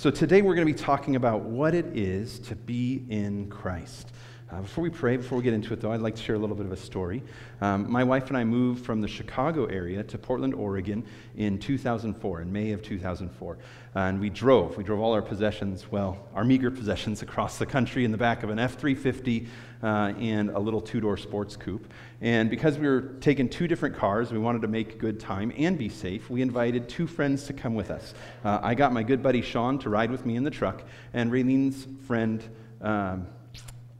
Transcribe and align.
So 0.00 0.10
today 0.10 0.40
we're 0.40 0.54
going 0.54 0.66
to 0.66 0.72
be 0.72 0.78
talking 0.78 1.14
about 1.14 1.42
what 1.42 1.74
it 1.74 1.94
is 1.94 2.38
to 2.38 2.56
be 2.56 3.04
in 3.10 3.50
Christ. 3.50 4.10
Uh, 4.52 4.60
before 4.60 4.82
we 4.82 4.90
pray, 4.90 5.16
before 5.16 5.38
we 5.38 5.44
get 5.44 5.54
into 5.54 5.72
it, 5.72 5.80
though, 5.80 5.92
I'd 5.92 6.00
like 6.00 6.16
to 6.16 6.22
share 6.22 6.34
a 6.34 6.38
little 6.38 6.56
bit 6.56 6.66
of 6.66 6.72
a 6.72 6.76
story. 6.76 7.22
Um, 7.60 7.88
my 7.88 8.02
wife 8.02 8.28
and 8.28 8.36
I 8.36 8.42
moved 8.42 8.84
from 8.84 9.00
the 9.00 9.06
Chicago 9.06 9.66
area 9.66 10.02
to 10.02 10.18
Portland, 10.18 10.54
Oregon 10.54 11.04
in 11.36 11.56
2004, 11.56 12.40
in 12.40 12.52
May 12.52 12.72
of 12.72 12.82
2004. 12.82 13.58
Uh, 13.94 13.98
and 13.98 14.18
we 14.18 14.28
drove. 14.28 14.76
We 14.76 14.82
drove 14.82 14.98
all 14.98 15.12
our 15.12 15.22
possessions, 15.22 15.92
well, 15.92 16.26
our 16.34 16.44
meager 16.44 16.68
possessions, 16.72 17.22
across 17.30 17.58
the 17.58 17.66
country 17.66 18.04
in 18.04 18.10
the 18.10 18.18
back 18.18 18.42
of 18.42 18.50
an 18.50 18.58
F 18.58 18.76
350 18.76 19.46
uh, 19.82 19.86
and 20.18 20.50
a 20.50 20.58
little 20.58 20.80
two 20.80 21.00
door 21.00 21.16
sports 21.16 21.54
coupe. 21.54 21.86
And 22.20 22.50
because 22.50 22.76
we 22.76 22.88
were 22.88 23.02
taking 23.20 23.48
two 23.48 23.68
different 23.68 23.96
cars, 23.96 24.32
we 24.32 24.38
wanted 24.38 24.62
to 24.62 24.68
make 24.68 24.98
good 24.98 25.20
time 25.20 25.52
and 25.56 25.78
be 25.78 25.88
safe, 25.88 26.28
we 26.28 26.42
invited 26.42 26.88
two 26.88 27.06
friends 27.06 27.44
to 27.44 27.52
come 27.52 27.76
with 27.76 27.92
us. 27.92 28.14
Uh, 28.44 28.58
I 28.62 28.74
got 28.74 28.92
my 28.92 29.04
good 29.04 29.22
buddy 29.22 29.42
Sean 29.42 29.78
to 29.78 29.90
ride 29.90 30.10
with 30.10 30.26
me 30.26 30.34
in 30.34 30.42
the 30.42 30.50
truck, 30.50 30.82
and 31.14 31.30
Raylene's 31.30 31.86
friend, 32.06 32.42
um, 32.80 33.28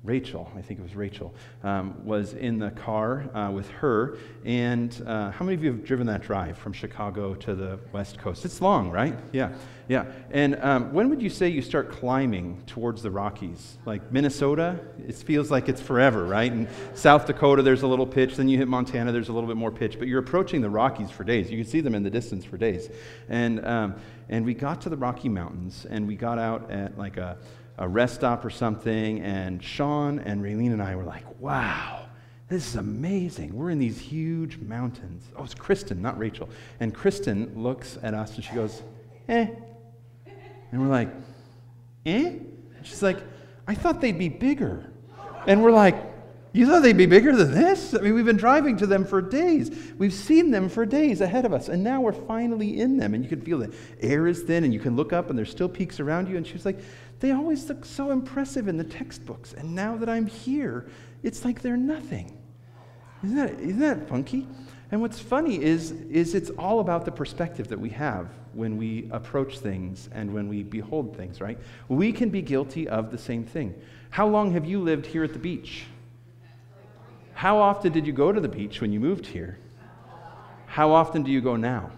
Rachel, 0.03 0.51
I 0.57 0.63
think 0.63 0.81
it 0.81 0.83
was 0.83 0.97
Rachel, 0.97 1.35
um, 1.63 2.07
was 2.07 2.33
in 2.33 2.59
the 2.59 2.71
car 2.71 3.29
uh, 3.37 3.51
with 3.51 3.69
her. 3.69 4.17
And 4.47 4.91
uh, 5.07 5.31
how 5.31 5.45
many 5.45 5.55
of 5.55 5.63
you 5.63 5.73
have 5.73 5.85
driven 5.85 6.07
that 6.07 6.23
drive 6.23 6.57
from 6.57 6.73
Chicago 6.73 7.35
to 7.35 7.55
the 7.55 7.79
West 7.93 8.19
Coast? 8.19 8.47
It's 8.47 8.63
long, 8.63 8.91
right? 8.91 9.15
Yeah, 9.33 9.53
yeah. 9.89 10.07
And 10.31 10.59
um, 10.63 10.95
when 10.95 11.11
would 11.11 11.21
you 11.21 11.29
say 11.29 11.49
you 11.49 11.61
start 11.61 11.91
climbing 11.91 12.63
towards 12.67 13.03
the 13.03 13.11
Rockies? 13.11 13.77
Like 13.85 14.11
Minnesota? 14.11 14.81
It 15.07 15.17
feels 15.17 15.51
like 15.51 15.69
it's 15.69 15.83
forever, 15.83 16.25
right? 16.25 16.51
And 16.51 16.67
South 16.95 17.27
Dakota, 17.27 17.61
there's 17.61 17.83
a 17.83 17.87
little 17.87 18.07
pitch. 18.07 18.37
Then 18.37 18.49
you 18.49 18.57
hit 18.57 18.69
Montana, 18.69 19.13
there's 19.13 19.29
a 19.29 19.35
little 19.35 19.49
bit 19.49 19.59
more 19.59 19.71
pitch. 19.71 19.99
But 19.99 20.09
you're 20.09 20.21
approaching 20.21 20.63
the 20.63 20.71
Rockies 20.71 21.11
for 21.11 21.25
days. 21.25 21.51
You 21.51 21.59
can 21.59 21.71
see 21.71 21.83
them 21.83 21.95
in 21.95 22.03
the 22.03 22.11
distance 22.11 22.47
for 22.47 22.57
days. 22.57 22.89
And, 23.29 23.63
um, 23.67 23.97
and 24.31 24.47
we 24.47 24.55
got 24.55 24.81
to 24.83 24.89
the 24.89 24.97
Rocky 24.97 25.29
Mountains, 25.29 25.87
and 25.91 26.09
we 26.09 26.17
got 26.17 26.39
out 26.39 26.71
at 26.71 26.97
like 26.97 27.19
a 27.19 27.37
a 27.79 27.89
rest 27.89 28.17
stop 28.17 28.45
or 28.45 28.51
something, 28.51 29.21
and 29.21 29.63
Sean 29.63 30.19
and 30.19 30.43
Raylene 30.43 30.73
and 30.73 30.83
I 30.83 30.97
were 30.97 31.05
like, 31.05 31.25
wow, 31.41 32.07
this 32.49 32.67
is 32.67 32.77
amazing. 32.77 33.55
We're 33.55 33.71
in 33.71 33.79
these 33.79 33.99
huge 33.99 34.59
mountains. 34.59 35.25
Oh, 35.37 35.45
it's 35.45 35.55
Kristen, 35.55 36.03
not 36.03 36.19
Rachel. 36.19 36.49
And 36.81 36.95
Kristen 36.95 37.53
looks 37.55 37.97
at 38.03 38.13
us 38.13 38.35
and 38.35 38.45
she 38.45 38.55
goes, 38.55 38.83
eh. 39.29 39.47
And 40.73 40.83
we're 40.83 40.89
like, 40.89 41.09
eh? 42.05 42.27
And 42.27 42.81
she's 42.83 43.03
like, 43.03 43.19
I 43.67 43.75
thought 43.75 44.01
they'd 44.01 44.19
be 44.19 44.29
bigger. 44.29 44.91
And 45.47 45.63
we're 45.63 45.71
like, 45.71 46.10
you 46.53 46.67
thought 46.67 46.83
they'd 46.83 46.97
be 46.97 47.07
bigger 47.07 47.35
than 47.35 47.53
this? 47.53 47.95
I 47.95 47.99
mean, 47.99 48.15
we've 48.15 48.25
been 48.25 48.37
driving 48.37 48.77
to 48.79 48.87
them 48.87 49.05
for 49.05 49.23
days. 49.23 49.71
We've 49.99 50.13
seen 50.13 50.51
them 50.51 50.69
for 50.69 50.85
days 50.85 51.21
ahead 51.21 51.45
of 51.45 51.53
us, 51.53 51.69
and 51.69 51.85
now 51.85 52.01
we're 52.01 52.13
finally 52.13 52.81
in 52.81 52.97
them. 52.97 53.15
And 53.15 53.23
you 53.23 53.29
can 53.29 53.41
feel 53.41 53.59
the 53.59 53.73
air 54.01 54.27
is 54.27 54.43
thin, 54.43 54.65
and 54.65 54.75
you 54.75 54.81
can 54.81 54.97
look 54.97 55.13
up, 55.13 55.31
and 55.31 55.39
there's 55.39 55.51
still 55.51 55.69
peaks 55.69 56.01
around 56.01 56.29
you. 56.29 56.37
And 56.37 56.47
she 56.47 56.55
was 56.55 56.65
like, 56.65 56.81
they 57.21 57.31
always 57.33 57.69
look 57.69 57.85
so 57.85 58.11
impressive 58.11 58.67
in 58.67 58.77
the 58.77 58.85
textbooks, 58.85 59.53
and 59.53 59.75
now 59.75 59.97
that 59.97 60.09
I'm 60.09 60.27
here, 60.27 60.89
it's 61.23 61.45
like 61.45 61.61
they're 61.61 61.77
nothing. 61.77 62.37
Isn't 63.23 63.37
that, 63.37 63.61
isn't 63.61 63.81
that 63.81 64.09
funky? 64.09 64.49
And 64.91 65.01
what's 65.01 65.21
funny 65.21 65.63
is, 65.63 65.93
is 65.93 66.35
it's 66.35 66.51
all 66.51 66.81
about 66.81 67.05
the 67.05 67.13
perspective 67.13 67.69
that 67.69 67.79
we 67.79 67.91
have 67.91 68.29
when 68.55 68.77
we 68.77 69.09
approach 69.13 69.59
things 69.59 70.09
and 70.13 70.35
when 70.35 70.49
we 70.49 70.65
behold 70.65 71.17
things, 71.17 71.41
right? 71.41 71.59
We 71.89 72.13
can 72.13 72.31
be 72.31 72.43
guilty 72.43 72.89
of 72.89 73.13
the 73.13 73.19
same 73.19 73.45
thing. 73.45 73.75
How 74.09 74.27
long 74.27 74.53
have 74.53 74.65
you 74.65 74.81
lived 74.81 75.07
here 75.07 75.23
at 75.23 75.33
the 75.33 75.39
beach? 75.39 75.85
How 77.41 77.57
often 77.57 77.91
did 77.91 78.07
you 78.07 78.13
go 78.13 78.33
to 78.33 78.39
the 78.39 78.51
beach 78.51 78.83
when 78.83 78.93
you 78.93 79.01
moved 79.01 79.25
here? 79.25 79.57
How 80.67 80.93
often 80.93 81.23
do 81.23 81.31
you 81.31 81.41
go 81.41 81.57
now? 81.57 81.91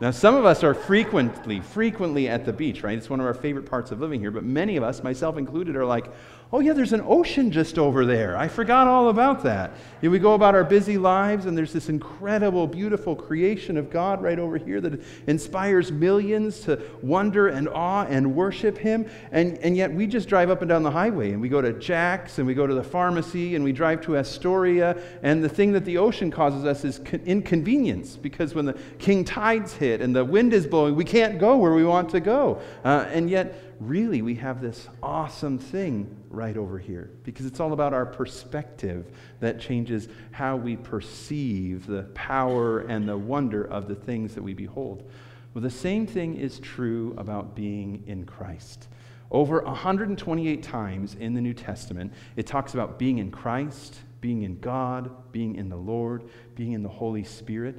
Now, 0.00 0.10
some 0.10 0.34
of 0.34 0.46
us 0.46 0.64
are 0.64 0.72
frequently, 0.72 1.60
frequently 1.60 2.30
at 2.30 2.46
the 2.46 2.52
beach, 2.54 2.82
right? 2.82 2.96
It's 2.96 3.10
one 3.10 3.20
of 3.20 3.26
our 3.26 3.34
favorite 3.34 3.66
parts 3.66 3.90
of 3.90 4.00
living 4.00 4.20
here, 4.20 4.30
but 4.30 4.44
many 4.44 4.78
of 4.78 4.82
us, 4.82 5.02
myself 5.02 5.36
included, 5.36 5.76
are 5.76 5.84
like, 5.84 6.06
oh, 6.50 6.60
yeah, 6.60 6.72
there's 6.72 6.94
an 6.94 7.04
ocean 7.06 7.50
just 7.50 7.78
over 7.78 8.06
there. 8.06 8.34
I 8.34 8.48
forgot 8.48 8.86
all 8.86 9.10
about 9.10 9.42
that. 9.42 9.72
We 10.00 10.18
go 10.18 10.32
about 10.32 10.54
our 10.54 10.64
busy 10.64 10.96
lives, 10.96 11.44
and 11.44 11.58
there's 11.58 11.74
this 11.74 11.90
incredible, 11.90 12.66
beautiful 12.66 13.14
creation 13.14 13.76
of 13.76 13.90
God 13.90 14.22
right 14.22 14.38
over 14.38 14.56
here 14.56 14.80
that 14.80 15.02
inspires 15.26 15.92
millions 15.92 16.60
to 16.60 16.80
wonder 17.02 17.48
and 17.48 17.68
awe 17.68 18.06
and 18.08 18.34
worship 18.34 18.78
Him. 18.78 19.10
And, 19.30 19.58
and 19.58 19.76
yet 19.76 19.92
we 19.92 20.06
just 20.06 20.26
drive 20.26 20.48
up 20.48 20.62
and 20.62 20.70
down 20.70 20.82
the 20.82 20.90
highway, 20.90 21.32
and 21.32 21.42
we 21.42 21.50
go 21.50 21.60
to 21.60 21.74
Jack's, 21.74 22.38
and 22.38 22.46
we 22.46 22.54
go 22.54 22.66
to 22.66 22.74
the 22.74 22.82
pharmacy, 22.82 23.54
and 23.54 23.62
we 23.62 23.72
drive 23.72 24.00
to 24.02 24.16
Astoria, 24.16 24.96
and 25.22 25.44
the 25.44 25.50
thing 25.50 25.72
that 25.72 25.84
the 25.84 25.98
ocean 25.98 26.30
causes 26.30 26.64
us 26.64 26.82
is 26.82 26.98
inconvenience 27.26 28.16
because 28.16 28.54
when 28.54 28.64
the 28.64 28.78
king 28.98 29.22
tides 29.22 29.74
hit 29.74 30.00
and 30.00 30.16
the 30.16 30.24
wind 30.24 30.54
is 30.54 30.66
blowing, 30.66 30.96
we 30.96 31.04
can't 31.04 31.38
go 31.38 31.58
where 31.58 31.74
we 31.74 31.84
want 31.84 32.08
to 32.10 32.20
go. 32.20 32.60
Uh, 32.84 33.04
and 33.12 33.28
yet, 33.28 33.60
really, 33.80 34.22
we 34.22 34.36
have 34.36 34.62
this 34.62 34.88
awesome 35.02 35.58
thing 35.58 36.17
right 36.30 36.56
over 36.56 36.78
here 36.78 37.10
because 37.24 37.46
it's 37.46 37.60
all 37.60 37.72
about 37.72 37.92
our 37.92 38.06
perspective 38.06 39.12
that 39.40 39.60
changes 39.60 40.08
how 40.30 40.56
we 40.56 40.76
perceive 40.76 41.86
the 41.86 42.02
power 42.14 42.80
and 42.80 43.08
the 43.08 43.16
wonder 43.16 43.64
of 43.64 43.88
the 43.88 43.94
things 43.94 44.34
that 44.34 44.42
we 44.42 44.54
behold. 44.54 45.08
Well, 45.54 45.62
the 45.62 45.70
same 45.70 46.06
thing 46.06 46.36
is 46.36 46.58
true 46.58 47.14
about 47.16 47.54
being 47.54 48.04
in 48.06 48.24
Christ. 48.24 48.88
Over 49.30 49.60
128 49.62 50.62
times 50.62 51.14
in 51.14 51.34
the 51.34 51.40
New 51.40 51.54
Testament, 51.54 52.12
it 52.36 52.46
talks 52.46 52.74
about 52.74 52.98
being 52.98 53.18
in 53.18 53.30
Christ, 53.30 53.98
being 54.20 54.42
in 54.42 54.58
God, 54.60 55.10
being 55.32 55.56
in 55.56 55.68
the 55.68 55.76
Lord, 55.76 56.24
being 56.54 56.72
in 56.72 56.82
the 56.82 56.88
Holy 56.88 57.24
Spirit. 57.24 57.76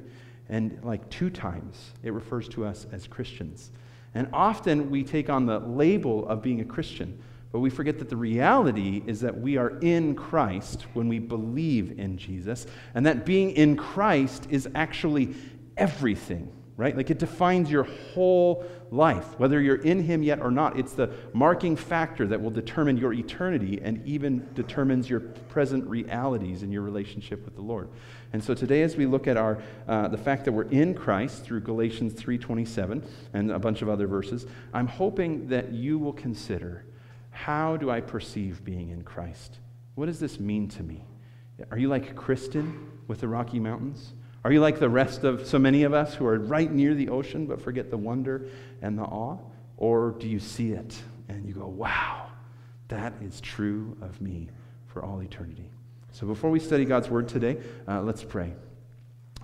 And 0.48 0.78
like 0.84 1.08
two 1.10 1.30
times, 1.30 1.92
it 2.02 2.12
refers 2.12 2.48
to 2.50 2.64
us 2.64 2.86
as 2.92 3.06
Christians. 3.06 3.70
And 4.14 4.28
often 4.32 4.90
we 4.90 5.04
take 5.04 5.30
on 5.30 5.46
the 5.46 5.60
label 5.60 6.26
of 6.28 6.42
being 6.42 6.60
a 6.60 6.64
Christian, 6.64 7.20
but 7.52 7.60
we 7.60 7.70
forget 7.70 7.98
that 7.98 8.08
the 8.08 8.16
reality 8.16 9.02
is 9.06 9.20
that 9.20 9.40
we 9.40 9.56
are 9.56 9.78
in 9.80 10.14
Christ 10.14 10.86
when 10.92 11.08
we 11.08 11.18
believe 11.18 11.98
in 11.98 12.16
Jesus, 12.16 12.66
and 12.94 13.04
that 13.06 13.26
being 13.26 13.50
in 13.52 13.76
Christ 13.76 14.46
is 14.50 14.68
actually 14.74 15.34
everything, 15.76 16.52
right? 16.76 16.96
Like 16.96 17.10
it 17.10 17.18
defines 17.18 17.70
your 17.70 17.84
whole 17.84 18.64
life, 18.92 19.38
whether 19.38 19.60
you're 19.60 19.82
in 19.82 20.02
Him 20.02 20.22
yet 20.22 20.40
or 20.40 20.50
not. 20.50 20.78
It's 20.78 20.92
the 20.92 21.10
marking 21.32 21.74
factor 21.74 22.26
that 22.28 22.40
will 22.40 22.50
determine 22.50 22.96
your 22.96 23.12
eternity 23.12 23.80
and 23.82 24.06
even 24.06 24.48
determines 24.54 25.10
your 25.10 25.20
present 25.20 25.84
realities 25.88 26.62
in 26.62 26.70
your 26.70 26.82
relationship 26.82 27.44
with 27.44 27.56
the 27.56 27.62
Lord. 27.62 27.88
And 28.32 28.42
so 28.42 28.54
today, 28.54 28.82
as 28.82 28.96
we 28.96 29.06
look 29.06 29.26
at 29.26 29.36
our, 29.36 29.60
uh, 29.88 30.06
the 30.06 30.18
fact 30.18 30.44
that 30.44 30.52
we're 30.52 30.70
in 30.70 30.94
Christ 30.94 31.44
through 31.44 31.60
Galatians 31.60 32.14
3.27 32.14 33.04
and 33.32 33.50
a 33.50 33.58
bunch 33.58 33.82
of 33.82 33.88
other 33.88 34.06
verses, 34.06 34.46
I'm 34.72 34.86
hoping 34.86 35.48
that 35.48 35.72
you 35.72 35.98
will 35.98 36.12
consider, 36.12 36.84
how 37.44 37.78
do 37.78 37.90
I 37.90 38.02
perceive 38.02 38.62
being 38.64 38.90
in 38.90 39.02
Christ? 39.02 39.60
What 39.94 40.06
does 40.06 40.20
this 40.20 40.38
mean 40.38 40.68
to 40.68 40.82
me? 40.82 41.02
Are 41.70 41.78
you 41.78 41.88
like 41.88 42.14
Kristen 42.14 42.90
with 43.08 43.20
the 43.20 43.28
Rocky 43.28 43.58
Mountains? 43.58 44.12
Are 44.44 44.52
you 44.52 44.60
like 44.60 44.78
the 44.78 44.90
rest 44.90 45.24
of 45.24 45.46
so 45.46 45.58
many 45.58 45.84
of 45.84 45.94
us 45.94 46.14
who 46.14 46.26
are 46.26 46.38
right 46.38 46.70
near 46.70 46.94
the 46.94 47.08
ocean 47.08 47.46
but 47.46 47.58
forget 47.58 47.90
the 47.90 47.96
wonder 47.96 48.46
and 48.82 48.98
the 48.98 49.04
awe? 49.04 49.38
Or 49.78 50.10
do 50.18 50.28
you 50.28 50.38
see 50.38 50.72
it 50.72 51.00
and 51.30 51.46
you 51.46 51.54
go, 51.54 51.66
wow, 51.66 52.26
that 52.88 53.14
is 53.22 53.40
true 53.40 53.96
of 54.02 54.20
me 54.20 54.50
for 54.86 55.02
all 55.02 55.22
eternity? 55.22 55.70
So 56.12 56.26
before 56.26 56.50
we 56.50 56.60
study 56.60 56.84
God's 56.84 57.08
word 57.08 57.26
today, 57.26 57.56
uh, 57.88 58.02
let's 58.02 58.22
pray. 58.22 58.52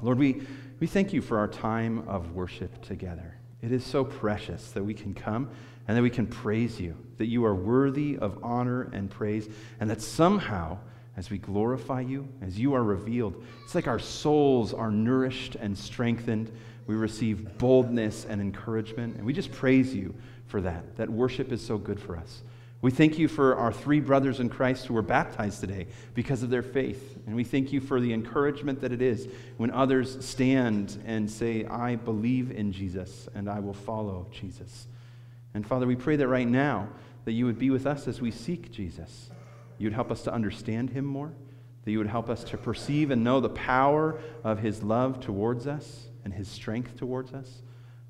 Lord, 0.03 0.19
we, 0.19 0.43
we 0.81 0.87
thank 0.87 1.15
you 1.15 1.23
for 1.23 1.39
our 1.39 1.49
time 1.49 2.06
of 2.09 2.33
worship 2.33 2.83
together. 2.83 3.37
It 3.62 3.73
is 3.73 3.85
so 3.87 4.05
precious 4.05 4.73
that 4.73 4.85
we 4.85 4.93
can 4.93 5.15
come 5.15 5.49
and 5.89 5.97
that 5.97 6.03
we 6.03 6.11
can 6.11 6.27
praise 6.27 6.81
you, 6.81 6.97
that 7.19 7.27
you 7.27 7.45
are 7.45 7.55
worthy 7.55 8.19
of 8.19 8.39
honor 8.43 8.91
and 8.93 9.11
praise, 9.11 9.49
and 9.81 9.89
that 9.91 10.03
somehow, 10.03 10.79
as 11.17 11.31
we 11.31 11.39
glorify 11.39 12.01
you, 12.01 12.29
as 12.43 12.59
you 12.59 12.75
are 12.75 12.83
revealed, 12.83 13.45
it's 13.65 13.75
like 13.75 13.87
our 13.87 13.99
souls 13.99 14.75
are 14.75 14.91
nourished 14.91 15.55
and 15.55 15.77
strengthened. 15.77 16.51
We 16.87 16.95
receive 16.95 17.59
boldness 17.59 18.27
and 18.29 18.41
encouragement, 18.41 19.17
and 19.17 19.25
we 19.25 19.33
just 19.33 19.53
praise 19.53 19.95
you 19.95 20.15
for 20.47 20.61
that. 20.61 20.97
That 20.97 21.11
worship 21.11 21.53
is 21.53 21.65
so 21.65 21.79
good 21.79 22.00
for 22.00 22.17
us. 22.17 22.43
We 22.82 22.91
thank 22.91 23.19
you 23.19 23.27
for 23.27 23.56
our 23.56 23.73
three 23.73 24.00
brothers 24.00 24.39
in 24.39 24.50
Christ 24.50 24.87
who 24.87 24.94
were 24.94 25.03
baptized 25.03 25.61
today 25.61 25.87
because 26.15 26.43
of 26.43 26.50
their 26.50 26.62
faith. 26.62 27.17
And 27.27 27.35
we 27.35 27.43
thank 27.43 27.73
you 27.73 27.81
for 27.81 28.00
the 28.00 28.12
encouragement 28.12 28.81
that 28.82 28.93
it 28.93 29.00
is 29.00 29.29
when 29.56 29.71
others 29.71 30.25
stand 30.25 31.03
and 31.06 31.29
say, 31.29 31.65
I 31.65 31.97
believe 31.97 32.50
in 32.50 32.73
Jesus 32.73 33.29
and 33.35 33.49
I 33.49 33.61
will 33.61 33.75
follow 33.75 34.27
Jesus. 34.31 34.87
And 35.56 35.67
Father, 35.67 35.87
we 35.87 35.97
pray 35.97 36.17
that 36.17 36.29
right 36.29 36.47
now 36.47 36.87
that 37.25 37.32
you 37.32 37.47
would 37.47 37.58
be 37.58 37.70
with 37.70 37.87
us 37.87 38.06
as 38.06 38.20
we 38.20 38.31
seek 38.31 38.70
Jesus. 38.70 39.31
You 39.79 39.87
would 39.87 39.94
help 39.94 40.11
us 40.11 40.20
to 40.25 40.32
understand 40.32 40.91
him 40.91 41.06
more, 41.06 41.32
that 41.82 41.91
you 41.91 41.97
would 41.97 42.06
help 42.06 42.29
us 42.29 42.44
to 42.44 42.58
perceive 42.58 43.11
and 43.11 43.25
know 43.25 43.41
the 43.41 43.49
power 43.49 44.20
of 44.44 44.58
his 44.58 44.82
love 44.82 45.19
towards 45.19 45.67
us 45.67 46.08
and 46.25 46.35
his 46.35 46.47
strength 46.47 46.99
towards 46.99 47.32
us. 47.32 47.62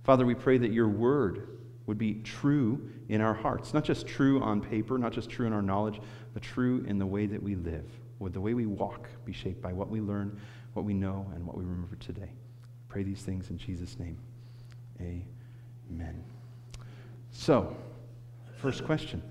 Father, 0.03 0.27
we 0.27 0.35
pray 0.35 0.59
that 0.59 0.73
your 0.73 0.89
word 0.89 1.61
would 1.87 1.99
be 1.99 2.15
true 2.15 2.91
in 3.09 3.21
our 3.21 3.35
hearts. 3.35 3.73
Not 3.73 3.85
just 3.85 4.09
true 4.09 4.43
on 4.43 4.61
paper, 4.61 4.99
not 4.99 5.13
just 5.13 5.31
true 5.31 5.47
in 5.47 5.53
our 5.53 5.63
knowledge, 5.63 6.01
but 6.35 6.43
true 6.43 6.85
in 6.89 6.99
the 6.99 7.07
way 7.07 7.27
that 7.27 7.41
we 7.41 7.55
live. 7.55 7.89
Would 8.19 8.33
the 8.33 8.41
way 8.41 8.55
we 8.55 8.67
walk 8.67 9.09
be 9.25 9.33
shaped 9.33 9.63
by 9.63 9.73
what 9.73 9.89
we 9.89 10.01
learn, 10.01 10.41
what 10.73 10.85
we 10.85 10.95
know, 10.95 11.31
and 11.33 11.47
what 11.47 11.57
we 11.57 11.65
remember 11.65 11.95
today? 11.95 12.33
Pray 12.89 13.05
these 13.05 13.23
things 13.23 13.51
in 13.51 13.57
Jesus' 13.57 14.01
name. 14.01 14.19
Amen. 15.01 16.25
So, 17.39 17.77
first 18.57 18.85
question 18.85 19.23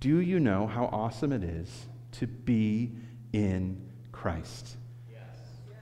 Do 0.00 0.18
you 0.18 0.40
know 0.40 0.66
how 0.66 0.86
awesome 0.86 1.30
it 1.30 1.44
is 1.44 1.86
to 2.12 2.26
be 2.26 2.90
in 3.32 3.80
Christ? 4.12 4.76
Yes. 5.12 5.20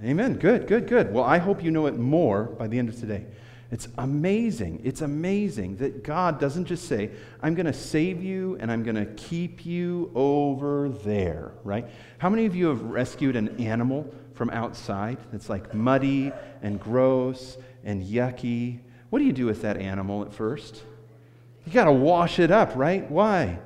Amen. 0.04 0.34
Good, 0.34 0.66
good, 0.66 0.86
good. 0.86 1.12
Well, 1.14 1.24
I 1.24 1.38
hope 1.38 1.62
you 1.62 1.70
know 1.70 1.86
it 1.86 1.96
more 1.96 2.44
by 2.44 2.66
the 2.66 2.78
end 2.78 2.88
of 2.88 2.98
today. 2.98 3.26
It's 3.70 3.88
amazing. 3.96 4.82
It's 4.84 5.00
amazing 5.00 5.76
that 5.76 6.02
God 6.02 6.38
doesn't 6.38 6.66
just 6.66 6.86
say, 6.88 7.10
I'm 7.40 7.54
going 7.54 7.64
to 7.64 7.72
save 7.72 8.22
you 8.22 8.58
and 8.60 8.70
I'm 8.70 8.82
going 8.82 8.96
to 8.96 9.06
keep 9.06 9.64
you 9.64 10.10
over 10.14 10.90
there, 10.90 11.52
right? 11.64 11.88
How 12.18 12.28
many 12.28 12.44
of 12.44 12.54
you 12.54 12.66
have 12.66 12.82
rescued 12.82 13.34
an 13.34 13.58
animal 13.58 14.12
from 14.34 14.50
outside 14.50 15.16
that's 15.32 15.48
like 15.48 15.72
muddy 15.72 16.32
and 16.60 16.78
gross 16.78 17.56
and 17.82 18.02
yucky? 18.02 18.80
What 19.08 19.20
do 19.20 19.24
you 19.24 19.32
do 19.32 19.46
with 19.46 19.62
that 19.62 19.78
animal 19.78 20.22
at 20.22 20.34
first? 20.34 20.82
You 21.64 21.72
got 21.72 21.84
to 21.84 21.92
wash 21.92 22.38
it 22.38 22.50
up, 22.50 22.74
right? 22.74 23.08
Why? 23.10 23.58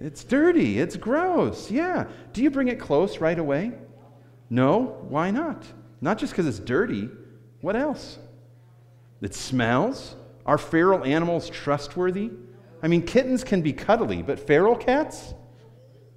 It's 0.00 0.24
dirty. 0.24 0.78
It's 0.78 0.96
gross. 0.96 1.70
Yeah. 1.70 2.06
Do 2.32 2.42
you 2.42 2.50
bring 2.50 2.68
it 2.68 2.80
close 2.80 3.18
right 3.18 3.38
away? 3.38 3.72
No. 4.48 5.04
Why 5.08 5.30
not? 5.30 5.64
Not 6.00 6.18
just 6.18 6.32
because 6.32 6.46
it's 6.46 6.58
dirty. 6.58 7.10
What 7.60 7.76
else? 7.76 8.18
It 9.20 9.34
smells? 9.34 10.16
Are 10.46 10.58
feral 10.58 11.04
animals 11.04 11.50
trustworthy? 11.50 12.30
I 12.82 12.88
mean, 12.88 13.02
kittens 13.02 13.44
can 13.44 13.60
be 13.60 13.74
cuddly, 13.74 14.22
but 14.22 14.40
feral 14.40 14.74
cats? 14.74 15.34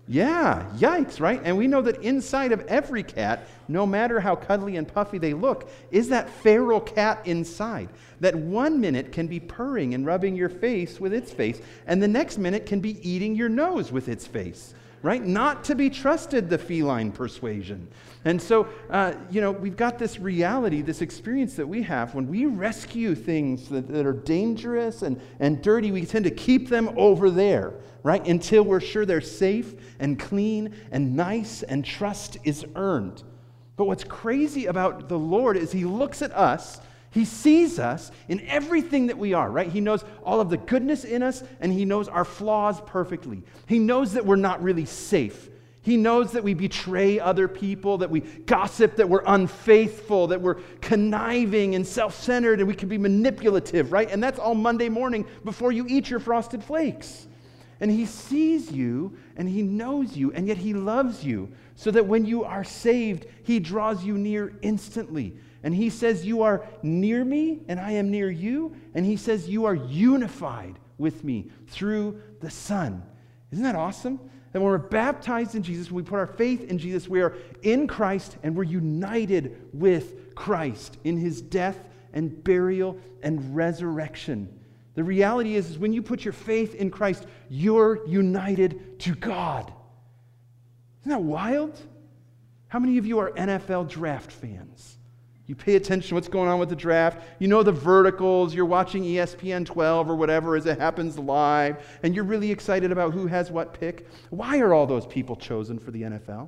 Yeah, 0.05 0.65
yikes, 0.75 1.21
right? 1.21 1.39
And 1.43 1.57
we 1.57 1.67
know 1.67 1.81
that 1.81 2.01
inside 2.01 2.51
of 2.51 2.61
every 2.67 3.03
cat, 3.03 3.47
no 3.69 3.85
matter 3.85 4.19
how 4.19 4.35
cuddly 4.35 4.75
and 4.75 4.85
puffy 4.85 5.17
they 5.17 5.33
look, 5.33 5.69
is 5.91 6.09
that 6.09 6.29
feral 6.29 6.81
cat 6.81 7.21
inside. 7.25 7.87
That 8.19 8.35
one 8.35 8.81
minute 8.81 9.13
can 9.13 9.27
be 9.27 9.39
purring 9.39 9.93
and 9.93 10.05
rubbing 10.05 10.35
your 10.35 10.49
face 10.49 10.99
with 10.99 11.13
its 11.13 11.31
face, 11.31 11.61
and 11.87 12.03
the 12.03 12.07
next 12.07 12.37
minute 12.37 12.65
can 12.65 12.81
be 12.81 12.99
eating 13.07 13.35
your 13.35 13.49
nose 13.49 13.91
with 13.91 14.09
its 14.09 14.27
face 14.27 14.73
right? 15.03 15.23
Not 15.23 15.65
to 15.65 15.75
be 15.75 15.89
trusted, 15.89 16.49
the 16.49 16.57
feline 16.57 17.11
persuasion. 17.11 17.87
And 18.25 18.41
so, 18.41 18.69
uh, 18.89 19.13
you 19.29 19.41
know, 19.41 19.51
we've 19.51 19.75
got 19.75 19.99
this 19.99 20.17
reality, 20.17 20.81
this 20.81 21.01
experience 21.01 21.55
that 21.55 21.67
we 21.67 21.83
have 21.83 22.15
when 22.15 22.29
we 22.29 22.45
rescue 22.45 23.13
things 23.13 23.67
that, 23.67 23.89
that 23.89 24.05
are 24.05 24.13
dangerous 24.13 25.01
and, 25.01 25.21
and 25.41 25.61
dirty, 25.61 25.91
we 25.91 26.05
tend 26.05 26.23
to 26.23 26.31
keep 26.31 26.69
them 26.69 26.89
over 26.95 27.29
there, 27.29 27.73
right? 28.01 28.25
Until 28.25 28.63
we're 28.63 28.79
sure 28.79 29.05
they're 29.05 29.19
safe 29.19 29.75
and 29.99 30.17
clean 30.17 30.73
and 30.89 31.17
nice 31.17 31.63
and 31.63 31.83
trust 31.83 32.37
is 32.45 32.65
earned. 32.75 33.23
But 33.75 33.85
what's 33.85 34.05
crazy 34.05 34.67
about 34.67 35.09
the 35.09 35.19
Lord 35.19 35.57
is 35.57 35.73
He 35.73 35.83
looks 35.83 36.21
at 36.21 36.31
us 36.31 36.79
he 37.13 37.25
sees 37.25 37.77
us 37.77 38.11
in 38.27 38.41
everything 38.47 39.07
that 39.07 39.17
we 39.19 39.33
are, 39.33 39.49
right? 39.49 39.69
He 39.69 39.81
knows 39.81 40.03
all 40.23 40.41
of 40.41 40.49
the 40.49 40.57
goodness 40.57 41.03
in 41.03 41.21
us 41.21 41.43
and 41.59 41.71
he 41.71 41.85
knows 41.85 42.07
our 42.07 42.25
flaws 42.25 42.81
perfectly. 42.81 43.43
He 43.67 43.77
knows 43.77 44.13
that 44.13 44.25
we're 44.25 44.35
not 44.35 44.63
really 44.63 44.85
safe. 44.85 45.49
He 45.83 45.95
knows 45.95 46.31
that 46.31 46.43
we 46.43 46.55
betray 46.55 47.19
other 47.19 47.47
people, 47.47 47.99
that 47.99 48.09
we 48.09 48.21
gossip, 48.21 48.95
that 48.95 49.07
we're 49.07 49.23
unfaithful, 49.27 50.27
that 50.27 50.41
we're 50.41 50.61
conniving 50.81 51.75
and 51.75 51.85
self 51.85 52.15
centered, 52.15 52.59
and 52.59 52.67
we 52.67 52.73
can 52.73 52.89
be 52.89 52.97
manipulative, 52.97 53.91
right? 53.91 54.09
And 54.09 54.23
that's 54.23 54.39
all 54.39 54.55
Monday 54.55 54.89
morning 54.89 55.27
before 55.43 55.71
you 55.71 55.85
eat 55.87 56.09
your 56.09 56.21
frosted 56.21 56.63
flakes. 56.63 57.27
And 57.81 57.91
He 57.91 58.05
sees 58.05 58.71
you 58.71 59.17
and 59.35 59.47
He 59.47 59.61
knows 59.61 60.15
you, 60.15 60.31
and 60.31 60.47
yet 60.47 60.57
He 60.57 60.73
loves 60.73 61.23
you, 61.23 61.51
so 61.75 61.91
that 61.91 62.05
when 62.05 62.25
you 62.25 62.45
are 62.45 62.63
saved, 62.63 63.25
He 63.43 63.59
draws 63.59 64.05
you 64.05 64.17
near 64.17 64.53
instantly. 64.61 65.35
And 65.63 65.73
he 65.73 65.89
says, 65.89 66.25
You 66.25 66.43
are 66.43 66.65
near 66.83 67.23
me, 67.23 67.61
and 67.67 67.79
I 67.79 67.91
am 67.91 68.11
near 68.11 68.29
you. 68.29 68.75
And 68.93 69.05
he 69.05 69.15
says, 69.15 69.49
You 69.49 69.65
are 69.65 69.75
unified 69.75 70.77
with 70.97 71.23
me 71.23 71.49
through 71.67 72.21
the 72.41 72.49
Son. 72.49 73.03
Isn't 73.51 73.63
that 73.63 73.75
awesome? 73.75 74.19
And 74.53 74.61
when 74.61 74.71
we're 74.71 74.77
baptized 74.77 75.55
in 75.55 75.63
Jesus, 75.63 75.89
when 75.89 76.03
we 76.03 76.09
put 76.09 76.19
our 76.19 76.27
faith 76.27 76.69
in 76.69 76.77
Jesus, 76.77 77.07
we 77.07 77.21
are 77.21 77.35
in 77.63 77.87
Christ 77.87 78.37
and 78.43 78.55
we're 78.55 78.63
united 78.63 79.69
with 79.73 80.35
Christ 80.35 80.97
in 81.03 81.17
his 81.17 81.41
death 81.41 81.77
and 82.13 82.43
burial 82.43 82.97
and 83.23 83.55
resurrection. 83.55 84.59
The 84.95 85.03
reality 85.03 85.55
is, 85.55 85.71
is 85.71 85.79
when 85.79 85.91
you 85.91 86.03
put 86.03 86.23
your 86.23 86.33
faith 86.33 86.75
in 86.75 86.91
Christ, 86.91 87.25
you're 87.49 88.05
united 88.05 88.99
to 88.99 89.15
God. 89.15 89.73
Isn't 91.01 91.09
that 91.09 91.23
wild? 91.23 91.79
How 92.67 92.77
many 92.77 92.99
of 92.99 93.07
you 93.07 93.19
are 93.19 93.31
NFL 93.31 93.89
draft 93.89 94.31
fans? 94.31 94.97
You 95.45 95.55
pay 95.55 95.75
attention 95.75 96.09
to 96.09 96.15
what's 96.15 96.29
going 96.29 96.47
on 96.47 96.57
with 96.57 96.69
the 96.69 96.75
draft. 96.75 97.21
You 97.39 97.49
know 97.49 97.63
the 97.63 97.71
verticals. 97.71 98.55
You're 98.55 98.65
watching 98.65 99.03
ESPN 99.03 99.65
12 99.65 100.09
or 100.09 100.15
whatever 100.15 100.55
as 100.55 100.65
it 100.65 100.79
happens 100.79 101.19
live, 101.19 101.85
and 102.01 102.15
you're 102.15 102.23
really 102.23 102.49
excited 102.49 102.91
about 102.91 103.13
who 103.13 103.27
has 103.27 103.51
what 103.51 103.73
pick. 103.77 104.07
Why 104.29 104.59
are 104.59 104.73
all 104.73 104.87
those 104.87 105.05
people 105.05 105.35
chosen 105.35 105.79
for 105.79 105.91
the 105.91 106.03
NFL? 106.03 106.47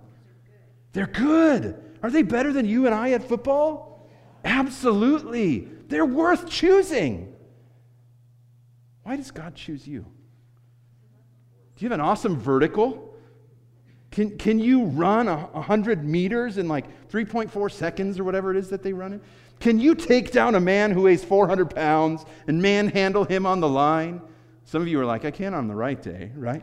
They're 0.94 1.08
good. 1.08 1.84
Are 2.02 2.10
they 2.10 2.24
better 2.24 2.54
than 2.54 2.66
you 2.66 2.86
and 2.86 2.96
I 2.96 3.12
at 3.12 3.28
football? 3.28 4.08
Absolutely. 4.46 5.68
They're 5.88 6.06
worth 6.06 6.48
choosing. 6.48 7.36
Why 9.04 9.18
does 9.18 9.32
God 9.32 9.56
choose 9.56 9.86
you? 9.86 10.06
Do 11.76 11.84
you 11.84 11.90
have 11.90 12.00
an 12.00 12.06
awesome 12.06 12.38
vertical? 12.38 13.14
Can, 14.12 14.38
can 14.38 14.60
you 14.60 14.86
run 14.86 15.28
a 15.28 15.36
100 15.36 16.06
meters 16.06 16.58
in 16.58 16.70
like 16.70 17.05
3.4 17.16 17.72
seconds 17.72 18.20
or 18.20 18.26
whatever 18.26 18.52
it 18.52 18.58
is 18.58 18.70
that 18.70 18.84
they 18.84 18.92
run 18.92 19.14
in? 19.14 19.22
Can 19.62 19.80
you 19.80 19.96
take 19.96 20.34
down 20.34 20.56
a 20.56 20.60
man 20.60 20.92
who 20.92 21.04
weighs 21.04 21.24
400 21.24 21.74
pounds 21.74 22.26
and 22.46 22.62
manhandle 22.62 23.24
him 23.24 23.46
on 23.46 23.62
the 23.62 23.70
line? 23.70 24.22
Some 24.66 24.82
of 24.82 24.90
you 24.90 25.00
are 25.00 25.06
like, 25.06 25.24
I 25.24 25.32
can't 25.32 25.56
on 25.56 25.70
the 25.70 25.76
right 25.76 26.02
day, 26.02 26.32
right? 26.36 26.62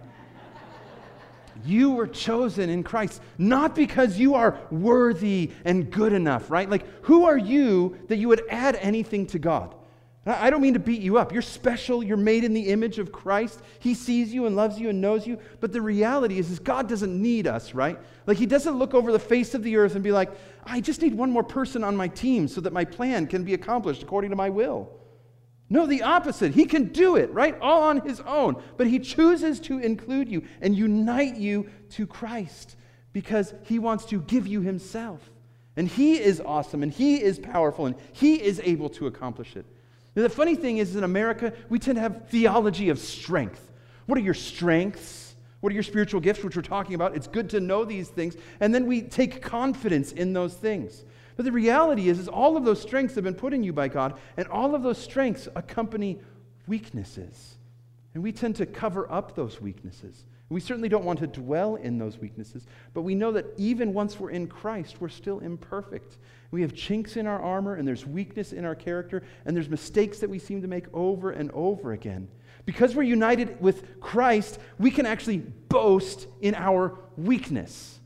you 1.64 1.92
were 1.92 2.06
chosen 2.06 2.68
in 2.68 2.82
Christ, 2.82 3.22
not 3.38 3.74
because 3.74 4.18
you 4.18 4.34
are 4.34 4.58
worthy 4.70 5.52
and 5.64 5.90
good 5.90 6.12
enough, 6.12 6.50
right? 6.50 6.68
Like, 6.68 6.84
who 7.04 7.24
are 7.24 7.38
you 7.38 7.96
that 8.08 8.16
you 8.16 8.28
would 8.28 8.42
add 8.50 8.76
anything 8.76 9.26
to 9.28 9.38
God? 9.38 9.74
I 10.24 10.50
don't 10.50 10.62
mean 10.62 10.74
to 10.74 10.80
beat 10.80 11.02
you 11.02 11.18
up. 11.18 11.32
You're 11.32 11.42
special. 11.42 12.00
You're 12.00 12.16
made 12.16 12.44
in 12.44 12.54
the 12.54 12.68
image 12.68 13.00
of 13.00 13.10
Christ. 13.10 13.60
He 13.80 13.92
sees 13.92 14.32
you 14.32 14.46
and 14.46 14.54
loves 14.54 14.78
you 14.78 14.88
and 14.88 15.00
knows 15.00 15.26
you. 15.26 15.36
But 15.58 15.72
the 15.72 15.80
reality 15.80 16.38
is, 16.38 16.48
is 16.48 16.60
God 16.60 16.88
doesn't 16.88 17.20
need 17.20 17.48
us, 17.48 17.74
right? 17.74 17.98
Like 18.26 18.38
He 18.38 18.46
doesn't 18.46 18.78
look 18.78 18.94
over 18.94 19.10
the 19.10 19.18
face 19.18 19.52
of 19.54 19.64
the 19.64 19.76
earth 19.76 19.96
and 19.96 20.04
be 20.04 20.12
like, 20.12 20.30
I 20.64 20.80
just 20.80 21.02
need 21.02 21.14
one 21.14 21.32
more 21.32 21.42
person 21.42 21.82
on 21.82 21.96
my 21.96 22.06
team 22.06 22.46
so 22.46 22.60
that 22.60 22.72
my 22.72 22.84
plan 22.84 23.26
can 23.26 23.42
be 23.42 23.54
accomplished 23.54 24.04
according 24.04 24.30
to 24.30 24.36
my 24.36 24.48
will. 24.48 24.92
No, 25.68 25.86
the 25.86 26.02
opposite. 26.02 26.54
He 26.54 26.66
can 26.66 26.88
do 26.92 27.16
it, 27.16 27.32
right? 27.32 27.58
All 27.60 27.82
on 27.82 28.06
His 28.06 28.20
own. 28.20 28.62
But 28.76 28.86
He 28.86 29.00
chooses 29.00 29.58
to 29.60 29.80
include 29.80 30.28
you 30.28 30.44
and 30.60 30.76
unite 30.76 31.36
you 31.36 31.68
to 31.90 32.06
Christ 32.06 32.76
because 33.12 33.54
He 33.64 33.80
wants 33.80 34.04
to 34.06 34.20
give 34.20 34.46
you 34.46 34.60
Himself. 34.60 35.20
And 35.76 35.88
He 35.88 36.20
is 36.20 36.40
awesome 36.40 36.84
and 36.84 36.92
He 36.92 37.20
is 37.20 37.40
powerful 37.40 37.86
and 37.86 37.96
He 38.12 38.36
is 38.40 38.60
able 38.62 38.88
to 38.90 39.08
accomplish 39.08 39.56
it. 39.56 39.66
Now, 40.14 40.22
the 40.22 40.28
funny 40.28 40.54
thing 40.54 40.78
is, 40.78 40.94
in 40.94 41.04
America, 41.04 41.52
we 41.68 41.78
tend 41.78 41.96
to 41.96 42.02
have 42.02 42.28
theology 42.28 42.90
of 42.90 42.98
strength. 42.98 43.70
What 44.06 44.18
are 44.18 44.22
your 44.22 44.34
strengths? 44.34 45.34
What 45.60 45.70
are 45.70 45.74
your 45.74 45.82
spiritual 45.82 46.20
gifts, 46.20 46.42
which 46.42 46.56
we're 46.56 46.62
talking 46.62 46.94
about? 46.94 47.16
It's 47.16 47.28
good 47.28 47.48
to 47.50 47.60
know 47.60 47.84
these 47.84 48.08
things. 48.08 48.36
And 48.60 48.74
then 48.74 48.86
we 48.86 49.02
take 49.02 49.40
confidence 49.40 50.12
in 50.12 50.32
those 50.32 50.54
things. 50.54 51.04
But 51.36 51.44
the 51.44 51.52
reality 51.52 52.08
is, 52.08 52.18
is 52.18 52.28
all 52.28 52.56
of 52.56 52.64
those 52.64 52.82
strengths 52.82 53.14
have 53.14 53.24
been 53.24 53.34
put 53.34 53.54
in 53.54 53.62
you 53.62 53.72
by 53.72 53.88
God, 53.88 54.18
and 54.36 54.46
all 54.48 54.74
of 54.74 54.82
those 54.82 54.98
strengths 54.98 55.48
accompany 55.54 56.20
weaknesses. 56.66 57.54
And 58.14 58.22
we 58.22 58.32
tend 58.32 58.56
to 58.56 58.66
cover 58.66 59.10
up 59.10 59.34
those 59.34 59.60
weaknesses. 59.60 60.24
We 60.52 60.60
certainly 60.60 60.88
don't 60.88 61.04
want 61.04 61.18
to 61.20 61.26
dwell 61.26 61.76
in 61.76 61.98
those 61.98 62.18
weaknesses, 62.18 62.66
but 62.94 63.02
we 63.02 63.14
know 63.14 63.32
that 63.32 63.46
even 63.56 63.94
once 63.94 64.18
we're 64.18 64.30
in 64.30 64.46
Christ, 64.46 65.00
we're 65.00 65.08
still 65.08 65.38
imperfect. 65.40 66.18
We 66.50 66.62
have 66.62 66.74
chinks 66.74 67.16
in 67.16 67.26
our 67.26 67.40
armor, 67.40 67.74
and 67.76 67.86
there's 67.86 68.06
weakness 68.06 68.52
in 68.52 68.64
our 68.64 68.74
character, 68.74 69.22
and 69.46 69.56
there's 69.56 69.68
mistakes 69.68 70.18
that 70.18 70.28
we 70.28 70.38
seem 70.38 70.60
to 70.62 70.68
make 70.68 70.86
over 70.92 71.30
and 71.30 71.50
over 71.52 71.92
again. 71.92 72.28
Because 72.64 72.94
we're 72.94 73.02
united 73.02 73.60
with 73.60 74.00
Christ, 74.00 74.58
we 74.78 74.90
can 74.90 75.06
actually 75.06 75.38
boast 75.38 76.26
in 76.40 76.54
our 76.54 76.98
weakness. 77.16 77.98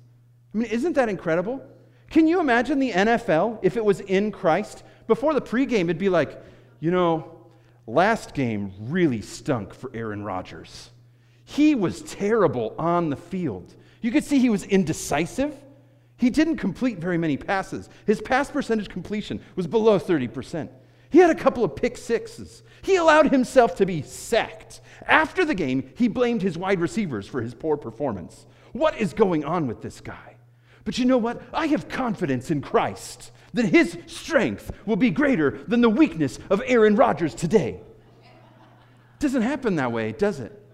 I 0.55 0.59
mean, 0.59 0.71
isn't 0.71 0.95
that 0.95 1.09
incredible? 1.09 1.63
Can 2.11 2.27
you 2.27 2.41
imagine 2.41 2.79
the 2.79 2.93
NFL 2.93 3.59
if 3.63 3.77
it 3.77 3.85
was 3.85 4.01
in 4.01 4.31
Christ? 4.33 4.85
Before 5.07 5.35
the 5.35 5.43
pregame, 5.43 5.85
it'd 5.85 5.99
be 5.99 6.09
like, 6.09 6.43
you 6.81 6.91
know, 6.91 7.37
last 7.87 8.33
game 8.35 8.73
really 8.81 9.21
stunk 9.21 9.75
for 9.75 9.91
Aaron 9.93 10.23
Rodgers. 10.25 10.91
He 11.49 11.77
was 11.77 12.03
terrible 12.03 12.75
on 12.77 13.09
the 13.09 13.17
field. 13.17 13.75
You 14.03 14.11
could 14.11 14.25
see 14.25 14.41
he 14.41 14.51
was 14.51 14.65
indecisive. 14.65 15.55
He 16.17 16.29
didn't 16.29 16.57
complete 16.57 16.99
very 16.99 17.17
many 17.17 17.37
passes. 17.37 17.89
His 18.05 18.21
pass 18.21 18.51
percentage 18.51 18.89
completion 18.89 19.41
was 19.55 19.69
below 19.69 19.99
30%. 19.99 20.69
He 21.09 21.19
had 21.19 21.31
a 21.31 21.37
couple 21.37 21.63
of 21.63 21.77
pick 21.77 21.97
sixes. 21.97 22.65
He 22.83 22.97
allowed 22.97 23.31
himself 23.31 23.77
to 23.77 23.87
be 23.87 24.03
sacked. 24.03 24.81
After 25.07 25.45
the 25.45 25.55
game, 25.55 25.89
he 25.97 26.09
blamed 26.09 26.43
his 26.43 26.59
wide 26.59 26.81
receivers 26.81 27.29
for 27.29 27.41
his 27.41 27.55
poor 27.55 27.77
performance. 27.77 28.45
What 28.73 28.99
is 28.99 29.13
going 29.13 29.45
on 29.45 29.69
with 29.69 29.83
this 29.83 30.01
guy? 30.01 30.35
But 30.85 30.99
you 30.99 31.05
know 31.05 31.19
what? 31.19 31.41
I 31.55 31.69
have 31.69 31.89
confidence 31.89 32.51
in 32.51 32.61
Christ 32.61 33.31
that 33.55 33.67
his 33.67 33.97
strength 34.07 34.73
will 34.85 34.97
be 34.97 35.11
greater 35.11 35.61
than 35.69 35.81
the 35.81 35.89
weakness 35.89 36.41
of 36.51 36.61
Aaron 36.67 36.97
Rodgers 36.97 37.37
today. 37.37 37.81
Doesn't 39.21 39.43
happen 39.43 39.77
that 39.77 39.93
way, 39.93 40.11
does 40.11 40.41
it? 40.41 40.66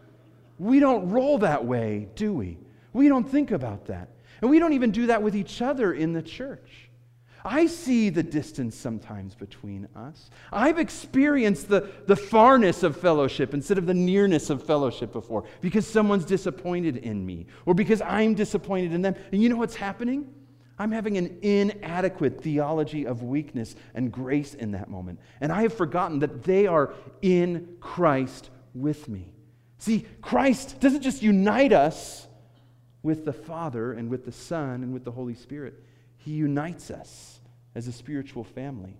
We 0.62 0.78
don't 0.78 1.10
roll 1.10 1.38
that 1.38 1.64
way, 1.64 2.06
do 2.14 2.32
we? 2.32 2.56
We 2.92 3.08
don't 3.08 3.28
think 3.28 3.50
about 3.50 3.86
that. 3.86 4.10
And 4.40 4.48
we 4.48 4.60
don't 4.60 4.74
even 4.74 4.92
do 4.92 5.06
that 5.06 5.20
with 5.20 5.34
each 5.34 5.60
other 5.60 5.92
in 5.92 6.12
the 6.12 6.22
church. 6.22 6.88
I 7.44 7.66
see 7.66 8.10
the 8.10 8.22
distance 8.22 8.76
sometimes 8.76 9.34
between 9.34 9.88
us. 9.96 10.30
I've 10.52 10.78
experienced 10.78 11.68
the, 11.68 11.90
the 12.06 12.14
farness 12.14 12.84
of 12.84 12.96
fellowship 12.96 13.54
instead 13.54 13.76
of 13.76 13.86
the 13.86 13.94
nearness 13.94 14.50
of 14.50 14.64
fellowship 14.64 15.12
before 15.12 15.42
because 15.60 15.84
someone's 15.84 16.24
disappointed 16.24 16.98
in 16.98 17.26
me 17.26 17.46
or 17.66 17.74
because 17.74 18.00
I'm 18.00 18.34
disappointed 18.34 18.92
in 18.92 19.02
them. 19.02 19.16
And 19.32 19.42
you 19.42 19.48
know 19.48 19.56
what's 19.56 19.74
happening? 19.74 20.32
I'm 20.78 20.92
having 20.92 21.18
an 21.18 21.38
inadequate 21.42 22.40
theology 22.40 23.04
of 23.04 23.24
weakness 23.24 23.74
and 23.94 24.12
grace 24.12 24.54
in 24.54 24.70
that 24.72 24.88
moment. 24.88 25.18
And 25.40 25.50
I 25.50 25.62
have 25.62 25.74
forgotten 25.74 26.20
that 26.20 26.44
they 26.44 26.68
are 26.68 26.94
in 27.20 27.78
Christ 27.80 28.50
with 28.74 29.08
me. 29.08 29.32
See, 29.82 30.06
Christ 30.20 30.78
doesn't 30.78 31.02
just 31.02 31.24
unite 31.24 31.72
us 31.72 32.28
with 33.02 33.24
the 33.24 33.32
Father 33.32 33.94
and 33.94 34.08
with 34.08 34.24
the 34.24 34.30
Son 34.30 34.84
and 34.84 34.94
with 34.94 35.02
the 35.04 35.10
Holy 35.10 35.34
Spirit, 35.34 35.74
He 36.18 36.30
unites 36.30 36.88
us 36.92 37.40
as 37.74 37.88
a 37.88 37.92
spiritual 37.92 38.44
family 38.44 38.96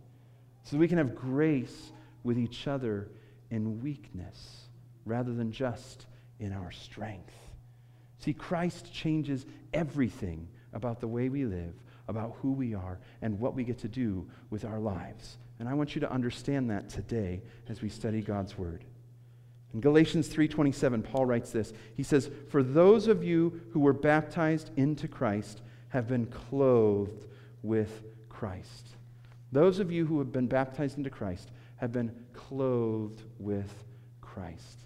so 0.65 0.77
we 0.77 0.89
can 0.89 0.99
have 0.99 1.15
grace 1.15 1.93
with 2.25 2.37
each 2.37 2.67
other 2.67 3.13
in 3.53 3.81
weakness 3.81 4.63
rather 5.05 5.33
than 5.33 5.53
just 5.53 6.07
in 6.41 6.53
our 6.53 6.73
strength. 6.73 7.37
See, 8.19 8.35
Christ 8.35 8.93
changes 8.93 9.47
everything 9.73 10.49
about 10.73 10.99
the 10.99 11.07
way 11.07 11.29
we 11.29 11.45
live, 11.45 11.75
about 12.09 12.35
who 12.43 12.51
we 12.51 12.75
are, 12.75 12.99
and 13.21 13.39
what 13.39 13.55
we 13.55 13.63
get 13.63 13.79
to 13.79 13.89
do 13.89 14.29
with 14.51 14.65
our 14.65 14.81
lives. 14.81 15.39
And 15.61 15.69
I 15.69 15.75
want 15.75 15.95
you 15.95 16.01
to 16.01 16.11
understand 16.11 16.71
that 16.71 16.89
today 16.89 17.41
as 17.69 17.83
we 17.83 17.89
study 17.89 18.21
God's 18.21 18.59
Word. 18.59 18.85
In 19.75 19.81
Galatians 19.81 20.29
3:27, 20.29 21.03
Paul 21.03 21.27
writes 21.27 21.51
this. 21.51 21.73
He 21.95 22.03
says, 22.03 22.31
"For 22.49 22.63
those 22.63 23.09
of 23.09 23.25
you 23.25 23.61
who 23.71 23.81
were 23.81 23.93
baptized 23.93 24.71
into 24.77 25.09
Christ 25.09 25.63
have 25.89 26.07
been 26.07 26.27
clothed 26.27 27.27
with 27.63 28.05
Christ." 28.29 28.97
Those 29.51 29.79
of 29.79 29.91
you 29.91 30.07
who 30.07 30.19
have 30.19 30.33
been 30.33 30.47
baptized 30.47 30.99
into 30.99 31.11
Christ 31.11 31.51
have 31.77 31.93
been 31.93 32.13
clothed 32.33 33.23
with 33.39 33.85
Christ. 34.21 34.85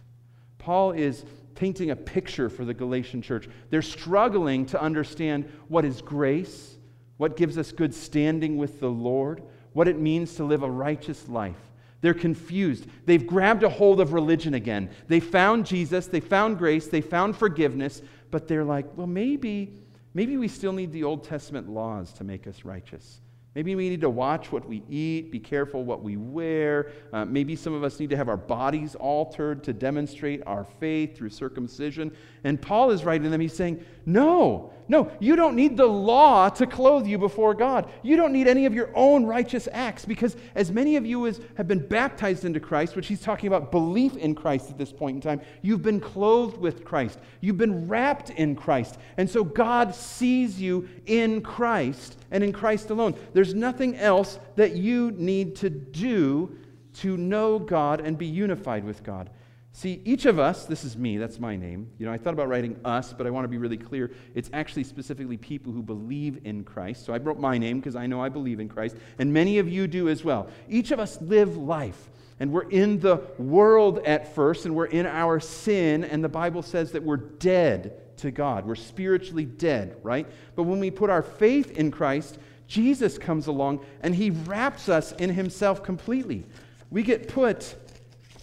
Paul 0.59 0.93
is 0.93 1.25
painting 1.55 1.91
a 1.91 1.97
picture 1.97 2.49
for 2.49 2.65
the 2.65 2.75
Galatian 2.75 3.23
church. 3.23 3.49
They're 3.71 3.83
struggling 3.83 4.67
to 4.67 4.83
understand 4.83 5.47
what 5.69 5.85
is 5.85 6.03
grace, 6.03 6.77
what 7.17 7.37
gives 7.37 7.57
us 7.57 7.73
good 7.73 7.95
standing 7.95 8.57
with 8.57 8.81
the 8.81 8.91
Lord, 8.91 9.43
what 9.73 9.89
it 9.89 9.99
means 9.99 10.35
to 10.35 10.45
live 10.45 10.63
a 10.63 10.71
righteous 10.71 11.29
life. 11.29 11.73
They're 12.01 12.15
confused. 12.15 12.87
They've 13.07 13.27
grabbed 13.27 13.63
a 13.63 13.69
hold 13.69 14.01
of 14.01 14.13
religion 14.13 14.55
again. 14.55 14.91
They 15.09 15.21
found 15.21 15.67
Jesus, 15.67 16.07
they 16.07 16.21
found 16.21 16.59
grace, 16.59 16.89
they 16.89 17.01
found 17.01 17.37
forgiveness, 17.37 18.03
but 18.31 18.47
they're 18.47 18.65
like, 18.65 18.87
well, 18.97 19.07
maybe, 19.07 19.73
maybe 20.15 20.37
we 20.37 20.49
still 20.49 20.73
need 20.73 20.93
the 20.93 21.05
Old 21.05 21.25
Testament 21.25 21.69
laws 21.69 22.13
to 22.15 22.25
make 22.25 22.47
us 22.47 22.65
righteous. 22.65 23.21
Maybe 23.57 23.75
we 23.75 23.89
need 23.89 24.03
to 24.03 24.11
watch 24.11 24.53
what 24.53 24.69
we 24.69 24.83
eat, 24.87 25.33
be 25.33 25.41
careful 25.41 25.83
what 25.83 26.03
we 26.03 26.19
wear. 26.19 26.93
Uh, 27.11 27.25
maybe 27.25 27.57
some 27.57 27.73
of 27.73 27.83
us 27.85 27.99
need 27.99 28.11
to 28.11 28.17
have 28.17 28.29
our 28.29 28.37
bodies 28.37 28.95
altered 28.97 29.65
to 29.65 29.73
demonstrate 29.73 30.43
our 30.47 30.65
faith 30.79 31.17
through 31.17 31.31
circumcision. 31.31 32.15
And 32.47 32.63
Paul 32.63 32.93
is 32.93 33.05
writing 33.05 33.31
them, 33.31 33.41
he's 33.41 33.57
saying, 33.57 33.85
No, 34.07 34.73
no, 34.89 35.11
you 35.19 35.35
don't 35.35 35.57
need 35.57 35.77
the 35.77 35.87
law 35.87 36.49
to 36.49 36.65
clothe 36.65 37.09
you 37.09 37.19
before 37.19 37.55
God. 37.55 37.91
You 38.05 38.17
don't 38.17 38.33
need 38.33 38.47
any 38.47 38.67
of 38.67 38.75
your 38.75 38.91
own 38.95 39.27
righteous 39.27 39.69
acts 39.73 40.05
because 40.05 40.37
as 40.55 40.71
many 40.71 40.95
of 40.95 41.05
you 41.05 41.27
as 41.27 41.41
have 41.57 41.67
been 41.67 41.85
baptized 41.85 42.45
into 42.45 42.61
Christ, 42.61 42.95
which 42.95 43.09
he's 43.09 43.21
talking 43.21 43.49
about 43.49 43.73
belief 43.73 44.17
in 44.17 44.37
Christ 44.37 44.71
at 44.71 44.79
this 44.79 44.93
point 44.93 45.17
in 45.17 45.21
time, 45.21 45.41
you've 45.61 45.83
been 45.83 45.99
clothed 45.99 46.59
with 46.59 46.85
Christ. 46.85 47.19
You've 47.41 47.59
been 47.59 47.89
wrapped 47.89 48.31
in 48.31 48.55
Christ. 48.55 48.97
And 49.17 49.29
so 49.29 49.43
God 49.43 49.93
sees 49.93 50.61
you 50.61 50.89
in 51.07 51.41
Christ 51.41 52.17
and 52.31 52.45
in 52.45 52.53
Christ 52.53 52.91
alone. 52.91 53.15
There's 53.33 53.55
nothing 53.55 53.97
else 53.97 54.39
that 54.55 54.77
you 54.77 55.11
need 55.17 55.57
to 55.57 55.71
do 55.71 56.57
to 56.99 57.17
know 57.17 57.59
God 57.59 58.01
and 58.01 58.17
be 58.17 58.27
unified 58.27 58.85
with 58.85 59.03
God. 59.03 59.31
See, 59.77 60.01
each 60.07 60.25
of 60.25 60.39
us, 60.39 60.65
this 60.65 60.85
is 60.85 60.97
me, 60.97 61.19
that's 61.19 61.39
my 61.39 61.55
name. 61.55 61.91
You 61.99 62.07
know, 62.07 62.13
I 62.13 62.17
thought 62.17 62.33
about 62.33 62.49
writing 62.49 62.81
us, 62.83 63.13
but 63.13 63.27
I 63.27 63.31
want 63.31 63.45
to 63.45 63.49
be 63.49 63.59
really 63.59 63.77
clear. 63.77 64.11
It's 64.35 64.49
actually 64.55 64.85
specifically 64.85 65.37
people 65.37 65.71
who 65.71 65.83
believe 65.83 66.41
in 66.47 66.65
Christ. 66.65 67.05
So 67.05 67.13
I 67.13 67.19
wrote 67.19 67.39
my 67.39 67.59
name 67.59 67.79
because 67.79 67.95
I 67.95 68.07
know 68.07 68.19
I 68.23 68.31
believe 68.31 68.59
in 68.59 68.71
Christ, 68.71 68.97
and 69.19 69.35
many 69.35 69.59
of 69.59 69.69
you 69.69 69.87
do 69.87 70.09
as 70.09 70.25
well. 70.25 70.49
Each 70.67 70.93
of 70.93 70.99
us 70.99 71.21
live 71.21 71.59
life, 71.59 72.09
and 72.41 72.53
we're 72.53 72.71
in 72.71 73.01
the 73.01 73.19
world 73.37 73.99
at 74.07 74.35
first, 74.35 74.65
and 74.65 74.75
we're 74.75 74.87
in 74.87 75.05
our 75.05 75.41
sin, 75.41 76.05
and 76.05 76.25
the 76.25 76.29
Bible 76.31 76.63
says 76.63 76.93
that 76.93 77.03
we're 77.03 77.19
dead 77.19 78.01
to 78.17 78.31
God. 78.31 78.65
We're 78.65 78.77
spiritually 78.77 79.45
dead, 79.45 79.99
right? 80.03 80.27
But 80.55 80.63
when 80.63 80.81
we 80.81 80.91
put 80.91 81.11
our 81.11 81.23
faith 81.23 81.73
in 81.73 81.91
Christ, 81.91 82.39
Jesus 82.67 83.19
comes 83.19 83.47
along 83.47 83.85
and 84.01 84.15
he 84.15 84.31
wraps 84.31 84.89
us 84.89 85.13
in 85.13 85.29
himself 85.29 85.83
completely. 85.83 86.47
We 86.91 87.03
get 87.03 87.29
put 87.29 87.77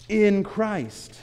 in 0.08 0.44
Christ. 0.44 1.14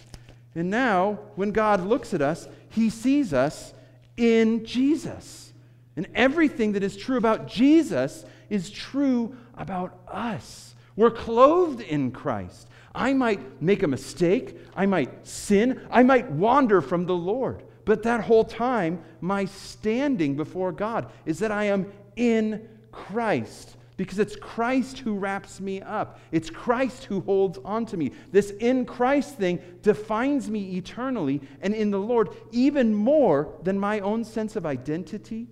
And 0.56 0.70
now, 0.70 1.20
when 1.36 1.52
God 1.52 1.86
looks 1.86 2.14
at 2.14 2.22
us, 2.22 2.48
he 2.70 2.90
sees 2.90 3.34
us 3.34 3.74
in 4.18 4.66
Jesus. 4.66 5.54
And 5.96 6.08
everything 6.16 6.74
that 6.74 6.84
is 6.84 6.98
true 6.98 7.18
about 7.18 7.48
Jesus 7.48 8.26
is 8.50 8.70
true 8.70 9.36
about 9.56 9.98
us. 10.08 10.76
We're 10.96 11.12
clothed 11.12 11.82
in 11.82 12.12
Christ. 12.12 12.68
I 12.94 13.14
might 13.14 13.62
make 13.62 13.84
a 13.84 13.88
mistake, 13.88 14.58
I 14.76 14.86
might 14.86 15.26
sin, 15.26 15.82
I 15.90 16.04
might 16.04 16.30
wander 16.30 16.82
from 16.82 17.06
the 17.06 17.16
Lord. 17.16 17.64
But 17.86 18.04
that 18.04 18.22
whole 18.22 18.44
time, 18.44 19.02
my 19.22 19.46
standing 19.46 20.36
before 20.36 20.72
God 20.72 21.10
is 21.26 21.40
that 21.40 21.52
I 21.52 21.66
am 21.66 21.92
in 22.16 22.68
Christ 22.92 23.78
because 24.02 24.18
it's 24.18 24.36
Christ 24.36 24.98
who 24.98 25.14
wraps 25.14 25.62
me 25.62 25.80
up. 25.80 26.20
It's 26.32 26.50
Christ 26.50 27.04
who 27.04 27.22
holds 27.22 27.60
on 27.64 27.86
to 27.86 27.98
me. 27.98 28.14
This 28.32 28.50
in 28.50 28.84
Christ 28.84 29.38
thing 29.38 29.60
defines 29.84 30.50
me 30.50 30.76
eternally 30.76 31.40
and 31.62 31.76
in 31.76 31.92
the 31.92 32.00
Lord 32.00 32.30
even 32.50 32.96
more 32.96 33.54
than 33.62 33.78
my 33.78 34.00
own 34.00 34.24
sense 34.24 34.56
of 34.56 34.66
identity, 34.66 35.50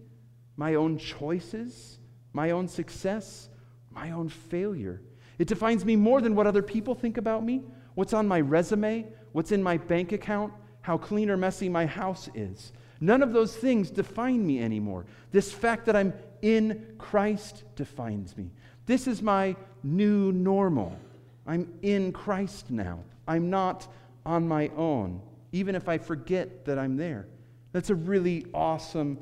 my 0.57 0.73
own 0.73 0.97
choices, 0.97 1.99
my 2.33 2.49
own 2.49 2.67
success, 2.67 3.49
my 3.91 4.09
own 4.09 4.29
failure. 4.29 5.03
It 5.37 5.47
defines 5.47 5.85
me 5.85 5.95
more 5.95 6.19
than 6.19 6.33
what 6.33 6.47
other 6.47 6.63
people 6.63 6.95
think 6.95 7.17
about 7.17 7.45
me, 7.45 7.61
what's 7.93 8.13
on 8.13 8.27
my 8.27 8.41
resume, 8.41 9.05
what's 9.31 9.51
in 9.51 9.61
my 9.61 9.77
bank 9.77 10.11
account, 10.11 10.53
how 10.81 10.97
clean 10.97 11.29
or 11.29 11.37
messy 11.37 11.69
my 11.69 11.85
house 11.85 12.27
is. 12.33 12.71
None 12.99 13.21
of 13.21 13.31
those 13.31 13.55
things 13.55 13.91
define 13.91 14.43
me 14.43 14.59
anymore. 14.59 15.05
This 15.31 15.51
fact 15.51 15.85
that 15.85 15.95
I'm 15.95 16.13
in 16.41 16.95
Christ 16.97 17.63
defines 17.75 18.35
me. 18.37 18.51
This 18.85 19.07
is 19.07 19.21
my 19.21 19.55
new 19.83 20.31
normal. 20.31 20.97
I'm 21.45 21.71
in 21.81 22.11
Christ 22.11 22.69
now. 22.69 22.99
I'm 23.27 23.49
not 23.49 23.87
on 24.25 24.47
my 24.47 24.69
own, 24.75 25.21
even 25.51 25.75
if 25.75 25.87
I 25.87 25.97
forget 25.97 26.65
that 26.65 26.77
I'm 26.77 26.97
there. 26.97 27.27
That's 27.71 27.89
a 27.89 27.95
really 27.95 28.45
awesome 28.53 29.19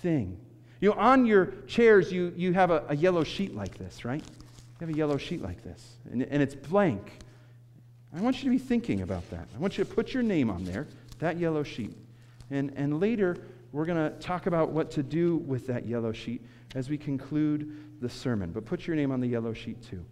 thing. 0.00 0.38
You 0.80 0.90
know, 0.90 0.96
on 0.96 1.26
your 1.26 1.46
chairs, 1.66 2.10
you, 2.10 2.32
you 2.36 2.52
have 2.54 2.70
a, 2.70 2.84
a 2.88 2.96
yellow 2.96 3.24
sheet 3.24 3.54
like 3.54 3.78
this, 3.78 4.04
right? 4.04 4.22
You 4.80 4.86
have 4.86 4.94
a 4.94 4.98
yellow 4.98 5.16
sheet 5.16 5.42
like 5.42 5.62
this, 5.62 5.96
and, 6.10 6.22
and 6.22 6.42
it's 6.42 6.54
blank. 6.54 7.20
I 8.14 8.20
want 8.20 8.42
you 8.42 8.44
to 8.44 8.50
be 8.50 8.58
thinking 8.58 9.02
about 9.02 9.28
that. 9.30 9.46
I 9.54 9.58
want 9.58 9.78
you 9.78 9.84
to 9.84 9.90
put 9.90 10.12
your 10.12 10.22
name 10.22 10.50
on 10.50 10.64
there, 10.64 10.86
that 11.20 11.38
yellow 11.38 11.62
sheet. 11.62 11.96
And, 12.50 12.72
and 12.76 13.00
later, 13.00 13.36
we're 13.72 13.86
going 13.86 14.10
to 14.10 14.16
talk 14.18 14.46
about 14.46 14.70
what 14.70 14.90
to 14.92 15.02
do 15.02 15.36
with 15.36 15.66
that 15.66 15.86
yellow 15.86 16.12
sheet 16.12 16.44
as 16.74 16.88
we 16.88 16.98
conclude 16.98 18.00
the 18.00 18.08
sermon. 18.08 18.50
But 18.50 18.64
put 18.64 18.86
your 18.86 18.96
name 18.96 19.10
on 19.10 19.20
the 19.20 19.28
yellow 19.28 19.52
sheet 19.52 19.82
too. 19.82 20.04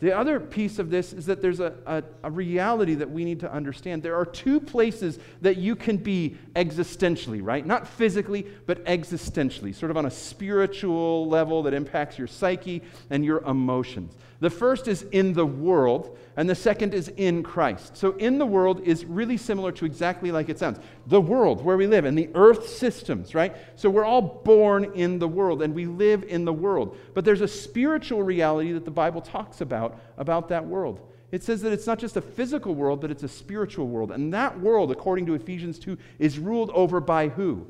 The 0.00 0.16
other 0.16 0.40
piece 0.40 0.78
of 0.78 0.88
this 0.88 1.12
is 1.12 1.26
that 1.26 1.42
there's 1.42 1.60
a, 1.60 1.74
a, 1.84 2.02
a, 2.22 2.30
reality 2.30 2.94
that 2.94 3.10
we 3.10 3.22
need 3.22 3.40
to 3.40 3.52
understand. 3.52 4.02
There 4.02 4.16
are 4.16 4.24
two 4.24 4.58
places 4.58 5.18
that 5.42 5.58
you 5.58 5.76
can 5.76 5.98
be 5.98 6.38
existentially, 6.56 7.40
right? 7.42 7.66
Not 7.66 7.86
physically, 7.86 8.46
but 8.64 8.82
existentially, 8.86 9.74
sort 9.74 9.90
of 9.90 9.98
on 9.98 10.06
a 10.06 10.10
spiritual 10.10 11.28
level 11.28 11.62
that 11.64 11.74
impacts 11.74 12.16
your 12.16 12.28
psyche 12.28 12.82
and 13.10 13.22
your 13.22 13.40
emotions. 13.42 14.16
The 14.40 14.48
first 14.48 14.88
is 14.88 15.02
in 15.12 15.34
the 15.34 15.44
world, 15.44 16.16
and 16.34 16.48
the 16.48 16.54
second 16.54 16.94
is 16.94 17.08
in 17.08 17.42
Christ. 17.42 17.98
So, 17.98 18.12
in 18.12 18.38
the 18.38 18.46
world 18.46 18.80
is 18.84 19.04
really 19.04 19.36
similar 19.36 19.70
to 19.72 19.84
exactly 19.84 20.32
like 20.32 20.48
it 20.48 20.58
sounds 20.58 20.80
the 21.06 21.20
world 21.20 21.62
where 21.62 21.76
we 21.76 21.86
live 21.86 22.06
and 22.06 22.16
the 22.16 22.30
earth 22.34 22.66
systems, 22.70 23.34
right? 23.34 23.54
So, 23.76 23.90
we're 23.90 24.06
all 24.06 24.22
born 24.22 24.92
in 24.94 25.18
the 25.18 25.28
world 25.28 25.60
and 25.60 25.74
we 25.74 25.84
live 25.84 26.24
in 26.24 26.46
the 26.46 26.54
world. 26.54 26.96
But 27.12 27.26
there's 27.26 27.42
a 27.42 27.48
spiritual 27.48 28.22
reality 28.22 28.72
that 28.72 28.86
the 28.86 28.90
Bible 28.90 29.20
talks 29.20 29.60
about 29.60 29.89
about 30.16 30.48
that 30.48 30.66
world. 30.66 31.00
It 31.32 31.42
says 31.42 31.62
that 31.62 31.72
it's 31.72 31.86
not 31.86 31.98
just 31.98 32.16
a 32.16 32.20
physical 32.20 32.74
world, 32.74 33.00
but 33.00 33.10
it's 33.10 33.22
a 33.22 33.28
spiritual 33.28 33.86
world. 33.86 34.10
And 34.10 34.34
that 34.34 34.58
world, 34.60 34.90
according 34.90 35.26
to 35.26 35.34
Ephesians 35.34 35.78
2, 35.78 35.96
is 36.18 36.38
ruled 36.38 36.70
over 36.70 37.00
by 37.00 37.28
who? 37.28 37.66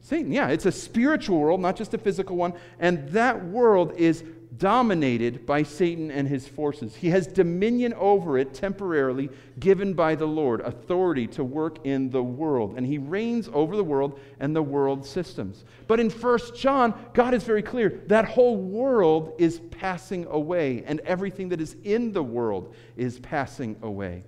Satan. 0.00 0.32
Yeah, 0.32 0.48
it's 0.48 0.66
a 0.66 0.72
spiritual 0.72 1.38
world, 1.38 1.60
not 1.60 1.76
just 1.76 1.94
a 1.94 1.98
physical 1.98 2.36
one. 2.36 2.52
And 2.78 3.08
that 3.10 3.44
world 3.46 3.92
is 3.96 4.24
dominated 4.58 5.46
by 5.46 5.62
Satan 5.62 6.10
and 6.10 6.28
his 6.28 6.46
forces. 6.46 6.94
He 6.94 7.10
has 7.10 7.26
dominion 7.26 7.94
over 7.94 8.38
it 8.38 8.54
temporarily, 8.54 9.30
given 9.58 9.94
by 9.94 10.14
the 10.14 10.26
Lord, 10.26 10.60
authority 10.60 11.26
to 11.28 11.44
work 11.44 11.78
in 11.84 12.10
the 12.10 12.22
world. 12.22 12.74
And 12.76 12.86
he 12.86 12.98
reigns 12.98 13.48
over 13.52 13.76
the 13.76 13.84
world 13.84 14.18
and 14.40 14.54
the 14.54 14.62
world 14.62 15.04
systems. 15.04 15.64
But 15.86 16.00
in 16.00 16.10
1 16.10 16.38
John, 16.56 16.94
God 17.14 17.34
is 17.34 17.44
very 17.44 17.62
clear 17.62 18.02
that 18.06 18.26
whole 18.26 18.56
world 18.56 19.34
is 19.38 19.60
passing 19.70 20.26
away, 20.26 20.84
and 20.86 21.00
everything 21.00 21.48
that 21.48 21.60
is 21.60 21.76
in 21.84 22.12
the 22.12 22.22
world 22.22 22.74
is 22.96 23.18
passing 23.20 23.76
away. 23.82 24.24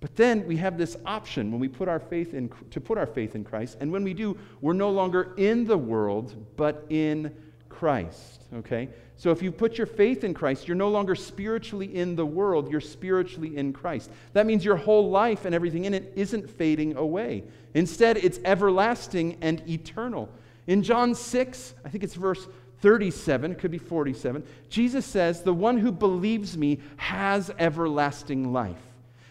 But 0.00 0.14
then 0.14 0.46
we 0.46 0.56
have 0.58 0.78
this 0.78 0.96
option 1.04 1.50
when 1.50 1.60
we 1.60 1.66
put 1.66 1.88
our 1.88 1.98
faith 1.98 2.32
in 2.32 2.50
to 2.70 2.80
put 2.80 2.98
our 2.98 3.06
faith 3.06 3.34
in 3.34 3.42
Christ, 3.42 3.78
and 3.80 3.90
when 3.90 4.04
we 4.04 4.14
do, 4.14 4.38
we're 4.60 4.72
no 4.72 4.90
longer 4.90 5.34
in 5.36 5.64
the 5.64 5.76
world, 5.76 6.36
but 6.56 6.86
in 6.88 7.34
Christ. 7.68 8.44
Okay? 8.54 8.88
So 9.18 9.32
if 9.32 9.42
you 9.42 9.50
put 9.50 9.76
your 9.76 9.86
faith 9.86 10.22
in 10.22 10.32
Christ, 10.32 10.68
you're 10.68 10.76
no 10.76 10.88
longer 10.88 11.16
spiritually 11.16 11.94
in 11.94 12.14
the 12.14 12.24
world, 12.24 12.70
you're 12.70 12.80
spiritually 12.80 13.56
in 13.56 13.72
Christ. 13.72 14.10
That 14.32 14.46
means 14.46 14.64
your 14.64 14.76
whole 14.76 15.10
life 15.10 15.44
and 15.44 15.54
everything 15.54 15.86
in 15.86 15.92
it 15.92 16.12
isn't 16.14 16.48
fading 16.48 16.96
away. 16.96 17.42
Instead, 17.74 18.16
it's 18.18 18.38
everlasting 18.44 19.36
and 19.40 19.68
eternal. 19.68 20.28
In 20.68 20.84
John 20.84 21.16
6, 21.16 21.74
I 21.84 21.88
think 21.88 22.04
it's 22.04 22.14
verse 22.14 22.46
37, 22.80 23.52
it 23.52 23.58
could 23.58 23.72
be 23.72 23.78
47, 23.78 24.44
Jesus 24.68 25.04
says, 25.04 25.42
The 25.42 25.52
one 25.52 25.78
who 25.78 25.90
believes 25.90 26.56
me 26.56 26.78
has 26.96 27.50
everlasting 27.58 28.52
life. 28.52 28.76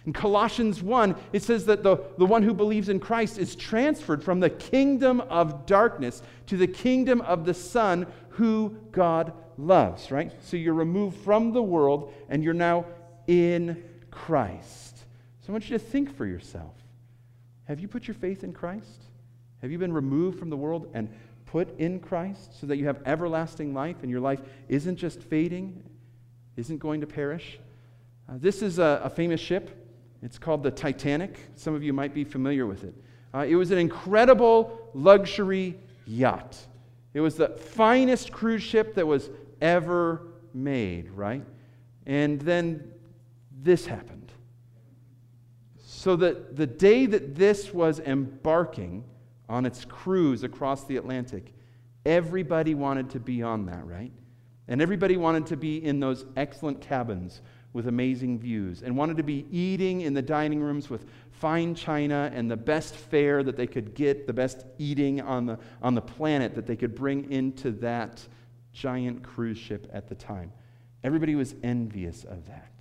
In 0.05 0.11
Colossians 0.11 0.83
1, 0.83 1.15
it 1.31 1.43
says 1.43 1.65
that 1.65 1.83
the, 1.83 1.97
the 2.17 2.25
one 2.25 2.43
who 2.43 2.53
believes 2.53 2.89
in 2.89 2.99
Christ 2.99 3.37
is 3.37 3.55
transferred 3.55 4.21
from 4.21 4.41
the 4.41 4.49
kingdom 4.49 5.21
of 5.21 5.65
darkness 5.65 6.21
to 6.47 6.57
the 6.57 6.67
kingdom 6.67 7.21
of 7.21 7.45
the 7.45 7.53
Son 7.53 8.05
who 8.29 8.75
God 8.91 9.31
loves, 9.57 10.11
right? 10.11 10.31
So 10.41 10.57
you're 10.57 10.73
removed 10.73 11.17
from 11.19 11.51
the 11.51 11.61
world 11.61 12.13
and 12.29 12.43
you're 12.43 12.53
now 12.53 12.85
in 13.27 13.83
Christ. 14.11 14.97
So 15.41 15.49
I 15.49 15.51
want 15.51 15.69
you 15.69 15.77
to 15.77 15.83
think 15.83 16.15
for 16.15 16.25
yourself. 16.25 16.73
Have 17.65 17.79
you 17.79 17.87
put 17.87 18.07
your 18.07 18.15
faith 18.15 18.43
in 18.43 18.53
Christ? 18.53 19.03
Have 19.61 19.71
you 19.71 19.77
been 19.77 19.93
removed 19.93 20.39
from 20.39 20.49
the 20.49 20.57
world 20.57 20.89
and 20.93 21.09
put 21.45 21.77
in 21.79 21.99
Christ 21.99 22.59
so 22.59 22.67
that 22.67 22.77
you 22.77 22.85
have 22.85 23.01
everlasting 23.05 23.73
life 23.73 23.97
and 24.01 24.11
your 24.11 24.19
life 24.19 24.41
isn't 24.69 24.97
just 24.97 25.21
fading, 25.21 25.83
isn't 26.55 26.77
going 26.77 27.01
to 27.01 27.07
perish? 27.07 27.59
Uh, 28.29 28.33
this 28.37 28.61
is 28.61 28.79
a, 28.79 29.01
a, 29.03 29.09
famous 29.09 29.39
ship. 29.39 29.85
It's 30.21 30.37
called 30.37 30.63
the 30.63 30.71
Titanic. 30.71 31.39
Some 31.55 31.73
of 31.73 31.83
you 31.83 31.93
might 31.93 32.13
be 32.13 32.23
familiar 32.23 32.65
with 32.65 32.83
it. 32.83 32.93
Uh, 33.33 33.45
it 33.47 33.55
was 33.55 33.71
an 33.71 33.77
incredible 33.77 34.89
luxury 34.93 35.77
yacht. 36.05 36.57
It 37.13 37.21
was 37.21 37.35
the 37.35 37.49
finest 37.49 38.31
cruise 38.31 38.63
ship 38.63 38.95
that 38.95 39.07
was 39.07 39.29
ever 39.61 40.21
made, 40.53 41.09
right? 41.11 41.43
And 42.05 42.39
then 42.41 42.91
this 43.61 43.85
happened. 43.85 44.31
So 45.85 46.15
that 46.17 46.55
the 46.55 46.67
day 46.67 47.05
that 47.05 47.35
this 47.35 47.73
was 47.73 47.99
embarking 47.99 49.03
on 49.49 49.65
its 49.65 49.85
cruise 49.85 50.43
across 50.43 50.83
the 50.85 50.97
Atlantic, 50.97 51.53
everybody 52.05 52.75
wanted 52.75 53.09
to 53.11 53.19
be 53.19 53.41
on 53.41 53.65
that, 53.65 53.85
right? 53.85 54.11
And 54.67 54.81
everybody 54.81 55.17
wanted 55.17 55.45
to 55.47 55.57
be 55.57 55.83
in 55.83 55.99
those 55.99 56.25
excellent 56.35 56.81
cabins 56.81 57.41
with 57.73 57.87
amazing 57.87 58.39
views 58.39 58.81
and 58.81 58.95
wanted 58.95 59.17
to 59.17 59.23
be 59.23 59.45
eating 59.51 60.01
in 60.01 60.13
the 60.13 60.21
dining 60.21 60.61
rooms 60.61 60.89
with 60.89 61.05
fine 61.31 61.75
china 61.75 62.31
and 62.33 62.49
the 62.49 62.57
best 62.57 62.95
fare 62.95 63.43
that 63.43 63.55
they 63.55 63.67
could 63.67 63.93
get, 63.93 64.25
the 64.25 64.33
best 64.33 64.65
eating 64.77 65.21
on 65.21 65.45
the, 65.45 65.59
on 65.81 65.93
the 65.93 66.01
planet 66.01 66.55
that 66.55 66.65
they 66.65 66.75
could 66.75 66.95
bring 66.95 67.31
into 67.31 67.71
that 67.71 68.25
giant 68.77 69.23
cruise 69.23 69.57
ship 69.57 69.89
at 69.91 70.07
the 70.07 70.15
time. 70.15 70.51
Everybody 71.03 71.35
was 71.35 71.55
envious 71.63 72.23
of 72.23 72.45
that. 72.47 72.71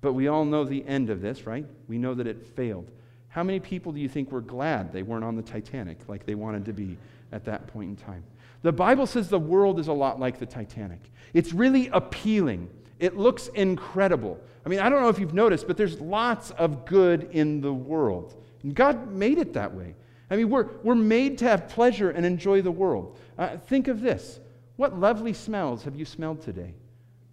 But 0.00 0.12
we 0.12 0.28
all 0.28 0.44
know 0.44 0.64
the 0.64 0.86
end 0.86 1.10
of 1.10 1.20
this, 1.20 1.46
right? 1.46 1.66
We 1.88 1.98
know 1.98 2.14
that 2.14 2.26
it 2.26 2.46
failed. 2.54 2.90
How 3.28 3.42
many 3.42 3.58
people 3.58 3.92
do 3.92 4.00
you 4.00 4.08
think 4.08 4.30
were 4.30 4.40
glad 4.40 4.92
they 4.92 5.02
weren't 5.02 5.24
on 5.24 5.36
the 5.36 5.42
Titanic 5.42 5.98
like 6.08 6.24
they 6.24 6.34
wanted 6.34 6.64
to 6.66 6.72
be 6.72 6.96
at 7.32 7.44
that 7.46 7.66
point 7.68 7.90
in 7.90 7.96
time? 7.96 8.22
The 8.62 8.72
Bible 8.72 9.06
says 9.06 9.28
the 9.28 9.38
world 9.38 9.80
is 9.80 9.88
a 9.88 9.92
lot 9.92 10.20
like 10.20 10.38
the 10.38 10.46
Titanic. 10.46 11.00
It's 11.32 11.52
really 11.52 11.88
appealing. 11.88 12.68
It 12.98 13.16
looks 13.16 13.48
incredible. 13.48 14.38
I 14.66 14.68
mean, 14.68 14.80
I 14.80 14.88
don't 14.88 15.00
know 15.02 15.08
if 15.08 15.18
you've 15.18 15.34
noticed, 15.34 15.66
but 15.66 15.76
there's 15.76 16.00
lots 16.00 16.50
of 16.52 16.84
good 16.84 17.30
in 17.32 17.60
the 17.60 17.72
world. 17.72 18.34
And 18.62 18.74
God 18.74 19.12
made 19.12 19.38
it 19.38 19.54
that 19.54 19.72
way. 19.74 19.94
I 20.30 20.36
mean, 20.36 20.50
we're, 20.50 20.68
we're 20.82 20.94
made 20.94 21.38
to 21.38 21.46
have 21.46 21.68
pleasure 21.68 22.10
and 22.10 22.26
enjoy 22.26 22.60
the 22.60 22.70
world. 22.70 23.18
Uh, 23.38 23.56
think 23.56 23.88
of 23.88 24.00
this 24.00 24.40
what 24.78 24.96
lovely 24.96 25.32
smells 25.32 25.82
have 25.82 25.96
you 25.96 26.04
smelled 26.04 26.40
today? 26.40 26.72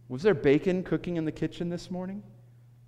Was 0.10 0.24
there 0.24 0.34
bacon 0.34 0.82
cooking 0.82 1.18
in 1.18 1.26
the 1.26 1.32
kitchen 1.32 1.70
this 1.70 1.92
morning? 1.92 2.24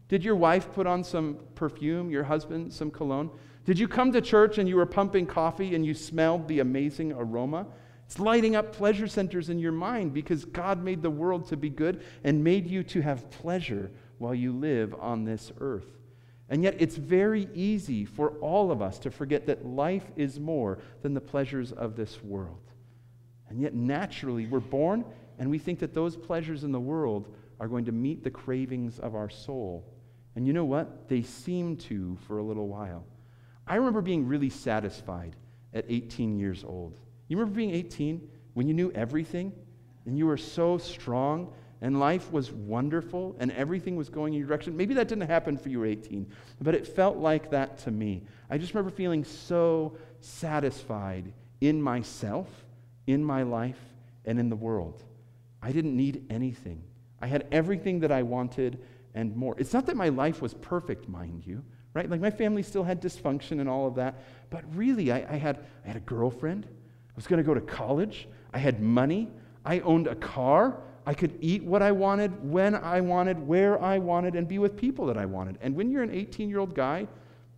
Did 0.09 0.23
your 0.23 0.35
wife 0.35 0.73
put 0.73 0.87
on 0.87 1.03
some 1.03 1.37
perfume, 1.53 2.09
your 2.09 2.23
husband 2.23 2.73
some 2.73 2.89
cologne? 2.89 3.29
Did 3.65 3.77
you 3.77 3.87
come 3.87 4.11
to 4.13 4.19
church 4.19 4.57
and 4.57 4.67
you 4.67 4.77
were 4.77 4.87
pumping 4.87 5.27
coffee 5.27 5.75
and 5.75 5.85
you 5.85 5.93
smelled 5.93 6.47
the 6.47 6.61
amazing 6.61 7.11
aroma? 7.11 7.67
It's 8.07 8.17
lighting 8.17 8.55
up 8.55 8.73
pleasure 8.73 9.07
centers 9.07 9.51
in 9.51 9.59
your 9.59 9.73
mind 9.73 10.11
because 10.11 10.43
God 10.43 10.83
made 10.83 11.03
the 11.03 11.11
world 11.11 11.47
to 11.49 11.55
be 11.55 11.69
good 11.69 12.03
and 12.23 12.43
made 12.43 12.65
you 12.65 12.81
to 12.81 13.01
have 13.01 13.29
pleasure 13.29 13.91
while 14.17 14.33
you 14.33 14.53
live 14.53 14.95
on 14.99 15.23
this 15.23 15.51
earth. 15.59 15.99
And 16.49 16.63
yet, 16.63 16.77
it's 16.79 16.95
very 16.95 17.47
easy 17.53 18.05
for 18.05 18.31
all 18.41 18.71
of 18.71 18.81
us 18.81 18.97
to 18.99 19.11
forget 19.11 19.45
that 19.45 19.67
life 19.67 20.09
is 20.15 20.39
more 20.39 20.79
than 21.03 21.13
the 21.13 21.21
pleasures 21.21 21.73
of 21.73 21.95
this 21.95 22.23
world. 22.23 22.66
And 23.49 23.61
yet, 23.61 23.73
naturally, 23.73 24.45
we're 24.45 24.59
born 24.59 25.05
and 25.39 25.49
we 25.49 25.57
think 25.57 25.79
that 25.79 25.93
those 25.93 26.15
pleasures 26.15 26.63
in 26.63 26.71
the 26.71 26.79
world 26.79 27.33
are 27.59 27.67
going 27.67 27.85
to 27.85 27.91
meet 27.91 28.23
the 28.23 28.31
cravings 28.31 28.99
of 28.99 29.15
our 29.15 29.29
soul. 29.29 29.85
And 30.35 30.45
you 30.45 30.53
know 30.53 30.65
what? 30.65 31.07
They 31.09 31.21
seem 31.21 31.77
to 31.77 32.17
for 32.27 32.37
a 32.37 32.43
little 32.43 32.67
while. 32.67 33.03
I 33.65 33.75
remember 33.75 34.01
being 34.01 34.27
really 34.27 34.49
satisfied 34.49 35.35
at 35.73 35.85
18 35.89 36.39
years 36.39 36.63
old. 36.63 36.99
You 37.27 37.37
remember 37.37 37.57
being 37.57 37.71
18 37.71 38.29
when 38.53 38.67
you 38.67 38.73
knew 38.73 38.91
everything 38.93 39.51
and 40.05 40.17
you 40.17 40.25
were 40.25 40.37
so 40.37 40.77
strong 40.77 41.53
and 41.81 41.99
life 41.99 42.31
was 42.31 42.51
wonderful 42.51 43.35
and 43.39 43.51
everything 43.51 43.95
was 43.95 44.09
going 44.09 44.33
in 44.33 44.39
your 44.39 44.47
direction? 44.47 44.77
Maybe 44.77 44.93
that 44.93 45.07
didn't 45.07 45.27
happen 45.27 45.57
for 45.57 45.69
you 45.69 45.83
at 45.83 45.89
18, 45.89 46.27
but 46.61 46.73
it 46.73 46.87
felt 46.87 47.17
like 47.17 47.51
that 47.51 47.77
to 47.79 47.91
me. 47.91 48.23
I 48.49 48.57
just 48.57 48.73
remember 48.73 48.95
feeling 48.95 49.23
so 49.23 49.97
satisfied 50.21 51.33
in 51.61 51.81
myself 51.81 52.47
in 53.07 53.23
my 53.23 53.43
life 53.43 53.79
and 54.25 54.39
in 54.39 54.49
the 54.49 54.55
world. 54.55 55.03
I 55.61 55.71
didn't 55.71 55.95
need 55.95 56.25
anything. 56.29 56.83
I 57.19 57.27
had 57.27 57.47
everything 57.51 58.01
that 58.01 58.11
I 58.11 58.21
wanted 58.23 58.79
and 59.15 59.35
more. 59.35 59.55
It's 59.57 59.73
not 59.73 59.87
that 59.87 59.95
my 59.95 60.09
life 60.09 60.41
was 60.41 60.53
perfect, 60.53 61.09
mind 61.09 61.45
you, 61.45 61.63
right? 61.93 62.07
Like 62.09 62.21
my 62.21 62.29
family 62.29 62.61
still 62.61 62.83
had 62.83 63.01
dysfunction 63.01 63.59
and 63.59 63.67
all 63.67 63.87
of 63.87 63.95
that, 63.95 64.21
but 64.49 64.63
really, 64.75 65.11
I, 65.11 65.25
I 65.27 65.37
had, 65.37 65.59
I 65.83 65.87
had 65.87 65.97
a 65.97 66.01
girlfriend. 66.01 66.67
I 66.67 67.13
was 67.15 67.25
going 67.25 67.37
to 67.37 67.43
go 67.43 67.55
to 67.55 67.61
college. 67.61 68.27
I 68.53 68.59
had 68.59 68.81
money. 68.81 69.29
I 69.65 69.79
owned 69.79 70.05
a 70.07 70.15
car. 70.15 70.77
I 71.05 71.13
could 71.13 71.37
eat 71.41 71.63
what 71.63 71.81
I 71.81 71.91
wanted, 71.93 72.43
when 72.43 72.75
I 72.75 73.01
wanted, 73.01 73.39
where 73.39 73.81
I 73.81 73.97
wanted, 73.97 74.35
and 74.35 74.47
be 74.47 74.59
with 74.59 74.75
people 74.75 75.05
that 75.07 75.17
I 75.17 75.25
wanted. 75.25 75.57
And 75.61 75.75
when 75.75 75.89
you're 75.89 76.03
an 76.03 76.11
18 76.11 76.49
year 76.49 76.59
old 76.59 76.75
guy, 76.75 77.07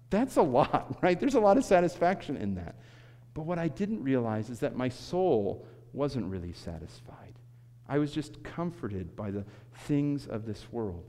that's 0.09 0.37
a 0.37 0.41
lot, 0.41 0.97
right? 1.01 1.19
There's 1.19 1.35
a 1.35 1.39
lot 1.39 1.57
of 1.57 1.65
satisfaction 1.65 2.37
in 2.37 2.55
that. 2.55 2.75
But 3.39 3.45
what 3.45 3.57
I 3.57 3.69
didn't 3.69 4.03
realize 4.03 4.49
is 4.49 4.59
that 4.59 4.75
my 4.75 4.89
soul 4.89 5.65
wasn't 5.93 6.29
really 6.29 6.51
satisfied. 6.51 7.35
I 7.87 7.97
was 7.97 8.11
just 8.11 8.43
comforted 8.43 9.15
by 9.15 9.31
the 9.31 9.45
things 9.73 10.27
of 10.27 10.45
this 10.45 10.69
world. 10.73 11.05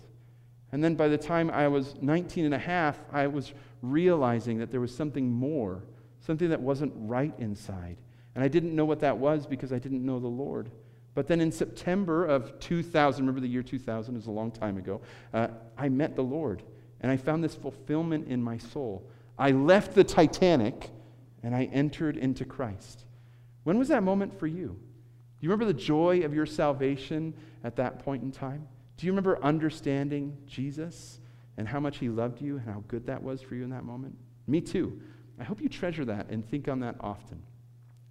And 0.71 0.85
then 0.85 0.95
by 0.95 1.09
the 1.09 1.19
time 1.19 1.51
I 1.51 1.67
was 1.67 1.97
19 2.01 2.45
and 2.45 2.55
a 2.55 2.59
half, 2.59 3.01
I 3.11 3.27
was 3.27 3.53
realizing 3.83 4.59
that 4.59 4.71
there 4.71 4.81
was 4.81 4.95
something 4.95 5.29
more, 5.29 5.83
something 6.21 6.51
that 6.51 6.61
wasn't 6.61 6.93
right 6.95 7.35
inside. 7.41 7.97
And 8.37 8.45
I 8.45 8.47
didn't 8.47 8.77
know 8.77 8.85
what 8.85 9.01
that 9.01 9.19
was 9.19 9.45
because 9.45 9.73
I 9.73 9.81
didn't 9.81 10.07
know 10.07 10.21
the 10.21 10.29
Lord. 10.29 10.71
But 11.17 11.27
then 11.27 11.41
in 11.41 11.51
September 11.51 12.27
of 12.27 12.61
2000, 12.61 13.25
remember 13.25 13.41
the 13.41 13.49
year 13.49 13.65
2000 13.65 14.15
is 14.15 14.29
a 14.29 14.31
long 14.31 14.53
time 14.53 14.77
ago, 14.77 15.01
uh, 15.35 15.49
I 15.77 15.89
met 15.89 16.15
the 16.15 16.23
Lord 16.23 16.63
and 17.01 17.11
I 17.11 17.17
found 17.17 17.43
this 17.43 17.57
fulfillment 17.57 18.29
in 18.29 18.41
my 18.41 18.57
soul. 18.57 19.11
I 19.37 19.51
left 19.51 19.97
the 19.97 20.05
Titanic 20.05 20.91
and 21.43 21.55
I 21.55 21.65
entered 21.65 22.17
into 22.17 22.45
Christ. 22.45 23.05
When 23.65 23.79
was 23.79 23.89
that 23.89 24.03
moment 24.03 24.39
for 24.39 24.47
you? 24.47 24.69
Do 24.69 25.47
you 25.47 25.51
remember 25.51 25.73
the 25.73 25.79
joy 25.79 26.21
of 26.21 26.35
your 26.35 26.47
salvation 26.47 27.35
at 27.65 27.77
that 27.77 27.99
point 28.01 28.23
in 28.23 28.31
time? 28.31 28.67
Do 28.97 29.07
you 29.07 29.13
remember 29.13 29.43
understanding 29.43 30.37
Jesus 30.47 31.21
and 31.57 31.67
how 31.67 31.81
much 31.81 31.99
he 31.99 32.09
loved 32.09 32.43
you 32.43 32.59
and 32.59 32.67
how 32.67 32.85
good 32.89 33.07
that 33.07 33.23
was 33.23 33.41
for 33.41 33.55
you 33.55 33.65
in 33.65 33.71
that 33.71 33.85
moment? 33.85 34.17
Me 34.47 34.61
too. 34.61 35.01
I 35.39 35.45
hope 35.45 35.63
you 35.63 35.69
treasure 35.69 36.05
that 36.05 36.29
and 36.29 36.47
think 36.47 36.69
on 36.69 36.81
that 36.81 36.97
often. 37.01 37.43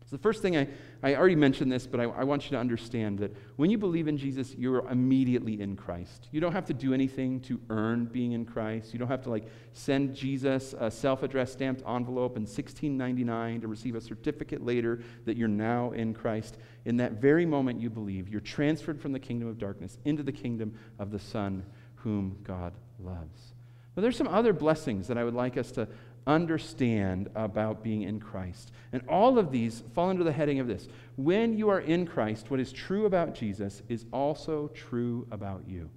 So 0.10 0.16
the 0.16 0.24
first 0.24 0.42
thing 0.42 0.58
I, 0.58 0.68
I 1.04 1.14
already 1.14 1.36
mentioned 1.36 1.72
this, 1.72 1.86
but 1.86 2.00
I, 2.00 2.06
I 2.06 2.24
want 2.24 2.46
you 2.46 2.50
to 2.52 2.58
understand 2.58 3.20
that 3.20 3.32
when 3.58 3.70
you 3.70 3.78
believe 3.78 4.08
in 4.08 4.18
Jesus, 4.18 4.56
you're 4.56 4.80
immediately 4.90 5.62
in 5.62 5.76
Christ. 5.76 6.30
You 6.32 6.42
don't 6.42 6.52
have 6.52 6.66
to 6.66 6.74
do 6.74 6.96
anything 6.96 7.42
to 7.42 7.62
earn 7.70 8.06
being 8.06 8.32
in 8.32 8.44
Christ. 8.44 8.92
You 8.92 8.98
don't 8.98 9.08
have 9.08 9.22
to 9.26 9.30
like 9.30 9.46
send 9.74 10.16
Jesus 10.16 10.74
a 10.80 10.90
self-addressed 10.90 11.54
stamped 11.54 11.84
envelope 11.88 12.38
in 12.38 12.42
1699 12.42 13.62
to 13.62 13.68
receive 13.68 13.94
a 13.94 14.02
certificate 14.02 14.66
later 14.66 15.04
that 15.26 15.38
you're 15.38 15.48
now 15.48 15.92
in 15.92 16.16
Christ. 16.16 16.58
In 16.86 16.98
that 16.98 17.14
very 17.14 17.46
moment 17.46 17.80
you 17.80 17.92
believe, 17.92 18.30
you're 18.30 18.42
transferred 18.42 19.00
from 19.00 19.12
the 19.12 19.20
kingdom 19.20 19.48
of 19.48 19.60
darkness 19.60 20.00
into 20.06 20.24
the 20.24 20.32
kingdom 20.32 20.74
of 20.98 21.12
the 21.12 21.20
Son 21.20 21.64
whom 21.98 22.36
God 22.44 22.74
loves. 23.00 23.54
But 23.94 24.02
there's 24.04 24.18
some 24.18 24.28
other 24.28 24.54
blessings 24.54 25.08
that 25.08 25.18
I 25.18 25.24
would 25.24 25.34
like 25.34 25.58
us 25.58 25.72
to 25.74 25.88
understand 26.30 27.28
about 27.34 27.84
being 27.84 28.04
in 28.04 28.20
Christ. 28.20 28.72
And 28.94 29.02
all 29.10 29.40
of 29.40 29.52
these 29.52 29.84
fall 29.96 30.10
under 30.10 30.24
the 30.24 30.32
heading 30.32 30.60
of 30.60 30.68
this. 30.68 30.88
When 31.16 31.58
you 31.58 31.70
are 31.70 31.80
in 31.80 32.06
Christ, 32.06 32.52
what 32.52 32.60
is 32.60 32.72
true 32.72 33.06
about 33.06 33.34
Jesus 33.34 33.82
is 33.90 34.06
also 34.14 34.68
true 34.70 35.28
about 35.32 35.64
you. 35.68 35.90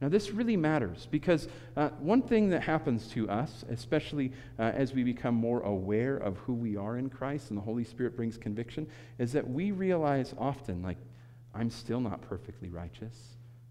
Now, 0.00 0.08
this 0.08 0.30
really 0.30 0.56
matters 0.56 1.06
because 1.10 1.48
uh, 1.76 1.90
one 2.00 2.22
thing 2.22 2.48
that 2.50 2.62
happens 2.62 3.06
to 3.08 3.28
us, 3.28 3.64
especially 3.70 4.32
uh, 4.58 4.62
as 4.62 4.92
we 4.92 5.04
become 5.04 5.34
more 5.34 5.60
aware 5.60 6.16
of 6.16 6.38
who 6.38 6.54
we 6.54 6.76
are 6.76 6.96
in 6.96 7.08
Christ 7.08 7.50
and 7.50 7.56
the 7.56 7.62
Holy 7.62 7.84
Spirit 7.84 8.16
brings 8.16 8.36
conviction, 8.36 8.86
is 9.18 9.32
that 9.32 9.48
we 9.48 9.70
realize 9.70 10.34
often, 10.38 10.82
like, 10.82 10.98
I'm 11.54 11.70
still 11.70 12.00
not 12.00 12.22
perfectly 12.22 12.68
righteous. 12.68 13.16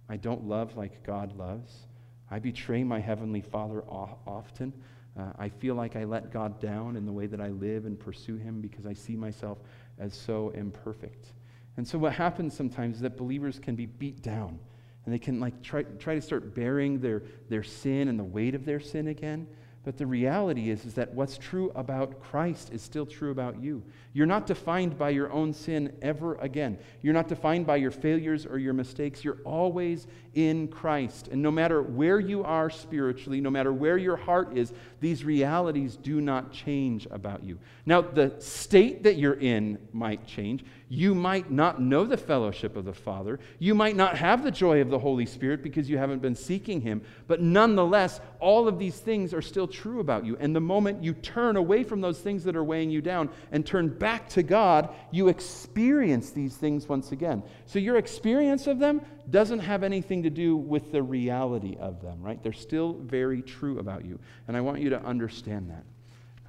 I 0.08 0.18
don't 0.18 0.46
love 0.46 0.78
like 0.78 1.04
God 1.04 1.38
loves. 1.38 1.88
I 2.30 2.40
betray 2.40 2.84
my 2.84 3.00
Heavenly 3.00 3.42
Father 3.42 3.84
often. 3.84 4.72
Uh, 5.20 5.32
I 5.38 5.50
feel 5.50 5.76
like 5.76 5.96
I 5.96 6.06
let 6.06 6.32
God 6.32 6.60
down 6.60 6.96
in 6.96 7.06
the 7.06 7.12
way 7.12 7.28
that 7.28 7.42
I 7.42 7.50
live 7.50 7.86
and 7.86 8.00
pursue 8.00 8.38
Him 8.38 8.62
because 8.62 8.86
I 8.86 8.94
see 8.94 9.16
myself 9.16 9.60
as 10.00 10.14
so 10.14 10.50
imperfect. 10.50 11.34
And 11.78 11.88
so, 11.88 11.98
what 11.98 12.14
happens 12.14 12.56
sometimes 12.56 12.98
is 12.98 13.02
that 13.02 13.18
believers 13.18 13.60
can 13.60 13.76
be 13.76 13.86
beat 13.86 14.22
down 14.22 14.60
and 15.06 15.14
they 15.14 15.20
can 15.20 15.40
like 15.40 15.62
try, 15.62 15.84
try 15.84 16.16
to 16.16 16.22
start 16.22 16.54
bearing 16.54 17.00
their, 17.00 17.24
their 17.50 17.64
sin 17.64 18.08
and 18.08 18.20
the 18.20 18.24
weight 18.24 18.56
of 18.56 18.66
their 18.66 18.80
sin 18.80 19.08
again. 19.08 19.48
But 19.84 19.98
the 19.98 20.06
reality 20.06 20.70
is, 20.70 20.86
is 20.86 20.94
that 20.94 21.12
what's 21.14 21.40
true 21.40 21.72
about 21.74 22.22
Christ 22.22 22.72
is 22.72 22.84
still 22.84 23.06
true 23.06 23.32
about 23.32 23.60
you. 23.60 23.82
You're 24.14 24.28
not 24.28 24.46
defined 24.46 24.96
by 24.96 25.10
your 25.10 25.32
own 25.32 25.54
sin 25.54 25.94
ever 26.04 26.36
again. 26.36 26.78
You're 27.02 27.16
not 27.16 27.28
defined 27.28 27.66
by 27.66 27.78
your 27.78 27.90
failures 27.90 28.46
or 28.46 28.60
your 28.60 28.74
mistakes. 28.74 29.24
You're 29.24 29.40
always 29.44 30.06
in 30.36 30.68
Christ. 30.68 31.30
And 31.30 31.42
no 31.42 31.50
matter 31.50 31.82
where 31.82 32.20
you 32.20 32.44
are 32.44 32.70
spiritually, 32.70 33.42
no 33.42 33.50
matter 33.50 33.74
where 33.74 33.98
your 33.98 34.18
heart 34.18 34.56
is, 34.56 34.72
these 35.00 35.26
realities 35.26 35.98
do 35.98 36.22
not 36.22 36.52
change 36.52 37.08
about 37.10 37.44
you. 37.44 37.58
Now, 37.88 38.02
the 38.02 38.36
state 38.38 39.02
that 39.04 39.18
you're 39.18 39.40
in 39.40 39.80
might 39.94 40.28
change. 40.28 40.64
You 40.94 41.16
might 41.16 41.50
not 41.50 41.82
know 41.82 42.04
the 42.04 42.18
fellowship 42.18 42.76
of 42.76 42.84
the 42.84 42.92
Father. 42.92 43.40
You 43.60 43.74
might 43.74 43.96
not 43.96 44.18
have 44.18 44.44
the 44.44 44.52
joy 44.52 44.82
of 44.82 44.90
the 44.90 45.00
Holy 45.00 45.26
Spirit 45.26 45.64
because 45.64 45.90
you 45.90 45.98
haven't 45.98 46.22
been 46.22 46.36
seeking 46.36 46.82
Him. 46.82 47.02
But 47.28 47.40
nonetheless, 47.40 48.20
all 48.42 48.68
of 48.68 48.78
these 48.78 48.98
things 48.98 49.34
are 49.34 49.42
still 49.42 49.70
true 49.70 50.02
about 50.02 50.26
you. 50.26 50.36
And 50.38 50.54
the 50.54 50.60
moment 50.60 51.02
you 51.02 51.14
turn 51.14 51.56
away 51.56 51.86
from 51.86 52.02
those 52.02 52.20
things 52.20 52.44
that 52.44 52.58
are 52.58 52.64
weighing 52.66 52.90
you 52.92 53.00
down 53.02 53.30
and 53.54 53.66
turn 53.66 53.88
back 53.88 54.28
to 54.32 54.44
God, 54.44 54.94
you 55.12 55.30
experience 55.30 56.32
these 56.32 56.58
things 56.58 56.90
once 56.90 57.14
again. 57.14 57.42
So 57.68 57.80
your 57.80 57.96
experience 57.96 58.68
of 58.68 58.78
them 58.78 59.00
doesn't 59.30 59.60
have 59.60 59.84
anything 59.84 60.24
to 60.24 60.30
do 60.30 60.58
with 60.58 60.92
the 60.92 61.02
reality 61.02 61.78
of 61.80 62.02
them, 62.02 62.22
right? 62.22 62.44
They're 62.44 62.52
still 62.52 62.96
very 62.96 63.42
true 63.42 63.80
about 63.80 64.04
you. 64.04 64.20
And 64.46 64.58
I 64.58 64.60
want 64.60 64.82
you 64.82 64.90
to 64.90 65.02
understand 65.02 65.70
that. 65.70 65.86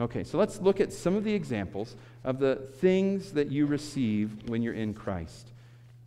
Okay, 0.01 0.25
so 0.25 0.39
let's 0.39 0.61
look 0.61 0.81
at 0.81 0.93
some 0.93 1.17
of 1.17 1.25
the 1.25 1.35
examples 1.35 1.97
of 2.25 2.39
the 2.39 2.57
things 2.81 3.33
that 3.33 3.51
you 3.51 3.67
receive 3.67 4.49
when 4.49 4.63
you're 4.63 4.75
in 4.75 4.95
Christ. 4.95 5.53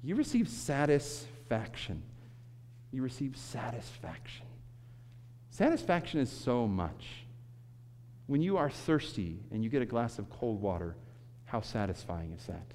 You 0.03 0.15
receive 0.15 0.49
satisfaction. 0.49 2.01
You 2.91 3.03
receive 3.03 3.37
satisfaction. 3.37 4.45
Satisfaction 5.51 6.19
is 6.19 6.31
so 6.31 6.67
much. 6.67 7.25
When 8.27 8.41
you 8.41 8.57
are 8.57 8.69
thirsty 8.69 9.37
and 9.51 9.63
you 9.63 9.69
get 9.69 9.81
a 9.81 9.85
glass 9.85 10.17
of 10.17 10.29
cold 10.29 10.61
water, 10.61 10.95
how 11.45 11.61
satisfying 11.61 12.31
is 12.31 12.45
that? 12.47 12.65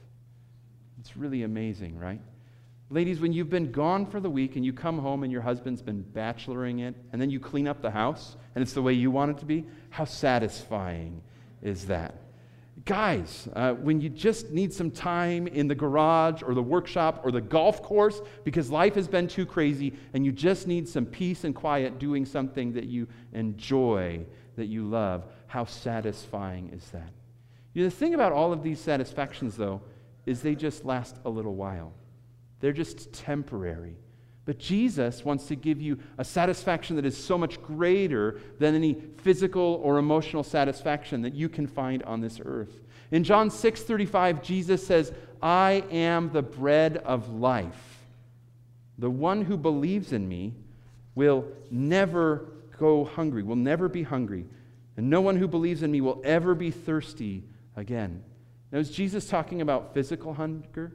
It's 1.01 1.17
really 1.17 1.43
amazing, 1.43 1.99
right? 1.99 2.21
Ladies, 2.93 3.21
when 3.21 3.33
you've 3.33 3.49
been 3.49 3.71
gone 3.71 4.05
for 4.05 4.19
the 4.19 4.29
week 4.29 4.57
and 4.57 4.65
you 4.65 4.73
come 4.73 4.99
home 4.99 5.23
and 5.23 5.31
your 5.31 5.43
husband's 5.43 5.81
been 5.81 6.03
bacheloring 6.03 6.81
it, 6.81 6.97
and 7.13 7.23
then 7.23 7.31
you 7.31 7.39
clean 7.39 7.69
up 7.69 7.81
the 7.81 7.91
house 7.91 8.37
and 8.57 8.63
it's 8.63 8.73
the 8.73 8.83
way 8.83 8.93
you 8.93 9.13
want 9.13 9.31
it 9.31 9.39
to 9.39 9.45
be, 9.45 9.65
how 9.91 10.05
satisfying 10.05 11.23
is 11.63 11.87
that? 11.87 12.17
Guys, 12.85 13.49
uh, 13.55 13.75
when 13.75 14.01
you 14.01 14.09
just 14.09 14.51
need 14.51 14.73
some 14.73 14.91
time 14.91 15.47
in 15.47 15.69
the 15.69 15.75
garage 15.75 16.43
or 16.43 16.53
the 16.53 16.63
workshop 16.63 17.21
or 17.23 17.31
the 17.31 17.41
golf 17.41 17.81
course 17.81 18.23
because 18.43 18.71
life 18.71 18.97
has 18.97 19.07
been 19.07 19.29
too 19.29 19.47
crazy 19.47 19.93
and 20.13 20.27
you 20.27 20.33
just 20.33 20.67
need 20.67 20.89
some 20.89 21.07
peace 21.07 21.45
and 21.45 21.55
quiet 21.55 22.01
doing 22.01 22.27
something 22.27 22.73
that 22.73 22.87
you 22.87 23.07
enjoy, 23.35 24.25
that 24.57 24.67
you 24.67 24.85
love, 24.85 25.27
how 25.47 25.65
satisfying 25.65 26.71
is 26.71 26.91
that? 26.91 27.11
You 27.73 27.85
know, 27.85 27.89
the 27.89 27.95
thing 27.95 28.15
about 28.15 28.33
all 28.33 28.53
of 28.53 28.65
these 28.65 28.81
satisfactions, 28.81 29.57
though, 29.57 29.81
is 30.27 30.43
they 30.43 30.57
just 30.57 30.85
last 30.85 31.17
a 31.25 31.31
little 31.31 31.55
while. 31.55 31.93
They're 32.61 32.73
just 32.73 33.13
temporary. 33.13 33.97
But 34.45 34.59
Jesus 34.59 35.25
wants 35.25 35.47
to 35.47 35.55
give 35.55 35.81
you 35.81 35.99
a 36.19 36.25
satisfaction 36.25 36.97
that 36.97 37.05
is 37.05 37.17
so 37.17 37.37
much 37.37 37.63
greater 37.63 38.41
than 38.59 38.75
any 38.75 38.95
physical 39.19 39.81
or 39.83 39.99
emotional 39.99 40.43
satisfaction 40.43 41.23
that 41.23 41.35
you 41.35 41.49
can 41.49 41.67
find 41.67 42.03
on 42.05 42.21
this 42.21 42.41
earth. 42.45 42.81
In 43.11 43.25
John 43.25 43.51
6:35, 43.51 44.43
Jesus 44.43 44.87
says, 44.87 45.13
"I 45.43 45.85
am 45.91 46.33
the 46.33 46.43
bread 46.43 46.99
of 46.99 47.33
life. 47.33 48.07
The 48.99 49.11
one 49.11 49.43
who 49.43 49.57
believes 49.57 50.13
in 50.13 50.29
me 50.29 50.55
will 51.15 51.47
never 51.71 52.47
go 52.79 53.05
hungry, 53.05 53.43
will 53.43 53.57
never 53.57 53.89
be 53.89 54.03
hungry, 54.03 54.47
and 54.97 55.11
no 55.11 55.21
one 55.21 55.37
who 55.37 55.49
believes 55.49 55.83
in 55.83 55.91
me 55.91 56.01
will 56.01 56.21
ever 56.25 56.55
be 56.55 56.71
thirsty 56.71 57.45
again." 57.77 58.23
Now, 58.73 58.79
is 58.79 58.91
Jesus 58.91 59.29
talking 59.29 59.61
about 59.61 59.93
physical 59.95 60.35
hunger, 60.35 60.93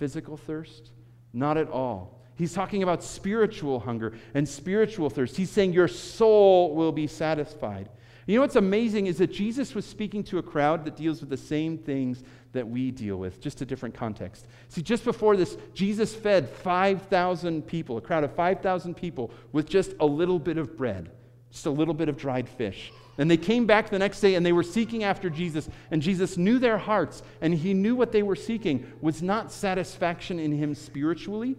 physical 0.00 0.36
thirst? 0.36 0.90
Not 1.32 1.56
at 1.56 1.70
all. 1.70 2.18
He's 2.34 2.54
talking 2.54 2.82
about 2.82 3.04
spiritual 3.04 3.78
hunger 3.78 4.14
and 4.34 4.48
spiritual 4.48 5.10
thirst. 5.10 5.36
He's 5.36 5.50
saying 5.50 5.74
your 5.74 5.88
soul 5.88 6.74
will 6.74 6.90
be 6.90 7.06
satisfied. 7.06 7.88
You 8.26 8.36
know 8.36 8.40
what's 8.40 8.56
amazing 8.56 9.06
is 9.06 9.18
that 9.18 9.30
Jesus 9.30 9.74
was 9.74 9.84
speaking 9.84 10.24
to 10.24 10.38
a 10.38 10.42
crowd 10.42 10.84
that 10.86 10.96
deals 10.96 11.20
with 11.20 11.28
the 11.28 11.36
same 11.36 11.76
things 11.76 12.22
that 12.52 12.66
we 12.66 12.90
deal 12.90 13.16
with, 13.16 13.40
just 13.40 13.60
a 13.60 13.66
different 13.66 13.94
context. 13.94 14.46
See, 14.68 14.82
just 14.82 15.04
before 15.04 15.36
this, 15.36 15.56
Jesus 15.74 16.14
fed 16.14 16.48
5,000 16.48 17.66
people, 17.66 17.98
a 17.98 18.00
crowd 18.00 18.24
of 18.24 18.34
5,000 18.34 18.94
people, 18.94 19.30
with 19.52 19.68
just 19.68 19.92
a 20.00 20.06
little 20.06 20.38
bit 20.38 20.56
of 20.58 20.76
bread, 20.76 21.10
just 21.50 21.66
a 21.66 21.70
little 21.70 21.94
bit 21.94 22.08
of 22.08 22.16
dried 22.16 22.48
fish. 22.48 22.92
And 23.18 23.30
they 23.30 23.36
came 23.36 23.66
back 23.66 23.90
the 23.90 23.98
next 23.98 24.20
day 24.20 24.34
and 24.34 24.46
they 24.46 24.52
were 24.52 24.62
seeking 24.62 25.04
after 25.04 25.28
Jesus. 25.28 25.68
And 25.90 26.00
Jesus 26.00 26.36
knew 26.36 26.58
their 26.58 26.78
hearts, 26.78 27.22
and 27.40 27.54
he 27.54 27.74
knew 27.74 27.94
what 27.94 28.12
they 28.12 28.22
were 28.22 28.36
seeking 28.36 28.90
was 29.00 29.22
not 29.22 29.52
satisfaction 29.52 30.38
in 30.38 30.52
him 30.52 30.74
spiritually, 30.74 31.56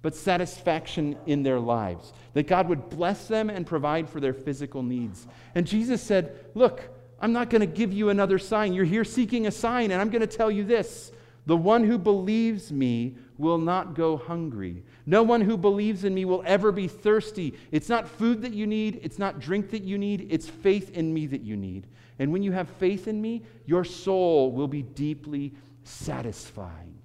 but 0.00 0.16
satisfaction 0.16 1.16
in 1.26 1.42
their 1.42 1.60
lives. 1.60 2.12
That 2.34 2.46
God 2.46 2.68
would 2.68 2.88
bless 2.88 3.28
them 3.28 3.50
and 3.50 3.66
provide 3.66 4.08
for 4.08 4.20
their 4.20 4.32
physical 4.32 4.82
needs. 4.82 5.26
And 5.54 5.66
Jesus 5.66 6.02
said, 6.02 6.46
Look, 6.54 6.88
I'm 7.20 7.32
not 7.32 7.50
going 7.50 7.60
to 7.60 7.66
give 7.66 7.92
you 7.92 8.08
another 8.08 8.38
sign. 8.38 8.72
You're 8.72 8.84
here 8.84 9.04
seeking 9.04 9.46
a 9.46 9.52
sign, 9.52 9.90
and 9.90 10.00
I'm 10.00 10.10
going 10.10 10.26
to 10.26 10.26
tell 10.26 10.50
you 10.50 10.64
this 10.64 11.12
the 11.46 11.56
one 11.56 11.84
who 11.84 11.98
believes 11.98 12.70
me 12.70 13.16
will 13.36 13.58
not 13.58 13.94
go 13.94 14.16
hungry. 14.16 14.84
No 15.04 15.22
one 15.22 15.40
who 15.40 15.56
believes 15.56 16.04
in 16.04 16.14
me 16.14 16.24
will 16.24 16.42
ever 16.46 16.72
be 16.72 16.88
thirsty. 16.88 17.54
It's 17.70 17.88
not 17.88 18.08
food 18.08 18.42
that 18.42 18.52
you 18.52 18.66
need, 18.66 19.00
it's 19.02 19.18
not 19.18 19.40
drink 19.40 19.70
that 19.70 19.82
you 19.82 19.98
need, 19.98 20.28
it's 20.30 20.48
faith 20.48 20.90
in 20.96 21.12
me 21.12 21.26
that 21.26 21.42
you 21.42 21.56
need. 21.56 21.86
And 22.18 22.32
when 22.32 22.42
you 22.42 22.52
have 22.52 22.68
faith 22.68 23.08
in 23.08 23.20
me, 23.20 23.42
your 23.66 23.84
soul 23.84 24.52
will 24.52 24.68
be 24.68 24.82
deeply 24.82 25.54
satisfying 25.84 27.02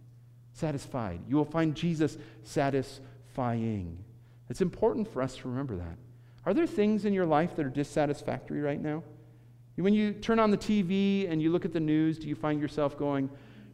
satisfied. 0.57 1.21
You 1.27 1.35
will 1.35 1.45
find 1.45 1.75
Jesus 1.75 2.17
satisfying. 2.43 3.97
It's 4.49 4.61
important 4.61 5.07
for 5.07 5.21
us 5.21 5.35
to 5.37 5.49
remember 5.49 5.77
that. 5.77 5.97
Are 6.45 6.53
there 6.53 6.67
things 6.67 7.05
in 7.05 7.13
your 7.13 7.25
life 7.25 7.55
that 7.55 7.65
are 7.65 7.69
dissatisfactory 7.69 8.61
right 8.61 8.81
now? 8.81 9.03
When 9.75 9.93
you 9.93 10.13
turn 10.13 10.39
on 10.39 10.49
the 10.49 10.57
TV 10.57 11.31
and 11.31 11.41
you 11.41 11.51
look 11.51 11.65
at 11.65 11.73
the 11.73 11.79
news, 11.79 12.17
do 12.17 12.27
you 12.27 12.35
find 12.35 12.59
yourself 12.59 12.97
going, 12.97 13.29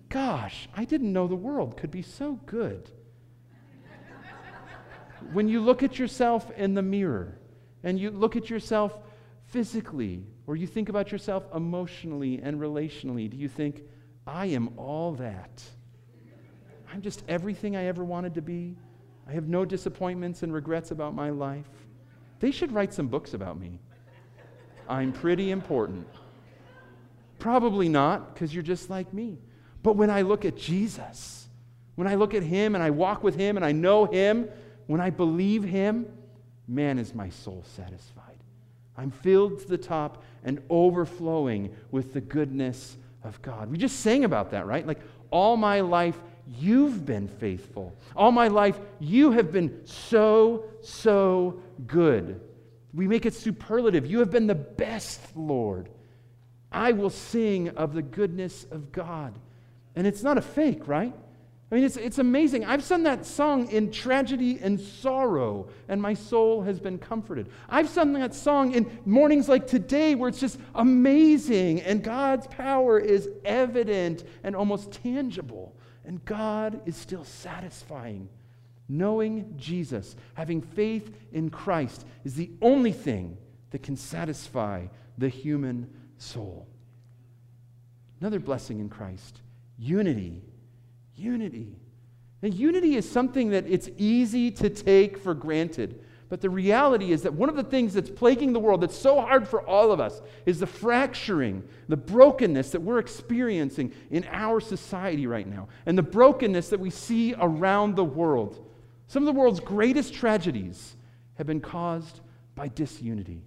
Gosh, 0.10 0.68
I 0.76 0.86
didn't 0.86 1.14
know 1.14 1.28
the 1.28 1.36
world 1.36 1.78
could 1.78 1.90
be 1.90 2.02
so 2.02 2.34
good? 2.46 2.92
When 5.32 5.48
you 5.48 5.62
look 5.62 5.84
at 5.84 5.98
yourself 5.98 6.52
in 6.52 6.74
the 6.74 6.82
mirror 6.82 7.38
and 7.84 8.00
you 8.00 8.12
look 8.12 8.36
at 8.36 8.50
yourself 8.50 8.98
physically 9.46 10.24
or 10.48 10.56
you 10.56 10.68
think 10.68 10.90
about 10.90 11.12
yourself 11.12 11.46
emotionally 11.54 12.42
and 12.42 12.60
relationally, 12.60 13.30
do 13.30 13.38
you 13.38 13.48
think, 13.48 13.84
I 14.28 14.48
am 14.48 14.78
all 14.78 15.14
that? 15.14 15.64
I'm 16.92 17.02
just 17.02 17.24
everything 17.28 17.76
I 17.76 17.86
ever 17.86 18.04
wanted 18.04 18.36
to 18.36 18.42
be. 18.42 18.76
I 19.28 19.32
have 19.32 19.48
no 19.48 19.66
disappointments 19.66 20.44
and 20.44 20.54
regrets 20.54 20.92
about 20.92 21.16
my 21.16 21.30
life. 21.30 21.70
They 22.40 22.52
should 22.52 22.72
write 22.72 22.94
some 22.94 23.08
books 23.08 23.34
about 23.34 23.60
me. 23.60 23.80
I'm 24.88 25.14
pretty 25.14 25.52
important. 25.52 26.08
Probably 27.40 27.90
not, 27.90 28.34
because 28.34 28.54
you're 28.54 28.64
just 28.64 28.90
like 28.90 29.14
me. 29.14 29.38
But 29.82 29.94
when 29.94 30.10
I 30.10 30.22
look 30.22 30.46
at 30.46 30.58
Jesus, 30.58 31.48
when 31.96 32.08
I 32.08 32.16
look 32.16 32.34
at 32.34 32.44
him 32.44 32.76
and 32.76 32.84
I 32.84 32.90
walk 32.90 33.24
with 33.24 33.36
him 33.36 33.56
and 33.56 33.66
I 33.66 33.72
know 33.72 34.06
him, 34.06 34.50
when 34.88 35.02
I 35.02 35.10
believe 35.10 35.64
him, 35.64 36.06
man, 36.68 37.00
is 37.00 37.14
my 37.14 37.30
soul 37.30 37.64
satisfied. 37.76 38.38
I'm 38.98 39.12
filled 39.12 39.60
to 39.60 39.68
the 39.68 39.78
top 39.78 40.24
and 40.44 40.62
overflowing 40.70 41.76
with 41.92 42.14
the 42.14 42.22
goodness 42.22 42.98
of 43.24 43.42
God. 43.42 43.72
We 43.72 43.78
just 43.78 44.02
sang 44.02 44.24
about 44.24 44.52
that, 44.52 44.66
right? 44.68 44.86
Like, 44.86 45.00
all 45.32 45.58
my 45.58 45.82
life, 45.82 46.22
you've 46.48 47.06
been 47.06 47.28
faithful. 47.28 47.96
All 48.16 48.32
my 48.32 48.50
life, 48.50 48.80
you 49.00 49.32
have 49.32 49.52
been 49.52 49.82
so, 49.86 50.66
so 50.82 51.60
good. 51.88 52.40
We 52.94 53.08
make 53.08 53.26
it 53.26 53.34
superlative. 53.34 54.06
You 54.06 54.20
have 54.20 54.30
been 54.30 54.46
the 54.46 54.54
best, 54.54 55.36
Lord. 55.36 55.90
I 56.72 56.92
will 56.92 57.10
sing 57.10 57.70
of 57.70 57.94
the 57.94 58.02
goodness 58.02 58.66
of 58.70 58.92
God. 58.92 59.34
And 59.96 60.06
it's 60.06 60.22
not 60.22 60.38
a 60.38 60.42
fake, 60.42 60.88
right? 60.88 61.14
I 61.74 61.78
mean, 61.78 61.86
it's, 61.86 61.98
it's 61.98 62.20
amazing. 62.20 62.66
I've 62.66 62.84
sung 62.84 63.02
that 63.02 63.26
song 63.26 63.68
in 63.72 63.90
tragedy 63.90 64.60
and 64.62 64.80
sorrow, 64.80 65.70
and 65.88 66.00
my 66.00 66.14
soul 66.14 66.62
has 66.62 66.80
been 66.80 67.00
comforted. 67.00 67.50
I've 67.68 67.90
sung 67.90 68.14
that 68.14 68.36
song 68.36 68.76
in 68.76 69.00
mornings 69.06 69.50
like 69.50 69.66
today, 69.66 70.14
where 70.14 70.30
it's 70.30 70.40
just 70.40 70.60
amazing, 70.76 71.82
and 71.82 72.04
God's 72.04 72.46
power 72.46 73.00
is 73.00 73.28
evident 73.44 74.24
and 74.44 74.56
almost 74.56 74.92
tangible, 74.92 75.76
and 76.06 76.24
God 76.26 76.80
is 76.86 76.96
still 76.96 77.24
satisfying. 77.24 78.30
Knowing 78.88 79.56
Jesus, 79.58 80.16
having 80.36 80.62
faith 80.62 81.12
in 81.32 81.50
Christ, 81.50 82.06
is 82.24 82.36
the 82.36 82.52
only 82.62 82.92
thing 82.92 83.36
that 83.72 83.82
can 83.82 83.96
satisfy 83.96 84.86
the 85.18 85.28
human 85.28 85.92
soul. 86.20 86.68
Another 88.22 88.40
blessing 88.40 88.80
in 88.80 88.90
Christ 88.90 89.42
unity 89.80 90.44
Unity. 91.16 91.76
And 92.42 92.54
unity 92.54 92.96
is 92.96 93.10
something 93.10 93.52
that 93.52 93.66
it's 93.68 93.90
easy 93.98 94.52
to 94.52 94.70
take 94.70 95.18
for 95.18 95.34
granted. 95.34 96.04
But 96.30 96.42
the 96.42 96.50
reality 96.50 97.12
is 97.12 97.22
that 97.22 97.34
one 97.34 97.48
of 97.48 97.56
the 97.56 97.64
things 97.64 97.94
that's 97.94 98.10
plaguing 98.10 98.54
the 98.54 98.60
world, 98.60 98.82
that's 98.82 98.98
so 98.98 99.22
hard 99.22 99.48
for 99.48 99.62
all 99.62 99.92
of 99.92 100.00
us, 100.00 100.22
is 100.46 100.60
the 100.60 100.68
fracturing, 100.68 101.64
the 101.88 101.96
brokenness 101.96 102.72
that 102.72 102.82
we're 102.82 102.98
experiencing 102.98 103.94
in 104.10 104.26
our 104.32 104.60
society 104.60 105.28
right 105.28 105.48
now, 105.48 105.68
and 105.86 105.98
the 105.98 106.02
brokenness 106.02 106.70
that 106.70 106.80
we 106.80 106.90
see 106.90 107.36
around 107.38 107.96
the 107.96 108.04
world. 108.04 108.68
Some 109.08 109.22
of 109.22 109.34
the 109.34 109.40
world's 109.40 109.60
greatest 109.60 110.14
tragedies 110.14 110.96
have 111.36 111.46
been 111.46 111.62
caused 111.62 112.22
by 112.56 112.68
disunity. 112.68 113.44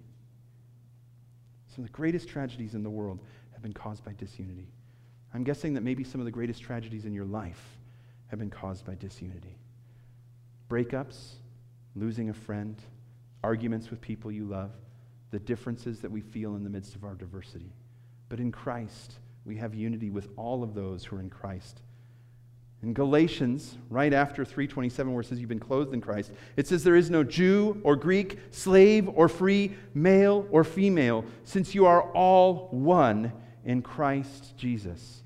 Some 1.75 1.83
of 1.83 1.91
the 1.91 1.95
greatest 1.95 2.29
tragedies 2.29 2.73
in 2.73 2.83
the 2.83 2.89
world 2.89 3.19
have 3.51 3.61
been 3.61 3.73
caused 3.73 4.05
by 4.05 4.13
disunity. 4.13 4.69
I'm 5.33 5.43
guessing 5.43 5.73
that 5.73 5.81
maybe 5.81 6.03
some 6.03 6.21
of 6.21 6.25
the 6.25 6.31
greatest 6.31 6.61
tragedies 6.61 7.05
in 7.05 7.13
your 7.13 7.25
life 7.25 7.77
have 8.27 8.39
been 8.39 8.49
caused 8.49 8.85
by 8.85 8.95
disunity. 8.95 9.57
Breakups, 10.69 11.33
losing 11.95 12.29
a 12.29 12.33
friend, 12.33 12.75
arguments 13.43 13.89
with 13.89 14.01
people 14.01 14.31
you 14.31 14.45
love, 14.45 14.71
the 15.31 15.39
differences 15.39 15.99
that 16.01 16.11
we 16.11 16.21
feel 16.21 16.55
in 16.55 16.63
the 16.63 16.69
midst 16.69 16.95
of 16.95 17.03
our 17.03 17.15
diversity. 17.15 17.71
But 18.29 18.39
in 18.39 18.51
Christ, 18.51 19.15
we 19.45 19.55
have 19.57 19.73
unity 19.73 20.09
with 20.09 20.29
all 20.35 20.63
of 20.63 20.73
those 20.73 21.05
who 21.05 21.17
are 21.17 21.21
in 21.21 21.29
Christ. 21.29 21.81
In 22.83 22.93
Galatians, 22.93 23.77
right 23.89 24.13
after 24.13 24.45
327, 24.45 25.11
where 25.11 25.21
it 25.21 25.25
says 25.25 25.39
you've 25.39 25.49
been 25.49 25.59
clothed 25.59 25.93
in 25.93 26.01
Christ, 26.01 26.31
it 26.57 26.67
says 26.67 26.83
there 26.83 26.95
is 26.95 27.09
no 27.09 27.23
Jew 27.23 27.81
or 27.83 27.95
Greek, 27.95 28.37
slave 28.51 29.09
or 29.09 29.27
free, 29.27 29.75
male 29.93 30.45
or 30.51 30.63
female, 30.63 31.25
since 31.43 31.73
you 31.73 31.85
are 31.85 32.03
all 32.11 32.67
one 32.71 33.31
in 33.67 33.83
Christ 33.83 34.57
Jesus. 34.57 35.21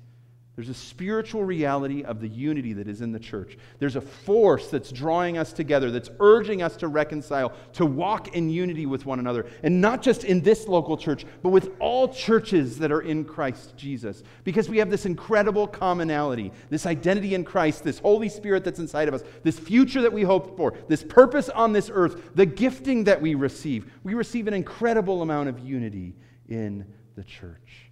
There's 0.54 0.68
a 0.68 0.74
spiritual 0.74 1.44
reality 1.44 2.04
of 2.04 2.20
the 2.20 2.28
unity 2.28 2.74
that 2.74 2.86
is 2.86 3.00
in 3.00 3.10
the 3.10 3.18
church. 3.18 3.56
There's 3.78 3.96
a 3.96 4.02
force 4.02 4.68
that's 4.68 4.92
drawing 4.92 5.38
us 5.38 5.50
together, 5.50 5.90
that's 5.90 6.10
urging 6.20 6.60
us 6.60 6.76
to 6.76 6.88
reconcile, 6.88 7.54
to 7.72 7.86
walk 7.86 8.34
in 8.34 8.50
unity 8.50 8.84
with 8.84 9.06
one 9.06 9.18
another. 9.18 9.46
And 9.62 9.80
not 9.80 10.02
just 10.02 10.24
in 10.24 10.42
this 10.42 10.68
local 10.68 10.98
church, 10.98 11.24
but 11.42 11.48
with 11.48 11.70
all 11.80 12.06
churches 12.06 12.78
that 12.80 12.92
are 12.92 13.00
in 13.00 13.24
Christ 13.24 13.74
Jesus. 13.78 14.22
Because 14.44 14.68
we 14.68 14.76
have 14.76 14.90
this 14.90 15.06
incredible 15.06 15.66
commonality, 15.66 16.52
this 16.68 16.84
identity 16.84 17.34
in 17.34 17.44
Christ, 17.44 17.82
this 17.82 18.00
Holy 18.00 18.28
Spirit 18.28 18.62
that's 18.62 18.78
inside 18.78 19.08
of 19.08 19.14
us, 19.14 19.22
this 19.42 19.58
future 19.58 20.02
that 20.02 20.12
we 20.12 20.22
hope 20.22 20.58
for, 20.58 20.74
this 20.86 21.02
purpose 21.02 21.48
on 21.48 21.72
this 21.72 21.90
earth, 21.90 22.34
the 22.34 22.44
gifting 22.44 23.04
that 23.04 23.22
we 23.22 23.34
receive. 23.34 23.90
We 24.04 24.12
receive 24.12 24.48
an 24.48 24.54
incredible 24.54 25.22
amount 25.22 25.48
of 25.48 25.60
unity 25.60 26.14
in 26.46 26.84
the 27.16 27.24
church. 27.24 27.91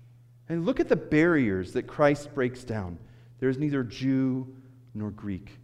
And 0.50 0.66
look 0.66 0.80
at 0.80 0.88
the 0.88 0.96
barriers 0.96 1.72
that 1.74 1.84
Christ 1.84 2.34
breaks 2.34 2.64
down. 2.64 2.98
There 3.38 3.48
is 3.48 3.56
neither 3.56 3.84
Jew 3.84 4.52
nor 4.94 5.12
Greek. 5.12 5.56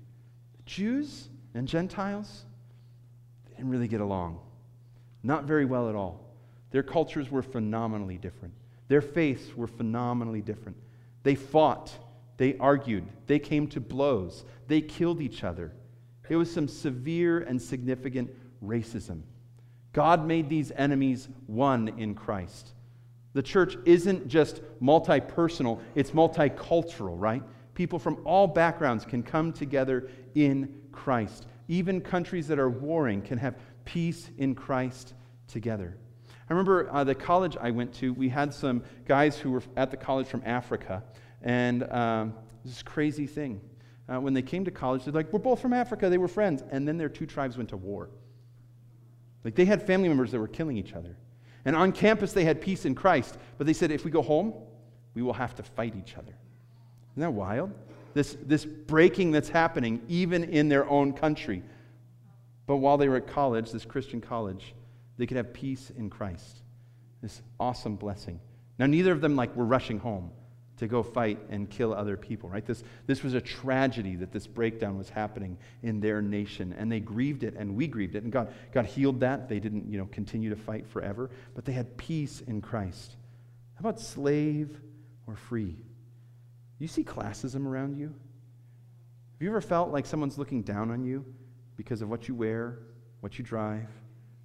Jews 0.65 1.29
and 1.55 1.67
Gentiles, 1.67 2.45
didn't 3.49 3.69
really 3.69 3.89
get 3.89 4.01
along. 4.01 4.39
Not 5.25 5.43
very 5.43 5.65
well 5.65 5.89
at 5.89 5.97
all. 5.97 6.21
Their 6.71 6.85
cultures 6.85 7.33
were 7.33 7.43
phenomenally 7.43 8.17
different. 8.17 8.55
Their 8.87 9.01
faiths 9.01 9.57
were 9.57 9.67
phenomenally 9.67 10.41
different. 10.41 10.77
They 11.25 11.35
fought, 11.35 11.93
they 12.37 12.57
argued, 12.59 13.09
they 13.27 13.41
came 13.41 13.67
to 13.71 13.81
blows, 13.81 14.45
they 14.69 14.81
killed 14.81 15.21
each 15.21 15.43
other. 15.43 15.73
It 16.29 16.37
was 16.37 16.53
some 16.53 16.69
severe 16.69 17.41
and 17.41 17.61
significant 17.61 18.31
racism. 18.65 19.23
God 19.93 20.25
made 20.25 20.49
these 20.49 20.71
enemies 20.77 21.29
one 21.49 21.89
in 21.99 22.15
Christ. 22.15 22.71
The 23.37 23.43
church 23.43 23.77
isn't 23.85 24.29
just 24.29 24.63
multi 24.81 25.21
personal, 25.21 25.79
it's 25.95 26.13
multicultural, 26.13 27.21
right? 27.21 27.43
People 27.75 27.99
from 27.99 28.19
all 28.25 28.47
backgrounds 28.47 29.05
can 29.05 29.23
come 29.23 29.53
together 29.53 30.09
in 30.35 30.75
Christ. 30.91 31.47
Even 31.69 32.01
countries 32.01 32.49
that 32.49 32.59
are 32.59 32.71
warring 32.71 33.21
can 33.21 33.37
have 33.37 33.59
peace 33.85 34.31
in 34.39 34.55
Christ 34.55 35.13
together. 35.49 35.99
I 36.49 36.53
remember 36.55 36.89
uh, 36.91 37.05
the 37.05 37.15
college 37.15 37.59
I 37.61 37.73
went 37.73 37.93
to, 37.97 38.15
we 38.15 38.31
had 38.31 38.55
some 38.55 38.83
guys 39.07 39.37
who 39.37 39.51
were 39.51 39.63
at 39.77 39.91
the 39.91 39.99
college 39.99 40.29
from 40.29 40.43
Africa, 40.47 41.05
and 41.43 41.83
um, 41.93 42.33
this 42.65 42.83
crazy 42.83 43.27
thing. 43.27 43.61
Uh, 44.09 44.19
when 44.19 44.33
they 44.33 44.41
came 44.41 44.65
to 44.65 44.71
college, 44.71 45.05
they're 45.05 45.13
like, 45.13 45.31
We're 45.31 45.41
both 45.41 45.61
from 45.61 45.75
Africa, 45.75 46.09
they 46.09 46.17
were 46.17 46.27
friends. 46.27 46.65
And 46.71 46.89
then 46.89 46.97
their 46.97 47.11
two 47.11 47.27
tribes 47.27 47.59
went 47.59 47.69
to 47.69 47.77
war. 47.77 48.09
Like 49.45 49.57
they 49.57 49.67
had 49.67 49.87
family 49.87 50.09
members 50.09 50.31
that 50.31 50.41
were 50.41 50.49
killing 50.49 50.79
each 50.79 50.95
other. 50.95 51.19
And 51.67 51.77
on 51.77 51.93
campus, 51.93 52.33
they 52.33 52.45
had 52.45 52.61
peace 52.61 52.87
in 52.87 52.95
Christ. 52.95 53.37
But 53.59 53.67
they 53.67 53.75
said, 53.75 53.91
if 53.91 54.05
we 54.05 54.11
go 54.11 54.23
home, 54.23 54.55
we 55.15 55.21
will 55.21 55.35
have 55.35 55.55
to 55.57 55.63
fight 55.63 55.95
each 55.97 56.17
other. 56.17 56.33
Isn't 57.13 57.21
that 57.21 57.33
wild? 57.33 57.73
This, 58.15 58.37
this 58.43 58.65
breaking 58.65 59.33
that's 59.33 59.49
happening 59.49 60.01
even 60.09 60.45
in 60.45 60.69
their 60.69 60.89
own 60.89 61.13
country. 61.13 61.63
But 62.67 62.77
while 62.77 62.97
they 62.97 63.09
were 63.09 63.17
at 63.17 63.27
college, 63.27 63.73
this 63.73 63.85
Christian 63.85 64.21
college, 64.21 64.75
they 65.19 65.27
could 65.27 65.37
have 65.37 65.53
peace 65.53 65.91
in 65.99 66.09
Christ. 66.09 66.63
This 67.21 67.43
awesome 67.59 67.97
blessing. 67.97 68.41
Now, 68.79 68.87
neither 68.87 69.13
of 69.13 69.21
them 69.21 69.37
like 69.37 69.55
were 69.57 69.65
rushing 69.65 69.99
home 69.99 70.31
to 70.79 70.87
go 70.87 71.03
fight 71.03 71.39
and 71.49 71.71
kill 71.71 71.95
other 71.95 72.17
people, 72.17 72.49
right? 72.49 72.65
This, 72.65 72.85
this 73.07 73.23
was 73.23 73.35
a 73.35 73.41
tragedy 73.41 74.17
that 74.17 74.33
this 74.33 74.47
breakdown 74.47 74.99
was 74.99 75.09
happening 75.09 75.57
in 75.83 76.01
their 76.01 76.21
nation. 76.21 76.75
And 76.77 76.93
they 76.93 77.01
grieved 77.01 77.45
it, 77.45 77.55
and 77.57 77.75
we 77.75 77.87
grieved 77.87 78.15
it. 78.15 78.25
And 78.25 78.33
God, 78.33 78.53
God 78.73 78.85
healed 78.85 79.21
that. 79.21 79.49
They 79.49 79.59
didn't, 79.59 79.91
you 79.91 79.99
know, 79.99 80.07
continue 80.07 80.51
to 80.51 80.57
fight 80.57 80.87
forever, 80.87 81.31
but 81.55 81.65
they 81.65 81.73
had 81.73 81.97
peace 81.97 82.43
in 82.47 82.61
Christ. 82.61 83.17
How 83.75 83.81
about 83.81 84.01
slave 84.01 84.79
or 85.27 85.37
free? 85.37 85.77
You 86.79 86.89
see 86.89 87.05
classism 87.05 87.67
around 87.67 87.97
you? 87.97 88.07
Have 88.07 89.43
you 89.43 89.49
ever 89.49 89.61
felt 89.61 89.91
like 89.91 90.07
someone's 90.07 90.39
looking 90.39 90.63
down 90.63 90.91
on 90.91 91.05
you 91.05 91.25
because 91.77 92.03
of 92.03 92.09
what 92.09 92.29
you 92.29 92.35
wear, 92.35 92.79
what 93.21 93.39
you 93.39 93.45
drive, 93.45 93.89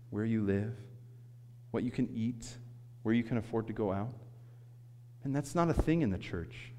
where 0.09 0.25
you 0.25 0.43
live, 0.43 0.73
what 1.71 1.83
you 1.83 1.91
can 1.91 2.09
eat, 2.13 2.47
where 3.03 3.15
you 3.15 3.23
can 3.23 3.37
afford 3.37 3.67
to 3.67 3.73
go 3.73 3.91
out? 3.91 4.13
And 5.23 5.35
that's 5.35 5.55
not 5.55 5.69
a 5.69 5.73
thing 5.73 6.01
in 6.01 6.09
the 6.09 6.17
church. 6.17 6.71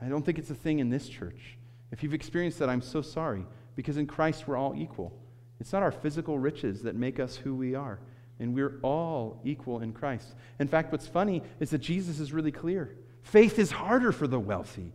I 0.00 0.08
don't 0.08 0.24
think 0.24 0.38
it's 0.38 0.50
a 0.50 0.54
thing 0.54 0.78
in 0.78 0.90
this 0.90 1.08
church. 1.08 1.56
If 1.90 2.02
you've 2.02 2.14
experienced 2.14 2.58
that, 2.58 2.68
I'm 2.68 2.82
so 2.82 3.00
sorry, 3.00 3.46
because 3.74 3.96
in 3.96 4.06
Christ 4.06 4.46
we're 4.46 4.56
all 4.56 4.74
equal. 4.76 5.12
It's 5.60 5.72
not 5.72 5.82
our 5.82 5.92
physical 5.92 6.38
riches 6.38 6.82
that 6.82 6.94
make 6.94 7.18
us 7.18 7.36
who 7.36 7.54
we 7.54 7.74
are, 7.74 7.98
and 8.38 8.54
we're 8.54 8.78
all 8.82 9.40
equal 9.44 9.80
in 9.80 9.92
Christ. 9.92 10.34
In 10.58 10.68
fact, 10.68 10.92
what's 10.92 11.06
funny 11.06 11.42
is 11.60 11.70
that 11.70 11.78
Jesus 11.78 12.20
is 12.20 12.32
really 12.32 12.52
clear. 12.52 12.94
Faith 13.22 13.58
is 13.58 13.70
harder 13.70 14.12
for 14.12 14.26
the 14.26 14.38
wealthy. 14.38 14.92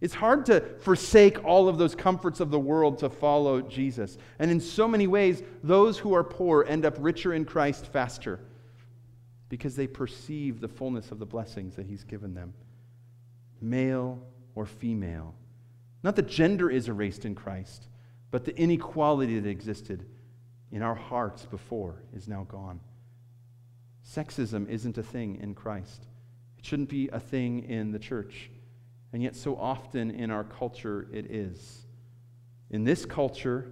It's 0.00 0.14
hard 0.14 0.46
to 0.46 0.60
forsake 0.80 1.44
all 1.44 1.68
of 1.68 1.76
those 1.76 1.94
comforts 1.94 2.40
of 2.40 2.50
the 2.50 2.58
world 2.58 2.98
to 3.00 3.10
follow 3.10 3.60
Jesus. 3.60 4.16
And 4.38 4.50
in 4.50 4.60
so 4.60 4.88
many 4.88 5.06
ways, 5.06 5.42
those 5.62 5.98
who 5.98 6.14
are 6.14 6.24
poor 6.24 6.64
end 6.66 6.86
up 6.86 6.96
richer 6.98 7.34
in 7.34 7.44
Christ 7.44 7.86
faster 7.86 8.40
because 9.50 9.76
they 9.76 9.86
perceive 9.86 10.60
the 10.60 10.68
fullness 10.68 11.10
of 11.10 11.18
the 11.18 11.26
blessings 11.26 11.74
that 11.74 11.84
He's 11.84 12.04
given 12.04 12.32
them. 12.32 12.54
Male 13.60 14.18
or 14.54 14.64
female. 14.64 15.34
Not 16.02 16.16
that 16.16 16.28
gender 16.28 16.70
is 16.70 16.88
erased 16.88 17.26
in 17.26 17.34
Christ, 17.34 17.88
but 18.30 18.46
the 18.46 18.56
inequality 18.56 19.38
that 19.38 19.48
existed 19.48 20.06
in 20.72 20.80
our 20.80 20.94
hearts 20.94 21.44
before 21.44 21.96
is 22.14 22.28
now 22.28 22.44
gone. 22.44 22.80
Sexism 24.08 24.68
isn't 24.68 24.96
a 24.96 25.02
thing 25.02 25.38
in 25.42 25.54
Christ. 25.54 26.06
It 26.58 26.64
shouldn't 26.64 26.88
be 26.88 27.08
a 27.08 27.20
thing 27.20 27.64
in 27.68 27.90
the 27.90 27.98
church. 27.98 28.50
And 29.12 29.22
yet, 29.22 29.34
so 29.34 29.56
often 29.56 30.10
in 30.10 30.30
our 30.30 30.44
culture, 30.44 31.08
it 31.12 31.26
is. 31.30 31.86
In 32.70 32.84
this 32.84 33.04
culture, 33.04 33.66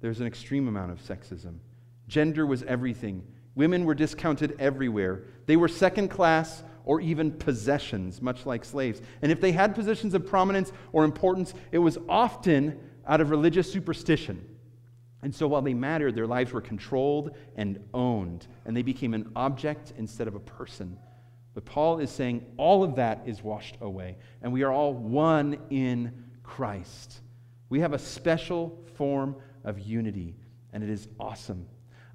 there's 0.00 0.20
an 0.20 0.26
extreme 0.26 0.68
amount 0.68 0.92
of 0.92 1.02
sexism. 1.02 1.58
Gender 2.06 2.46
was 2.46 2.62
everything. 2.62 3.24
Women 3.54 3.84
were 3.84 3.94
discounted 3.94 4.56
everywhere. 4.58 5.24
They 5.46 5.56
were 5.56 5.68
second 5.68 6.08
class 6.08 6.62
or 6.84 7.00
even 7.00 7.32
possessions, 7.32 8.22
much 8.22 8.46
like 8.46 8.64
slaves. 8.64 9.00
And 9.22 9.30
if 9.30 9.40
they 9.40 9.52
had 9.52 9.74
positions 9.74 10.14
of 10.14 10.26
prominence 10.26 10.72
or 10.92 11.04
importance, 11.04 11.54
it 11.72 11.78
was 11.78 11.98
often 12.08 12.78
out 13.06 13.20
of 13.20 13.30
religious 13.30 13.70
superstition. 13.70 14.46
And 15.22 15.34
so 15.34 15.46
while 15.46 15.62
they 15.62 15.74
mattered, 15.74 16.14
their 16.14 16.26
lives 16.26 16.52
were 16.52 16.62
controlled 16.62 17.36
and 17.56 17.78
owned, 17.92 18.46
and 18.64 18.76
they 18.76 18.82
became 18.82 19.12
an 19.12 19.30
object 19.36 19.92
instead 19.98 20.28
of 20.28 20.34
a 20.34 20.40
person. 20.40 20.96
But 21.52 21.64
Paul 21.64 21.98
is 21.98 22.10
saying 22.10 22.46
all 22.56 22.82
of 22.82 22.96
that 22.96 23.22
is 23.26 23.42
washed 23.42 23.76
away, 23.80 24.16
and 24.40 24.52
we 24.52 24.62
are 24.62 24.72
all 24.72 24.94
one 24.94 25.58
in 25.68 26.24
Christ. 26.42 27.20
We 27.68 27.80
have 27.80 27.92
a 27.92 27.98
special 27.98 28.78
form 28.94 29.36
of 29.64 29.78
unity, 29.78 30.36
and 30.72 30.82
it 30.82 30.88
is 30.88 31.08
awesome. 31.18 31.66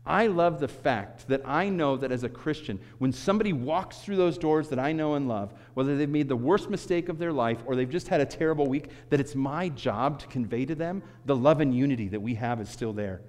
I 0.05 0.27
love 0.27 0.59
the 0.59 0.67
fact 0.67 1.27
that 1.29 1.41
I 1.45 1.69
know 1.69 1.97
that 1.97 2.11
as 2.11 2.23
a 2.23 2.29
Christian, 2.29 2.79
when 2.99 3.11
somebody 3.11 3.53
walks 3.53 3.97
through 3.97 4.17
those 4.17 4.37
doors 4.37 4.69
that 4.69 4.77
I 4.77 4.91
know 4.91 5.15
and 5.15 5.27
love, 5.27 5.51
whether 5.73 5.97
they've 5.97 6.07
made 6.07 6.29
the 6.29 6.35
worst 6.35 6.69
mistake 6.69 7.09
of 7.09 7.17
their 7.17 7.33
life 7.33 7.57
or 7.65 7.75
they've 7.75 7.89
just 7.89 8.07
had 8.07 8.21
a 8.21 8.25
terrible 8.25 8.67
week, 8.67 8.89
that 9.09 9.19
it's 9.19 9.33
my 9.33 9.69
job 9.69 10.19
to 10.19 10.27
convey 10.27 10.65
to 10.65 10.75
them 10.75 11.01
the 11.25 11.35
love 11.35 11.59
and 11.59 11.75
unity 11.75 12.07
that 12.09 12.21
we 12.21 12.35
have 12.35 12.61
is 12.61 12.69
still 12.69 12.93
there. 12.93 13.21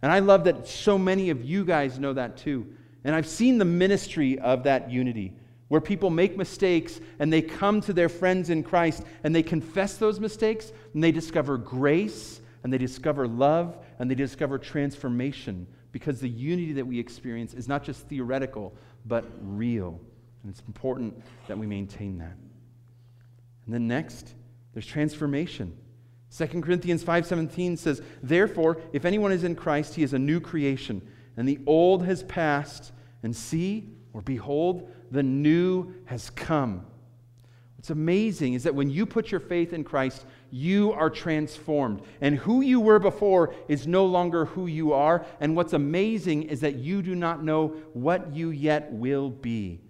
And 0.00 0.10
I 0.10 0.20
love 0.20 0.44
that 0.44 0.66
so 0.66 0.96
many 0.96 1.28
of 1.28 1.44
you 1.44 1.66
guys 1.66 1.98
know 1.98 2.14
that 2.14 2.38
too. 2.38 2.66
And 3.04 3.14
I've 3.14 3.28
seen 3.28 3.58
the 3.58 3.66
ministry 3.66 4.38
of 4.38 4.62
that 4.62 4.90
unity 4.90 5.34
where 5.68 5.82
people 5.82 6.08
make 6.08 6.36
mistakes 6.36 6.98
and 7.18 7.30
they 7.30 7.42
come 7.42 7.82
to 7.82 7.92
their 7.92 8.08
friends 8.08 8.48
in 8.48 8.62
Christ 8.62 9.04
and 9.22 9.34
they 9.34 9.42
confess 9.42 9.98
those 9.98 10.18
mistakes 10.18 10.72
and 10.94 11.04
they 11.04 11.12
discover 11.12 11.58
grace 11.58 12.40
and 12.64 12.72
they 12.72 12.78
discover 12.78 13.28
love 13.28 13.76
and 13.98 14.10
they 14.10 14.14
discover 14.14 14.58
transformation 14.58 15.66
because 15.92 16.20
the 16.20 16.28
unity 16.28 16.72
that 16.72 16.86
we 16.86 16.98
experience 16.98 17.54
is 17.54 17.68
not 17.68 17.84
just 17.84 18.08
theoretical, 18.08 18.74
but 19.06 19.24
real. 19.42 20.00
And 20.42 20.50
it's 20.50 20.62
important 20.66 21.22
that 21.46 21.56
we 21.56 21.66
maintain 21.66 22.18
that. 22.18 22.36
And 23.66 23.74
then 23.74 23.86
next, 23.86 24.34
there's 24.72 24.86
transformation. 24.86 25.76
2 26.30 26.62
Corinthians 26.62 27.04
5:17 27.04 27.76
says, 27.76 28.00
"Therefore, 28.22 28.80
if 28.92 29.04
anyone 29.04 29.32
is 29.32 29.44
in 29.44 29.54
Christ, 29.54 29.94
he 29.94 30.02
is 30.02 30.14
a 30.14 30.18
new 30.18 30.40
creation, 30.40 31.02
and 31.36 31.46
the 31.46 31.60
old 31.66 32.04
has 32.04 32.22
passed, 32.24 32.92
and 33.22 33.36
see 33.36 33.90
or 34.14 34.22
behold, 34.22 34.88
the 35.10 35.22
new 35.22 35.92
has 36.06 36.30
come." 36.30 36.86
What's 37.76 37.90
amazing 37.90 38.54
is 38.54 38.62
that 38.62 38.74
when 38.74 38.90
you 38.90 39.04
put 39.06 39.30
your 39.30 39.40
faith 39.40 39.72
in 39.72 39.84
Christ, 39.84 40.24
you 40.52 40.92
are 40.92 41.08
transformed. 41.08 42.02
And 42.20 42.36
who 42.36 42.60
you 42.60 42.78
were 42.78 42.98
before 42.98 43.54
is 43.68 43.86
no 43.86 44.04
longer 44.04 44.44
who 44.44 44.66
you 44.66 44.92
are. 44.92 45.24
And 45.40 45.56
what's 45.56 45.72
amazing 45.72 46.44
is 46.44 46.60
that 46.60 46.74
you 46.74 47.00
do 47.00 47.14
not 47.14 47.42
know 47.42 47.68
what 47.94 48.34
you 48.34 48.50
yet 48.50 48.92
will 48.92 49.30
be. 49.30 49.80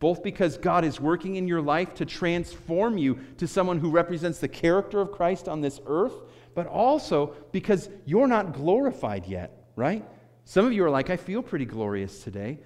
Both 0.00 0.22
because 0.22 0.58
God 0.58 0.84
is 0.84 1.00
working 1.00 1.36
in 1.36 1.46
your 1.46 1.62
life 1.62 1.94
to 1.94 2.04
transform 2.04 2.98
you 2.98 3.20
to 3.38 3.46
someone 3.46 3.78
who 3.78 3.90
represents 3.90 4.40
the 4.40 4.48
character 4.48 5.00
of 5.00 5.12
Christ 5.12 5.48
on 5.48 5.60
this 5.60 5.80
earth, 5.86 6.14
but 6.54 6.66
also 6.66 7.34
because 7.52 7.88
you're 8.04 8.26
not 8.26 8.52
glorified 8.52 9.26
yet, 9.26 9.68
right? 9.76 10.04
Some 10.44 10.66
of 10.66 10.72
you 10.72 10.84
are 10.84 10.90
like, 10.90 11.10
I 11.10 11.16
feel 11.16 11.40
pretty 11.40 11.66
glorious 11.66 12.24
today, 12.24 12.58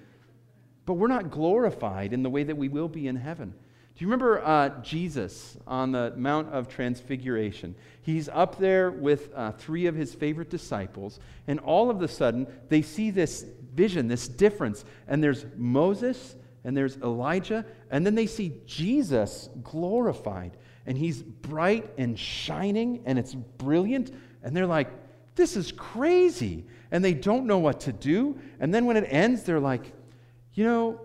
but 0.87 0.93
we're 0.93 1.07
not 1.07 1.29
glorified 1.29 2.11
in 2.11 2.23
the 2.23 2.29
way 2.29 2.43
that 2.43 2.57
we 2.57 2.69
will 2.69 2.89
be 2.89 3.07
in 3.07 3.17
heaven. 3.17 3.53
Do 3.95 4.03
you 4.03 4.07
remember 4.07 4.43
uh, 4.43 4.69
Jesus 4.81 5.55
on 5.65 5.93
the 5.93 6.13
Mount 6.17 6.49
of 6.49 6.67
Transfiguration? 6.67 7.75
He's 8.01 8.27
up 8.27 8.57
there 8.57 8.91
with 8.91 9.31
uh, 9.33 9.53
three 9.53 9.85
of 9.85 9.95
his 9.95 10.13
favorite 10.13 10.49
disciples, 10.49 11.17
and 11.47 11.61
all 11.61 11.89
of 11.89 12.01
a 12.01 12.07
sudden 12.09 12.45
they 12.67 12.81
see 12.81 13.09
this 13.09 13.45
vision, 13.73 14.09
this 14.09 14.27
difference. 14.27 14.83
And 15.07 15.23
there's 15.23 15.45
Moses, 15.55 16.35
and 16.65 16.75
there's 16.75 16.97
Elijah, 16.97 17.65
and 17.89 18.05
then 18.05 18.15
they 18.15 18.27
see 18.27 18.55
Jesus 18.65 19.49
glorified. 19.63 20.57
And 20.85 20.97
he's 20.97 21.23
bright 21.23 21.89
and 21.97 22.19
shining, 22.19 23.01
and 23.05 23.17
it's 23.17 23.33
brilliant. 23.33 24.11
And 24.43 24.53
they're 24.53 24.67
like, 24.67 24.89
this 25.35 25.55
is 25.55 25.71
crazy. 25.71 26.65
And 26.91 27.03
they 27.03 27.13
don't 27.13 27.45
know 27.45 27.59
what 27.59 27.79
to 27.81 27.93
do. 27.93 28.37
And 28.59 28.73
then 28.73 28.87
when 28.87 28.97
it 28.97 29.07
ends, 29.09 29.43
they're 29.43 29.59
like, 29.61 29.93
you 30.53 30.65
know, 30.65 30.99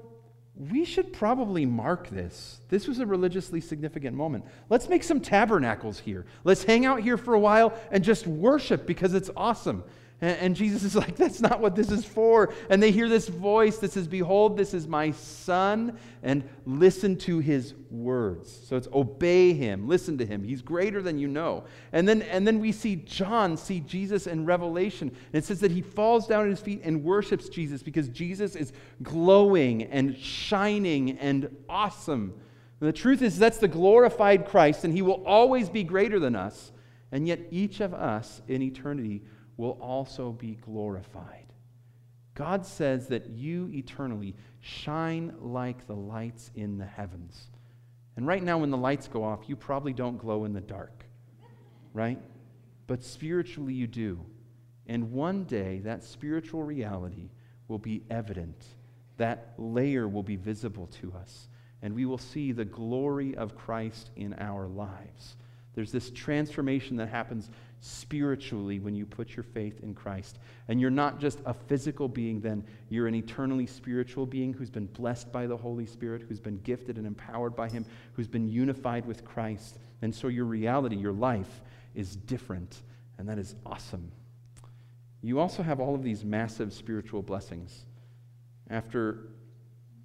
we 0.68 0.84
should 0.84 1.12
probably 1.12 1.64
mark 1.64 2.10
this. 2.10 2.60
This 2.68 2.86
was 2.86 2.98
a 2.98 3.06
religiously 3.06 3.62
significant 3.62 4.14
moment. 4.14 4.44
Let's 4.68 4.88
make 4.88 5.02
some 5.02 5.20
tabernacles 5.20 5.98
here. 5.98 6.26
Let's 6.44 6.64
hang 6.64 6.84
out 6.84 7.00
here 7.00 7.16
for 7.16 7.32
a 7.32 7.40
while 7.40 7.72
and 7.90 8.04
just 8.04 8.26
worship 8.26 8.86
because 8.86 9.14
it's 9.14 9.30
awesome. 9.34 9.82
And, 10.20 10.38
and, 10.38 10.56
Jesus 10.56 10.82
is 10.82 10.94
like, 11.02 11.16
that's 11.16 11.40
not 11.40 11.60
what 11.60 11.74
this 11.74 11.90
is 11.90 12.04
for. 12.04 12.52
And 12.68 12.82
they 12.82 12.90
hear 12.90 13.08
this 13.08 13.28
voice 13.28 13.78
that 13.78 13.92
says, 13.92 14.06
Behold, 14.06 14.56
this 14.56 14.74
is 14.74 14.86
my 14.86 15.12
son, 15.12 15.98
and 16.22 16.48
listen 16.66 17.16
to 17.18 17.38
his 17.38 17.74
words. 17.90 18.50
So 18.66 18.76
it's 18.76 18.88
obey 18.92 19.52
him, 19.52 19.88
listen 19.88 20.18
to 20.18 20.26
him. 20.26 20.44
He's 20.44 20.62
greater 20.62 21.00
than 21.00 21.18
you 21.18 21.28
know. 21.28 21.64
And 21.92 22.08
then, 22.08 22.22
and 22.22 22.46
then 22.46 22.58
we 22.58 22.72
see 22.72 22.96
John 22.96 23.56
see 23.56 23.80
Jesus 23.80 24.26
in 24.26 24.44
Revelation. 24.44 25.08
And 25.08 25.42
it 25.42 25.44
says 25.44 25.60
that 25.60 25.70
he 25.70 25.82
falls 25.82 26.26
down 26.26 26.44
at 26.44 26.50
his 26.50 26.60
feet 26.60 26.82
and 26.84 27.02
worships 27.02 27.48
Jesus 27.48 27.82
because 27.82 28.08
Jesus 28.08 28.56
is 28.56 28.72
glowing 29.02 29.84
and 29.84 30.16
shining 30.18 31.18
and 31.18 31.54
awesome. 31.68 32.34
And 32.80 32.88
the 32.88 32.92
truth 32.92 33.22
is, 33.22 33.38
that's 33.38 33.58
the 33.58 33.68
glorified 33.68 34.46
Christ, 34.46 34.84
and 34.84 34.94
he 34.94 35.02
will 35.02 35.22
always 35.26 35.68
be 35.68 35.84
greater 35.84 36.18
than 36.18 36.34
us. 36.34 36.72
And 37.12 37.26
yet, 37.26 37.40
each 37.50 37.80
of 37.80 37.92
us 37.92 38.40
in 38.46 38.62
eternity 38.62 39.22
will 39.60 39.78
also 39.80 40.32
be 40.32 40.56
glorified. 40.62 41.52
God 42.34 42.64
says 42.64 43.08
that 43.08 43.28
you 43.28 43.70
eternally 43.72 44.34
shine 44.60 45.34
like 45.38 45.86
the 45.86 45.94
lights 45.94 46.50
in 46.54 46.78
the 46.78 46.86
heavens. 46.86 47.48
And 48.16 48.26
right 48.26 48.42
now, 48.42 48.58
when 48.58 48.70
the 48.70 48.78
lights 48.78 49.06
go 49.06 49.22
off, 49.22 49.48
you 49.48 49.56
probably 49.56 49.92
don't 49.92 50.16
glow 50.16 50.46
in 50.46 50.54
the 50.54 50.60
dark, 50.60 51.04
right? 51.92 52.18
But 52.86 53.04
spiritually, 53.04 53.74
you 53.74 53.86
do. 53.86 54.24
And 54.86 55.12
one 55.12 55.44
day, 55.44 55.80
that 55.80 56.04
spiritual 56.04 56.62
reality 56.62 57.28
will 57.68 57.78
be 57.78 58.02
evident. 58.10 58.64
That 59.18 59.52
layer 59.58 60.08
will 60.08 60.22
be 60.22 60.36
visible 60.36 60.86
to 61.02 61.12
us. 61.12 61.48
And 61.82 61.94
we 61.94 62.06
will 62.06 62.18
see 62.18 62.52
the 62.52 62.64
glory 62.64 63.36
of 63.36 63.56
Christ 63.56 64.10
in 64.16 64.34
our 64.38 64.66
lives. 64.66 65.36
There's 65.74 65.92
this 65.92 66.10
transformation 66.10 66.96
that 66.96 67.08
happens 67.08 67.50
spiritually 67.80 68.78
when 68.78 68.94
you 68.94 69.06
put 69.06 69.34
your 69.34 69.42
faith 69.42 69.80
in 69.82 69.94
Christ. 69.94 70.38
And 70.68 70.80
you're 70.80 70.90
not 70.90 71.18
just 71.18 71.40
a 71.46 71.54
physical 71.54 72.08
being, 72.08 72.40
then, 72.40 72.64
you're 72.88 73.06
an 73.06 73.14
eternally 73.14 73.66
spiritual 73.66 74.26
being 74.26 74.52
who's 74.52 74.70
been 74.70 74.86
blessed 74.86 75.32
by 75.32 75.46
the 75.46 75.56
Holy 75.56 75.86
Spirit, 75.86 76.22
who's 76.28 76.40
been 76.40 76.58
gifted 76.58 76.98
and 76.98 77.06
empowered 77.06 77.56
by 77.56 77.68
Him, 77.68 77.86
who's 78.12 78.28
been 78.28 78.48
unified 78.48 79.06
with 79.06 79.24
Christ. 79.24 79.78
And 80.02 80.14
so 80.14 80.28
your 80.28 80.44
reality, 80.44 80.96
your 80.96 81.12
life, 81.12 81.62
is 81.94 82.16
different. 82.16 82.82
And 83.18 83.28
that 83.28 83.38
is 83.38 83.54
awesome. 83.64 84.12
You 85.22 85.38
also 85.38 85.62
have 85.62 85.80
all 85.80 85.94
of 85.94 86.02
these 86.02 86.24
massive 86.24 86.72
spiritual 86.72 87.22
blessings. 87.22 87.86
After 88.68 89.28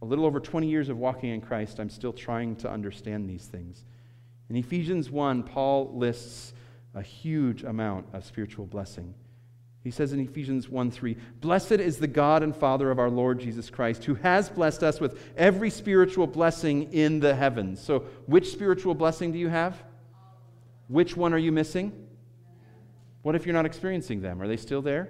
a 0.02 0.06
little 0.06 0.26
over 0.26 0.40
20 0.40 0.68
years 0.68 0.90
of 0.90 0.98
walking 0.98 1.30
in 1.30 1.42
Christ, 1.42 1.80
I'm 1.80 1.90
still 1.90 2.14
trying 2.14 2.56
to 2.58 2.70
understand 2.70 3.30
these 3.30 3.46
things. 3.46 3.86
In 4.50 4.56
Ephesians 4.56 5.10
1, 5.10 5.44
Paul 5.44 5.92
lists 5.96 6.54
a 6.95 7.01
huge 7.01 7.63
amount 7.63 8.08
of 8.13 8.25
spiritual 8.25 8.65
blessing. 8.65 9.13
He 9.84 9.91
says 9.91 10.13
in 10.13 10.19
Ephesians 10.19 10.67
1 10.67 10.89
3, 10.89 11.15
Blessed 11.41 11.73
is 11.73 11.97
the 11.97 12.08
God 12.08 12.41
and 12.41 12.55
Father 12.55 12.89
of 12.89 12.97
our 12.97 13.10
Lord 13.10 13.39
Jesus 13.39 13.69
Christ, 13.69 14.03
who 14.05 14.15
has 14.15 14.49
blessed 14.49 14.81
us 14.81 14.99
with 14.99 15.21
every 15.38 15.69
spiritual 15.69 16.25
blessing 16.25 16.91
in 16.91 17.19
the 17.19 17.36
heavens. 17.36 17.79
So, 17.79 17.99
which 18.25 18.51
spiritual 18.51 18.95
blessing 18.95 19.31
do 19.31 19.38
you 19.38 19.49
have? 19.49 19.84
Which 20.88 21.15
one 21.15 21.34
are 21.34 21.38
you 21.38 21.51
missing? 21.51 22.08
What 23.21 23.36
if 23.36 23.45
you're 23.45 23.53
not 23.53 23.67
experiencing 23.67 24.21
them? 24.21 24.41
Are 24.41 24.47
they 24.47 24.58
still 24.58 24.81
there? 24.81 25.10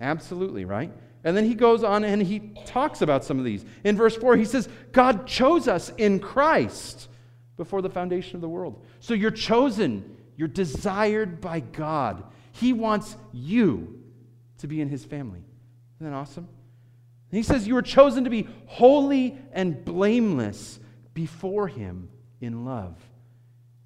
Absolutely, 0.00 0.64
right? 0.64 0.92
And 1.24 1.36
then 1.36 1.44
he 1.44 1.54
goes 1.54 1.82
on 1.82 2.04
and 2.04 2.22
he 2.22 2.52
talks 2.66 3.02
about 3.02 3.24
some 3.24 3.38
of 3.38 3.44
these. 3.44 3.64
In 3.82 3.96
verse 3.96 4.16
4, 4.16 4.36
he 4.36 4.44
says, 4.44 4.68
God 4.92 5.26
chose 5.26 5.66
us 5.66 5.90
in 5.98 6.20
Christ 6.20 7.08
before 7.56 7.82
the 7.82 7.90
foundation 7.90 8.36
of 8.36 8.42
the 8.42 8.48
world. 8.48 8.84
So 9.00 9.14
you're 9.14 9.32
chosen 9.32 10.17
you're 10.38 10.48
desired 10.48 11.40
by 11.40 11.58
God. 11.60 12.22
He 12.52 12.72
wants 12.72 13.16
you 13.32 14.00
to 14.58 14.68
be 14.68 14.80
in 14.80 14.88
his 14.88 15.04
family. 15.04 15.42
Isn't 15.96 16.10
that 16.10 16.16
awesome? 16.16 16.48
And 17.30 17.36
he 17.36 17.42
says, 17.42 17.66
You 17.66 17.76
are 17.76 17.82
chosen 17.82 18.22
to 18.22 18.30
be 18.30 18.48
holy 18.66 19.36
and 19.52 19.84
blameless 19.84 20.78
before 21.12 21.66
him 21.66 22.08
in 22.40 22.64
love. 22.64 22.96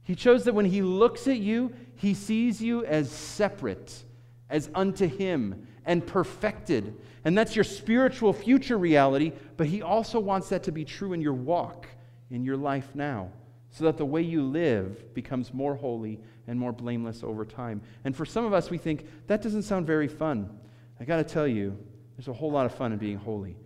He 0.02 0.14
chose 0.14 0.44
that 0.44 0.54
when 0.54 0.66
he 0.66 0.82
looks 0.82 1.26
at 1.26 1.38
you, 1.38 1.72
he 1.96 2.12
sees 2.12 2.60
you 2.60 2.84
as 2.84 3.10
separate, 3.10 4.02
as 4.50 4.68
unto 4.74 5.08
him, 5.08 5.66
and 5.86 6.06
perfected. 6.06 6.94
And 7.24 7.36
that's 7.38 7.56
your 7.56 7.64
spiritual 7.64 8.34
future 8.34 8.76
reality, 8.76 9.32
but 9.56 9.68
he 9.68 9.80
also 9.80 10.20
wants 10.20 10.50
that 10.50 10.64
to 10.64 10.72
be 10.72 10.84
true 10.84 11.14
in 11.14 11.22
your 11.22 11.32
walk, 11.32 11.86
in 12.30 12.44
your 12.44 12.58
life 12.58 12.90
now. 12.94 13.30
so 13.70 13.84
that 13.84 13.96
the 13.96 14.04
way 14.04 14.20
you 14.20 14.42
live 14.42 15.14
becomes 15.14 15.54
more 15.54 15.74
holy 15.74 16.20
and 16.46 16.58
more 16.58 16.72
blameless 16.72 17.22
over 17.22 17.44
time. 17.44 17.82
And 18.04 18.16
for 18.16 18.24
some 18.24 18.44
of 18.44 18.52
us, 18.52 18.70
we 18.70 18.78
think, 18.78 19.06
that 19.26 19.42
doesn't 19.42 19.62
sound 19.62 19.86
very 19.86 20.08
fun. 20.08 20.58
I 21.00 21.04
got 21.04 21.16
to 21.16 21.24
tell 21.24 21.46
you, 21.46 21.78
there's 22.16 22.28
a 22.28 22.32
whole 22.32 22.52
lot 22.52 22.66
of 22.66 22.74
fun 22.74 22.92
in 22.92 22.98
being 22.98 23.16
holy. 23.16 23.56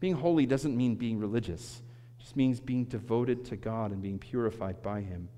Being 0.00 0.14
holy 0.14 0.46
doesn't 0.46 0.76
mean 0.76 0.94
being 0.94 1.18
religious, 1.18 1.82
it 2.18 2.22
just 2.22 2.36
means 2.36 2.60
being 2.60 2.84
devoted 2.84 3.44
to 3.46 3.56
God 3.56 3.92
and 3.92 4.02
being 4.02 4.18
purified 4.18 4.82
by 4.82 5.00
Him. 5.00 5.28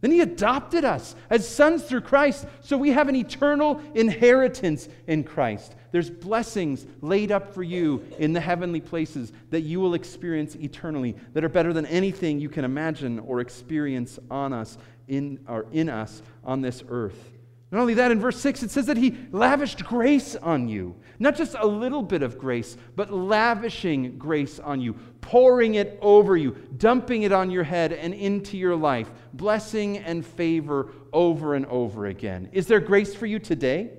Then 0.00 0.12
he 0.12 0.20
adopted 0.20 0.84
us 0.84 1.14
as 1.28 1.46
sons 1.46 1.82
through 1.82 2.00
Christ, 2.00 2.46
so 2.62 2.78
we 2.78 2.90
have 2.90 3.08
an 3.08 3.16
eternal 3.16 3.82
inheritance 3.94 4.88
in 5.06 5.24
Christ. 5.24 5.74
There's 5.92 6.08
blessings 6.08 6.86
laid 7.02 7.30
up 7.30 7.52
for 7.52 7.62
you 7.62 8.02
in 8.18 8.32
the 8.32 8.40
heavenly 8.40 8.80
places 8.80 9.30
that 9.50 9.60
you 9.60 9.78
will 9.78 9.92
experience 9.92 10.54
eternally 10.56 11.16
that 11.34 11.44
are 11.44 11.50
better 11.50 11.74
than 11.74 11.84
anything 11.84 12.40
you 12.40 12.48
can 12.48 12.64
imagine 12.64 13.18
or 13.18 13.40
experience 13.40 14.18
on 14.30 14.54
us 14.54 14.78
in 15.10 15.40
or 15.46 15.66
in 15.72 15.90
us 15.90 16.22
on 16.42 16.62
this 16.62 16.82
earth. 16.88 17.32
Not 17.72 17.82
only 17.82 17.94
that, 17.94 18.10
in 18.10 18.18
verse 18.18 18.40
6, 18.40 18.64
it 18.64 18.70
says 18.70 18.86
that 18.86 18.96
he 18.96 19.16
lavished 19.30 19.84
grace 19.84 20.34
on 20.34 20.68
you. 20.68 20.96
Not 21.20 21.36
just 21.36 21.54
a 21.56 21.66
little 21.66 22.02
bit 22.02 22.22
of 22.22 22.36
grace, 22.36 22.76
but 22.96 23.12
lavishing 23.12 24.18
grace 24.18 24.58
on 24.58 24.80
you, 24.80 24.94
pouring 25.20 25.76
it 25.76 25.96
over 26.02 26.36
you, 26.36 26.56
dumping 26.78 27.22
it 27.22 27.30
on 27.30 27.50
your 27.50 27.62
head 27.62 27.92
and 27.92 28.12
into 28.12 28.56
your 28.56 28.74
life, 28.74 29.12
blessing 29.34 29.98
and 29.98 30.26
favor 30.26 30.90
over 31.12 31.54
and 31.54 31.64
over 31.66 32.06
again. 32.06 32.48
Is 32.50 32.66
there 32.66 32.80
grace 32.80 33.14
for 33.14 33.26
you 33.26 33.38
today? 33.38 33.90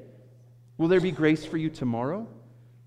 Will 0.78 0.90
there 0.90 1.00
be 1.00 1.12
grace 1.12 1.46
for 1.46 1.58
you 1.58 1.70
tomorrow? 1.70 2.28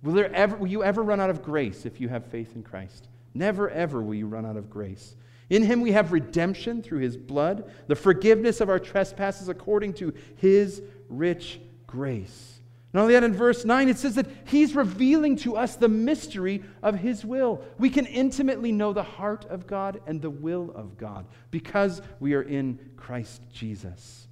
Will, 0.02 0.12
there 0.12 0.34
ever, 0.34 0.56
will 0.56 0.66
you 0.66 0.84
ever 0.84 1.02
run 1.02 1.18
out 1.20 1.30
of 1.30 1.42
grace 1.42 1.86
if 1.86 1.98
you 1.98 2.10
have 2.10 2.26
faith 2.26 2.54
in 2.56 2.62
Christ? 2.62 3.08
Never, 3.32 3.70
ever 3.70 4.02
will 4.02 4.14
you 4.14 4.26
run 4.26 4.44
out 4.44 4.58
of 4.58 4.68
grace. 4.68 5.16
In 5.50 5.62
him 5.62 5.80
we 5.80 5.92
have 5.92 6.12
redemption 6.12 6.82
through 6.82 7.00
his 7.00 7.16
blood, 7.16 7.70
the 7.86 7.96
forgiveness 7.96 8.60
of 8.60 8.68
our 8.68 8.78
trespasses 8.78 9.48
according 9.48 9.94
to 9.94 10.14
his 10.36 10.82
rich 11.08 11.60
grace. 11.86 12.54
Not 12.94 13.02
only 13.02 13.14
that, 13.14 13.24
in 13.24 13.34
verse 13.34 13.64
9, 13.64 13.88
it 13.88 13.98
says 13.98 14.14
that 14.14 14.28
he's 14.44 14.76
revealing 14.76 15.34
to 15.38 15.56
us 15.56 15.74
the 15.74 15.88
mystery 15.88 16.62
of 16.80 17.00
his 17.00 17.24
will. 17.24 17.60
We 17.76 17.90
can 17.90 18.06
intimately 18.06 18.70
know 18.70 18.92
the 18.92 19.02
heart 19.02 19.44
of 19.46 19.66
God 19.66 20.00
and 20.06 20.22
the 20.22 20.30
will 20.30 20.70
of 20.76 20.96
God 20.96 21.26
because 21.50 22.00
we 22.20 22.34
are 22.34 22.42
in 22.42 22.78
Christ 22.96 23.42
Jesus. 23.52 24.28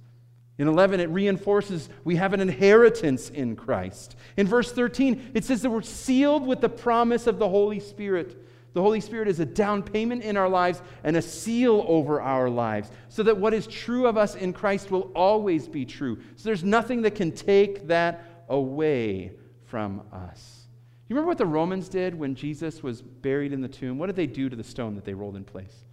In 0.57 0.69
11, 0.69 1.01
it 1.01 1.09
reinforces 1.09 1.89
we 2.05 2.15
have 2.15 2.31
an 2.31 2.39
inheritance 2.39 3.29
in 3.29 3.57
Christ. 3.57 4.15
In 4.37 4.47
verse 4.47 4.71
13, 4.71 5.31
it 5.33 5.43
says 5.43 5.61
that 5.63 5.69
we're 5.69 5.81
sealed 5.81 6.47
with 6.47 6.61
the 6.61 6.69
promise 6.69 7.27
of 7.27 7.39
the 7.39 7.49
Holy 7.49 7.81
Spirit. 7.81 8.37
The 8.73 8.81
Holy 8.81 8.99
Spirit 8.99 9.27
is 9.27 9.39
a 9.39 9.45
down 9.45 9.83
payment 9.83 10.23
in 10.23 10.35
our 10.35 10.49
lives 10.49 10.81
and 11.03 11.15
a 11.15 11.21
seal 11.21 11.85
over 11.87 12.21
our 12.21 12.49
lives, 12.49 12.89
so 13.07 13.21
that 13.23 13.37
what 13.37 13.53
is 13.53 13.67
true 13.67 14.07
of 14.07 14.17
us 14.17 14.35
in 14.35 14.51
Christ 14.51 14.89
will 14.89 15.11
always 15.15 15.67
be 15.67 15.85
true. 15.85 16.19
So 16.35 16.49
there's 16.49 16.63
nothing 16.63 17.03
that 17.03 17.13
can 17.13 17.31
take 17.31 17.87
that 17.87 18.45
away 18.49 19.33
from 19.65 20.01
us. 20.11 20.67
You 21.07 21.15
remember 21.15 21.29
what 21.29 21.37
the 21.37 21.45
Romans 21.45 21.89
did 21.89 22.15
when 22.15 22.33
Jesus 22.33 22.81
was 22.81 23.01
buried 23.01 23.53
in 23.53 23.61
the 23.61 23.67
tomb? 23.67 23.99
What 23.99 24.07
did 24.07 24.15
they 24.15 24.25
do 24.25 24.49
to 24.49 24.55
the 24.55 24.63
stone 24.63 24.95
that 24.95 25.05
they 25.05 25.13
rolled 25.13 25.35
in 25.35 25.43
place? 25.43 25.83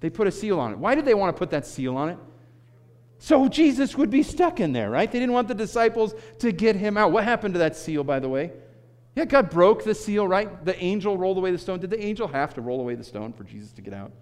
They 0.00 0.08
put 0.08 0.26
a 0.26 0.32
seal 0.32 0.58
on 0.58 0.72
it. 0.72 0.78
Why 0.78 0.94
did 0.94 1.04
they 1.04 1.14
want 1.14 1.36
to 1.36 1.38
put 1.38 1.50
that 1.50 1.66
seal 1.66 1.96
on 1.96 2.08
it? 2.08 2.18
So 3.18 3.48
Jesus 3.48 3.96
would 3.96 4.10
be 4.10 4.22
stuck 4.22 4.58
in 4.58 4.72
there, 4.72 4.90
right? 4.90 5.10
They 5.10 5.20
didn't 5.20 5.34
want 5.34 5.48
the 5.48 5.54
disciples 5.54 6.14
to 6.38 6.50
get 6.50 6.74
him 6.74 6.96
out. 6.96 7.12
What 7.12 7.24
happened 7.24 7.54
to 7.54 7.58
that 7.58 7.76
seal, 7.76 8.02
by 8.02 8.18
the 8.18 8.28
way? 8.28 8.52
Yeah, 9.14 9.26
God 9.26 9.50
broke 9.50 9.84
the 9.84 9.94
seal, 9.94 10.26
right? 10.26 10.64
The 10.64 10.80
angel 10.82 11.18
rolled 11.18 11.36
away 11.36 11.50
the 11.50 11.58
stone. 11.58 11.80
Did 11.80 11.90
the 11.90 12.02
angel 12.02 12.28
have 12.28 12.54
to 12.54 12.60
roll 12.60 12.80
away 12.80 12.94
the 12.94 13.04
stone 13.04 13.32
for 13.32 13.44
Jesus 13.44 13.72
to 13.72 13.82
get 13.82 13.92
out? 13.92 14.12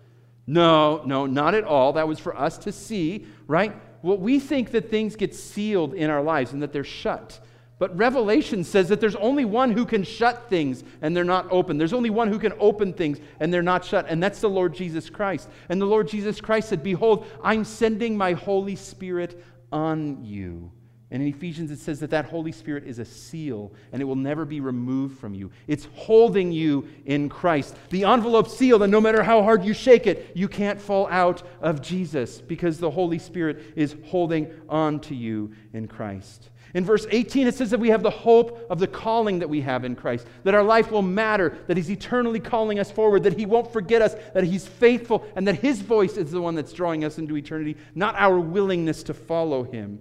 No, 0.47 1.03
no, 1.05 1.26
not 1.26 1.55
at 1.55 1.64
all. 1.64 1.93
That 1.93 2.09
was 2.09 2.18
for 2.18 2.36
us 2.36 2.59
to 2.59 2.72
see, 2.72 3.26
right? 3.47 3.72
Well, 4.03 4.18
we 4.18 4.41
think 4.41 4.72
that 4.72 4.91
things 4.91 5.14
get 5.14 5.34
sealed 5.34 5.95
in 5.95 6.11
our 6.11 6.22
lives 6.22 6.53
and 6.53 6.62
that 6.62 6.72
they're 6.72 6.82
shut. 6.82 7.38
But 7.78 7.97
Revelation 7.97 8.64
says 8.64 8.88
that 8.88 9.01
there's 9.01 9.16
only 9.16 9.45
one 9.45 9.72
who 9.72 9.86
can 9.86 10.03
shut 10.03 10.51
things 10.51 10.82
and 11.01 11.16
they're 11.16 11.24
not 11.24 11.47
open. 11.51 11.78
There's 11.78 11.93
only 11.93 12.11
one 12.11 12.28
who 12.28 12.38
can 12.38 12.53
open 12.59 12.93
things 12.93 13.18
and 13.38 13.55
they're 13.55 13.62
not 13.62 13.84
shut, 13.84 14.07
and 14.09 14.22
that's 14.22 14.41
the 14.41 14.51
Lord 14.51 14.74
Jesus 14.74 15.09
Christ. 15.09 15.49
And 15.68 15.80
the 15.80 15.86
Lord 15.86 16.09
Jesus 16.09 16.41
Christ 16.41 16.68
said, 16.68 16.82
Behold, 16.82 17.26
I'm 17.43 17.64
sending 17.64 18.16
my 18.16 18.32
Holy 18.32 18.76
Spirit 18.76 19.43
on 19.72 20.24
you. 20.24 20.72
And 21.12 21.22
in 21.22 21.28
Ephesians, 21.28 21.72
it 21.72 21.80
says 21.80 21.98
that 22.00 22.11
that 22.11 22.26
Holy 22.26 22.52
Spirit 22.52 22.84
is 22.86 23.00
a 23.00 23.04
seal 23.04 23.72
and 23.92 24.00
it 24.00 24.04
will 24.04 24.14
never 24.14 24.44
be 24.44 24.61
removed 24.61 25.18
from 25.18 25.34
you. 25.34 25.50
It's 25.66 25.88
holding 25.94 26.52
you 26.52 26.88
in 27.04 27.28
Christ. 27.28 27.76
The 27.90 28.04
envelope 28.04 28.48
sealed, 28.48 28.82
and 28.82 28.92
no 28.92 29.00
matter 29.00 29.24
how 29.24 29.42
hard 29.42 29.64
you 29.64 29.74
shake 29.74 30.06
it, 30.06 30.30
you 30.34 30.46
can't 30.46 30.80
fall 30.80 31.08
out 31.08 31.42
of 31.61 31.82
Jesus 31.82 32.40
because 32.40 32.78
the 32.78 32.90
Holy 32.90 33.18
Spirit 33.18 33.61
is 33.74 33.96
holding 34.06 34.52
on 34.68 35.00
to 35.00 35.16
you 35.16 35.52
in 35.72 35.88
Christ. 35.88 36.50
In 36.74 36.84
verse 36.84 37.06
18, 37.11 37.48
it 37.48 37.56
says 37.56 37.70
that 37.70 37.80
we 37.80 37.88
have 37.88 38.04
the 38.04 38.11
hope 38.11 38.66
of 38.70 38.78
the 38.78 38.86
calling 38.86 39.40
that 39.40 39.48
we 39.48 39.61
have 39.62 39.84
in 39.84 39.96
Christ, 39.96 40.28
that 40.44 40.54
our 40.54 40.62
life 40.62 40.92
will 40.92 41.02
matter, 41.02 41.58
that 41.66 41.76
He's 41.76 41.90
eternally 41.90 42.38
calling 42.38 42.78
us 42.78 42.92
forward, 42.92 43.24
that 43.24 43.36
He 43.36 43.46
won't 43.46 43.72
forget 43.72 44.00
us, 44.02 44.14
that 44.34 44.44
He's 44.44 44.68
faithful, 44.68 45.26
and 45.34 45.48
that 45.48 45.56
His 45.56 45.80
voice 45.80 46.16
is 46.16 46.30
the 46.30 46.40
one 46.40 46.54
that's 46.54 46.72
drawing 46.72 47.04
us 47.04 47.18
into 47.18 47.36
eternity, 47.36 47.76
not 47.96 48.14
our 48.16 48.38
willingness 48.38 49.02
to 49.04 49.14
follow 49.14 49.64
Him. 49.64 49.98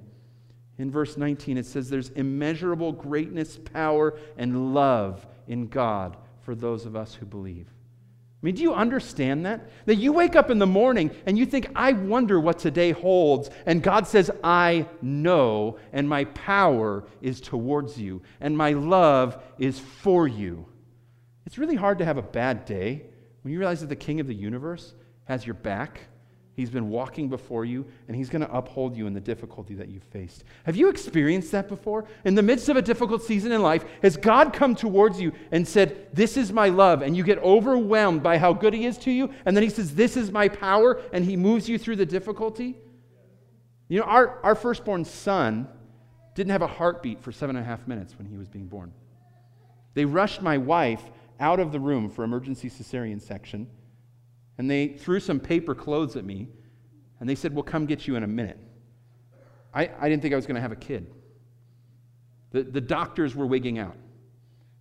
In 0.79 0.89
verse 0.89 1.17
19, 1.17 1.57
it 1.57 1.65
says 1.65 1.89
there's 1.89 2.09
immeasurable 2.09 2.93
greatness, 2.93 3.57
power, 3.57 4.17
and 4.37 4.73
love 4.73 5.27
in 5.47 5.67
God 5.67 6.15
for 6.41 6.55
those 6.55 6.85
of 6.85 6.95
us 6.95 7.13
who 7.13 7.25
believe. 7.25 7.67
I 8.41 8.45
mean, 8.45 8.55
do 8.55 8.61
you 8.61 8.73
understand 8.73 9.45
that? 9.45 9.69
That 9.85 9.97
you 9.97 10.13
wake 10.13 10.37
up 10.37 10.49
in 10.49 10.57
the 10.57 10.65
morning 10.65 11.11
and 11.25 11.37
you 11.37 11.45
think, 11.45 11.69
I 11.75 11.91
wonder 11.91 12.39
what 12.39 12.57
today 12.57 12.91
holds. 12.91 13.49
And 13.65 13.83
God 13.83 14.07
says, 14.07 14.31
I 14.41 14.87
know, 15.01 15.77
and 15.91 16.07
my 16.07 16.23
power 16.23 17.03
is 17.21 17.41
towards 17.41 17.99
you, 17.99 18.21
and 18.39 18.57
my 18.57 18.71
love 18.71 19.43
is 19.57 19.77
for 19.77 20.29
you. 20.29 20.65
It's 21.45 21.57
really 21.57 21.75
hard 21.75 21.97
to 21.97 22.05
have 22.05 22.17
a 22.17 22.21
bad 22.21 22.63
day 22.63 23.03
when 23.41 23.51
you 23.51 23.59
realize 23.59 23.81
that 23.81 23.89
the 23.89 23.95
King 23.97 24.21
of 24.21 24.27
the 24.27 24.35
universe 24.35 24.93
has 25.25 25.45
your 25.45 25.55
back 25.55 26.07
He's 26.59 26.69
been 26.69 26.89
walking 26.89 27.29
before 27.29 27.63
you, 27.63 27.85
and 28.09 28.17
He's 28.17 28.29
going 28.29 28.41
to 28.41 28.53
uphold 28.53 28.93
you 28.97 29.07
in 29.07 29.13
the 29.13 29.21
difficulty 29.21 29.75
that 29.75 29.87
you've 29.87 30.03
faced. 30.03 30.43
Have 30.65 30.75
you 30.75 30.89
experienced 30.89 31.53
that 31.53 31.69
before? 31.69 32.03
In 32.25 32.35
the 32.35 32.41
midst 32.41 32.67
of 32.67 32.75
a 32.75 32.81
difficult 32.81 33.23
season 33.23 33.53
in 33.53 33.61
life, 33.61 33.85
has 34.01 34.17
God 34.17 34.51
come 34.51 34.75
towards 34.75 35.21
you 35.21 35.31
and 35.53 35.65
said, 35.65 36.09
This 36.11 36.35
is 36.35 36.51
my 36.51 36.67
love, 36.67 37.01
and 37.01 37.15
you 37.15 37.23
get 37.23 37.37
overwhelmed 37.37 38.21
by 38.21 38.37
how 38.37 38.51
good 38.51 38.73
He 38.73 38.85
is 38.85 38.97
to 38.97 39.11
you, 39.11 39.31
and 39.45 39.55
then 39.55 39.63
He 39.63 39.69
says, 39.69 39.95
This 39.95 40.17
is 40.17 40.33
my 40.33 40.49
power, 40.49 40.99
and 41.13 41.23
He 41.23 41.37
moves 41.37 41.69
you 41.69 41.77
through 41.77 41.95
the 41.95 42.05
difficulty? 42.05 42.75
You 43.87 44.01
know, 44.01 44.05
our, 44.05 44.43
our 44.43 44.55
firstborn 44.55 45.05
son 45.05 45.65
didn't 46.35 46.51
have 46.51 46.61
a 46.61 46.67
heartbeat 46.67 47.21
for 47.21 47.31
seven 47.31 47.55
and 47.55 47.63
a 47.63 47.69
half 47.69 47.87
minutes 47.87 48.17
when 48.17 48.27
he 48.27 48.35
was 48.35 48.49
being 48.49 48.67
born. 48.67 48.91
They 49.93 50.03
rushed 50.03 50.41
my 50.41 50.57
wife 50.57 51.03
out 51.39 51.61
of 51.61 51.71
the 51.71 51.79
room 51.79 52.09
for 52.09 52.25
emergency 52.25 52.69
cesarean 52.69 53.21
section 53.21 53.67
and 54.59 54.69
they 54.69 54.89
threw 54.89 55.21
some 55.21 55.39
paper 55.39 55.73
clothes 55.73 56.17
at 56.17 56.25
me, 56.25 56.49
and 57.21 57.29
they 57.29 57.33
said, 57.33 57.55
We'll 57.55 57.63
come 57.63 57.85
get 57.85 58.05
you 58.05 58.17
in 58.17 58.23
a 58.23 58.27
minute. 58.27 58.59
I, 59.73 59.89
I 59.97 60.09
didn't 60.09 60.21
think 60.21 60.33
I 60.33 60.35
was 60.35 60.45
going 60.45 60.55
to 60.55 60.61
have 60.61 60.73
a 60.73 60.75
kid. 60.75 61.09
The, 62.51 62.63
the 62.63 62.81
doctors 62.81 63.35
were 63.35 63.45
wigging 63.45 63.79
out. 63.79 63.95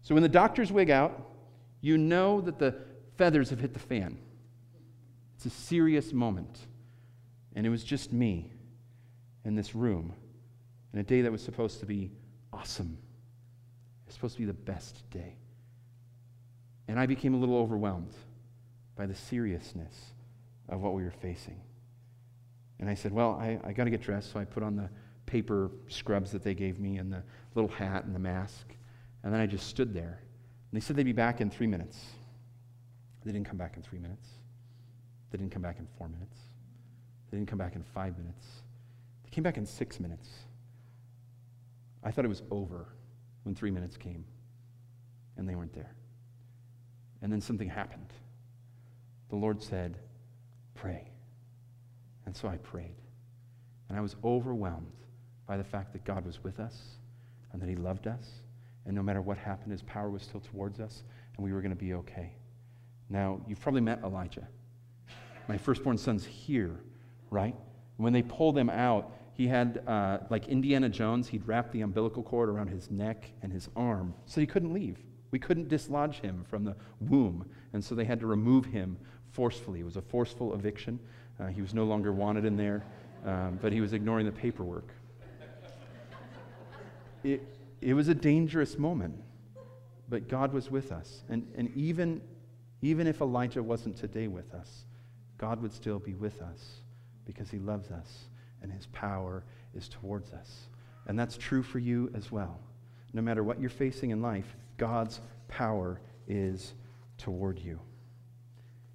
So 0.02 0.14
when 0.14 0.22
the 0.22 0.28
doctors 0.28 0.72
wig 0.72 0.90
out, 0.90 1.30
you 1.80 1.96
know 1.96 2.40
that 2.40 2.58
the 2.58 2.74
feathers 3.16 3.50
have 3.50 3.60
hit 3.60 3.72
the 3.72 3.78
fan. 3.78 4.18
It's 5.36 5.46
a 5.46 5.50
serious 5.50 6.12
moment. 6.12 6.58
And 7.54 7.64
it 7.64 7.70
was 7.70 7.84
just 7.84 8.12
me 8.12 8.50
in 9.44 9.54
this 9.54 9.76
room 9.76 10.12
in 10.92 10.98
a 10.98 11.04
day 11.04 11.22
that 11.22 11.30
was 11.30 11.42
supposed 11.42 11.78
to 11.80 11.86
be 11.86 12.10
awesome. 12.52 12.98
It 12.98 14.08
was 14.08 14.14
supposed 14.14 14.34
to 14.34 14.40
be 14.40 14.46
the 14.46 14.54
best 14.54 15.08
day. 15.10 15.36
And 16.88 16.98
I 16.98 17.06
became 17.06 17.34
a 17.34 17.36
little 17.36 17.56
overwhelmed 17.56 18.14
by 18.98 19.06
the 19.06 19.14
seriousness 19.14 19.94
of 20.68 20.80
what 20.80 20.92
we 20.92 21.04
were 21.04 21.14
facing. 21.22 21.58
And 22.80 22.90
I 22.90 22.94
said, 22.94 23.12
Well, 23.12 23.38
I, 23.40 23.58
I 23.64 23.72
got 23.72 23.84
to 23.84 23.90
get 23.90 24.02
dressed. 24.02 24.32
So 24.32 24.40
I 24.40 24.44
put 24.44 24.62
on 24.62 24.76
the 24.76 24.90
paper 25.24 25.70
scrubs 25.86 26.32
that 26.32 26.42
they 26.42 26.54
gave 26.54 26.78
me 26.78 26.98
and 26.98 27.10
the 27.10 27.22
little 27.54 27.70
hat 27.70 28.04
and 28.04 28.14
the 28.14 28.20
mask. 28.20 28.66
And 29.22 29.32
then 29.32 29.40
I 29.40 29.46
just 29.46 29.68
stood 29.68 29.94
there. 29.94 30.20
And 30.70 30.80
they 30.80 30.84
said 30.84 30.96
they'd 30.96 31.04
be 31.04 31.12
back 31.12 31.40
in 31.40 31.48
three 31.48 31.66
minutes. 31.66 32.04
They 33.24 33.32
didn't 33.32 33.46
come 33.46 33.56
back 33.56 33.76
in 33.76 33.82
three 33.82 33.98
minutes. 33.98 34.28
They 35.30 35.38
didn't 35.38 35.52
come 35.52 35.62
back 35.62 35.78
in 35.78 35.86
four 35.96 36.08
minutes. 36.08 36.36
They 37.30 37.38
didn't 37.38 37.48
come 37.48 37.58
back 37.58 37.76
in 37.76 37.82
five 37.82 38.18
minutes. 38.18 38.46
They 39.24 39.30
came 39.30 39.44
back 39.44 39.58
in 39.58 39.66
six 39.66 40.00
minutes. 40.00 40.28
I 42.02 42.10
thought 42.10 42.24
it 42.24 42.28
was 42.28 42.42
over 42.50 42.86
when 43.42 43.54
three 43.54 43.70
minutes 43.70 43.96
came, 43.96 44.24
and 45.36 45.48
they 45.48 45.54
weren't 45.54 45.74
there. 45.74 45.94
And 47.22 47.32
then 47.32 47.40
something 47.40 47.68
happened 47.68 48.12
the 49.30 49.36
Lord 49.36 49.62
said, 49.62 49.98
Pray. 50.74 51.10
And 52.26 52.36
so 52.36 52.48
I 52.48 52.56
prayed. 52.58 52.96
And 53.88 53.96
I 53.96 54.00
was 54.00 54.16
overwhelmed 54.22 54.92
by 55.46 55.56
the 55.56 55.64
fact 55.64 55.92
that 55.94 56.04
God 56.04 56.26
was 56.26 56.44
with 56.44 56.60
us 56.60 56.76
and 57.52 57.60
that 57.60 57.68
He 57.68 57.76
loved 57.76 58.06
us. 58.06 58.28
And 58.86 58.94
no 58.94 59.02
matter 59.02 59.20
what 59.20 59.38
happened, 59.38 59.72
His 59.72 59.82
power 59.82 60.10
was 60.10 60.22
still 60.22 60.40
towards 60.40 60.80
us, 60.80 61.02
and 61.36 61.44
we 61.44 61.52
were 61.52 61.60
going 61.60 61.70
to 61.70 61.76
be 61.76 61.94
okay. 61.94 62.32
Now, 63.10 63.40
you've 63.46 63.60
probably 63.60 63.80
met 63.80 64.00
Elijah. 64.04 64.46
My 65.48 65.56
firstborn 65.56 65.96
son's 65.96 66.24
here, 66.24 66.80
right? 67.30 67.56
When 67.96 68.12
they 68.12 68.22
pulled 68.22 68.56
him 68.56 68.68
out, 68.68 69.12
he 69.32 69.46
had, 69.46 69.82
uh, 69.86 70.18
like 70.30 70.48
Indiana 70.48 70.88
Jones, 70.88 71.28
he'd 71.28 71.46
wrap 71.46 71.72
the 71.72 71.80
umbilical 71.80 72.22
cord 72.22 72.48
around 72.48 72.68
his 72.68 72.90
neck 72.90 73.30
and 73.42 73.52
his 73.52 73.68
arm 73.76 74.14
so 74.26 74.40
he 74.40 74.46
couldn't 74.46 74.72
leave. 74.72 74.98
We 75.30 75.38
couldn't 75.38 75.68
dislodge 75.68 76.20
him 76.20 76.44
from 76.48 76.64
the 76.64 76.76
womb, 77.00 77.48
and 77.72 77.84
so 77.84 77.94
they 77.94 78.04
had 78.04 78.20
to 78.20 78.26
remove 78.26 78.66
him 78.66 78.98
forcefully. 79.32 79.80
It 79.80 79.84
was 79.84 79.96
a 79.96 80.02
forceful 80.02 80.54
eviction. 80.54 80.98
Uh, 81.40 81.46
he 81.46 81.62
was 81.62 81.74
no 81.74 81.84
longer 81.84 82.12
wanted 82.12 82.44
in 82.44 82.56
there, 82.56 82.84
um, 83.24 83.58
but 83.60 83.72
he 83.72 83.80
was 83.80 83.92
ignoring 83.92 84.26
the 84.26 84.32
paperwork. 84.32 84.88
It, 87.24 87.42
it 87.80 87.94
was 87.94 88.06
a 88.06 88.14
dangerous 88.14 88.78
moment, 88.78 89.14
but 90.08 90.28
God 90.28 90.52
was 90.52 90.70
with 90.70 90.92
us. 90.92 91.22
And, 91.28 91.50
and 91.56 91.68
even, 91.76 92.20
even 92.80 93.08
if 93.08 93.20
Elijah 93.20 93.62
wasn't 93.62 93.96
today 93.96 94.28
with 94.28 94.54
us, 94.54 94.84
God 95.36 95.60
would 95.60 95.72
still 95.72 95.98
be 95.98 96.14
with 96.14 96.40
us 96.42 96.82
because 97.24 97.50
he 97.50 97.58
loves 97.58 97.90
us 97.90 98.28
and 98.62 98.72
his 98.72 98.86
power 98.86 99.44
is 99.74 99.88
towards 99.88 100.32
us. 100.32 100.68
And 101.06 101.18
that's 101.18 101.36
true 101.36 101.62
for 101.62 101.78
you 101.78 102.10
as 102.14 102.30
well. 102.32 102.58
No 103.12 103.22
matter 103.22 103.42
what 103.42 103.60
you're 103.60 103.70
facing 103.70 104.10
in 104.10 104.20
life, 104.20 104.56
God's 104.76 105.20
power 105.48 106.00
is 106.26 106.74
toward 107.16 107.58
you. 107.58 107.80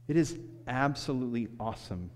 It 0.08 0.18
is 0.18 0.38
absolutely 0.68 1.48
awesome 1.60 2.10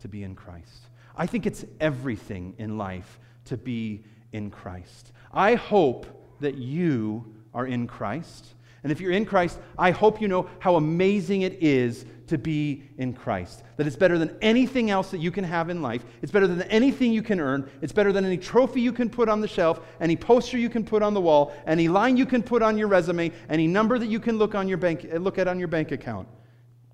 to 0.00 0.08
be 0.08 0.22
in 0.22 0.34
Christ. 0.34 0.88
I 1.16 1.26
think 1.26 1.46
it's 1.46 1.64
everything 1.80 2.54
in 2.58 2.78
life 2.78 3.18
to 3.46 3.56
be 3.56 4.04
in 4.32 4.50
Christ. 4.50 5.12
I 5.32 5.54
hope 5.54 6.06
that 6.40 6.56
you 6.56 7.34
are 7.54 7.66
in 7.66 7.86
Christ. 7.86 8.54
And 8.82 8.90
if 8.90 9.00
you're 9.00 9.12
in 9.12 9.24
Christ, 9.24 9.58
I 9.78 9.92
hope 9.92 10.20
you 10.20 10.26
know 10.26 10.48
how 10.58 10.74
amazing 10.74 11.42
it 11.42 11.62
is 11.62 12.04
to 12.26 12.36
be 12.36 12.82
in 12.98 13.12
Christ. 13.12 13.62
That 13.76 13.86
it's 13.86 13.94
better 13.94 14.18
than 14.18 14.36
anything 14.40 14.90
else 14.90 15.10
that 15.12 15.18
you 15.18 15.30
can 15.30 15.44
have 15.44 15.70
in 15.70 15.82
life. 15.82 16.04
It's 16.20 16.32
better 16.32 16.48
than 16.48 16.62
anything 16.62 17.12
you 17.12 17.22
can 17.22 17.38
earn. 17.38 17.70
It's 17.80 17.92
better 17.92 18.12
than 18.12 18.24
any 18.24 18.38
trophy 18.38 18.80
you 18.80 18.92
can 18.92 19.08
put 19.08 19.28
on 19.28 19.40
the 19.40 19.46
shelf, 19.46 19.80
any 20.00 20.16
poster 20.16 20.58
you 20.58 20.68
can 20.68 20.84
put 20.84 21.02
on 21.02 21.14
the 21.14 21.20
wall, 21.20 21.54
any 21.66 21.86
line 21.88 22.16
you 22.16 22.26
can 22.26 22.42
put 22.42 22.62
on 22.62 22.76
your 22.76 22.88
resume, 22.88 23.30
any 23.48 23.68
number 23.68 23.98
that 23.98 24.06
you 24.06 24.18
can 24.18 24.38
look, 24.38 24.54
on 24.54 24.66
your 24.66 24.78
bank, 24.78 25.06
look 25.12 25.38
at 25.38 25.46
on 25.46 25.58
your 25.58 25.68
bank 25.68 25.92
account. 25.92 26.26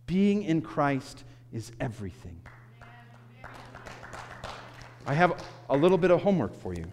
Being 0.08 0.42
in 0.44 0.62
Christ 0.62 1.24
is 1.52 1.70
everything. 1.80 2.40
I 5.06 5.12
have 5.12 5.44
a 5.68 5.76
little 5.76 5.98
bit 5.98 6.10
of 6.10 6.22
homework 6.22 6.58
for 6.60 6.72
you. 6.72 6.86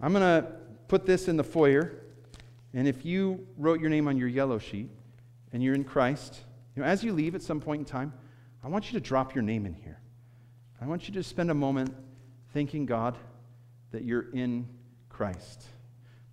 I'm 0.00 0.12
going 0.12 0.42
to 0.42 0.50
put 0.88 1.04
this 1.04 1.28
in 1.28 1.36
the 1.36 1.44
foyer, 1.44 1.92
and 2.72 2.88
if 2.88 3.04
you 3.04 3.46
wrote 3.58 3.80
your 3.80 3.90
name 3.90 4.08
on 4.08 4.16
your 4.16 4.28
yellow 4.28 4.58
sheet 4.58 4.88
and 5.52 5.62
you're 5.62 5.74
in 5.74 5.84
Christ, 5.84 6.40
you 6.74 6.82
know, 6.82 6.88
as 6.88 7.04
you 7.04 7.12
leave 7.12 7.34
at 7.34 7.42
some 7.42 7.60
point 7.60 7.80
in 7.80 7.84
time, 7.84 8.14
I 8.64 8.68
want 8.68 8.90
you 8.90 8.98
to 8.98 9.06
drop 9.06 9.34
your 9.34 9.42
name 9.42 9.66
in 9.66 9.74
here. 9.74 10.00
I 10.80 10.86
want 10.86 11.08
you 11.08 11.14
to 11.14 11.22
spend 11.22 11.50
a 11.50 11.54
moment 11.54 11.94
thanking 12.54 12.86
God 12.86 13.14
that 13.90 14.04
you're 14.04 14.30
in 14.32 14.66
Christ. 15.10 15.64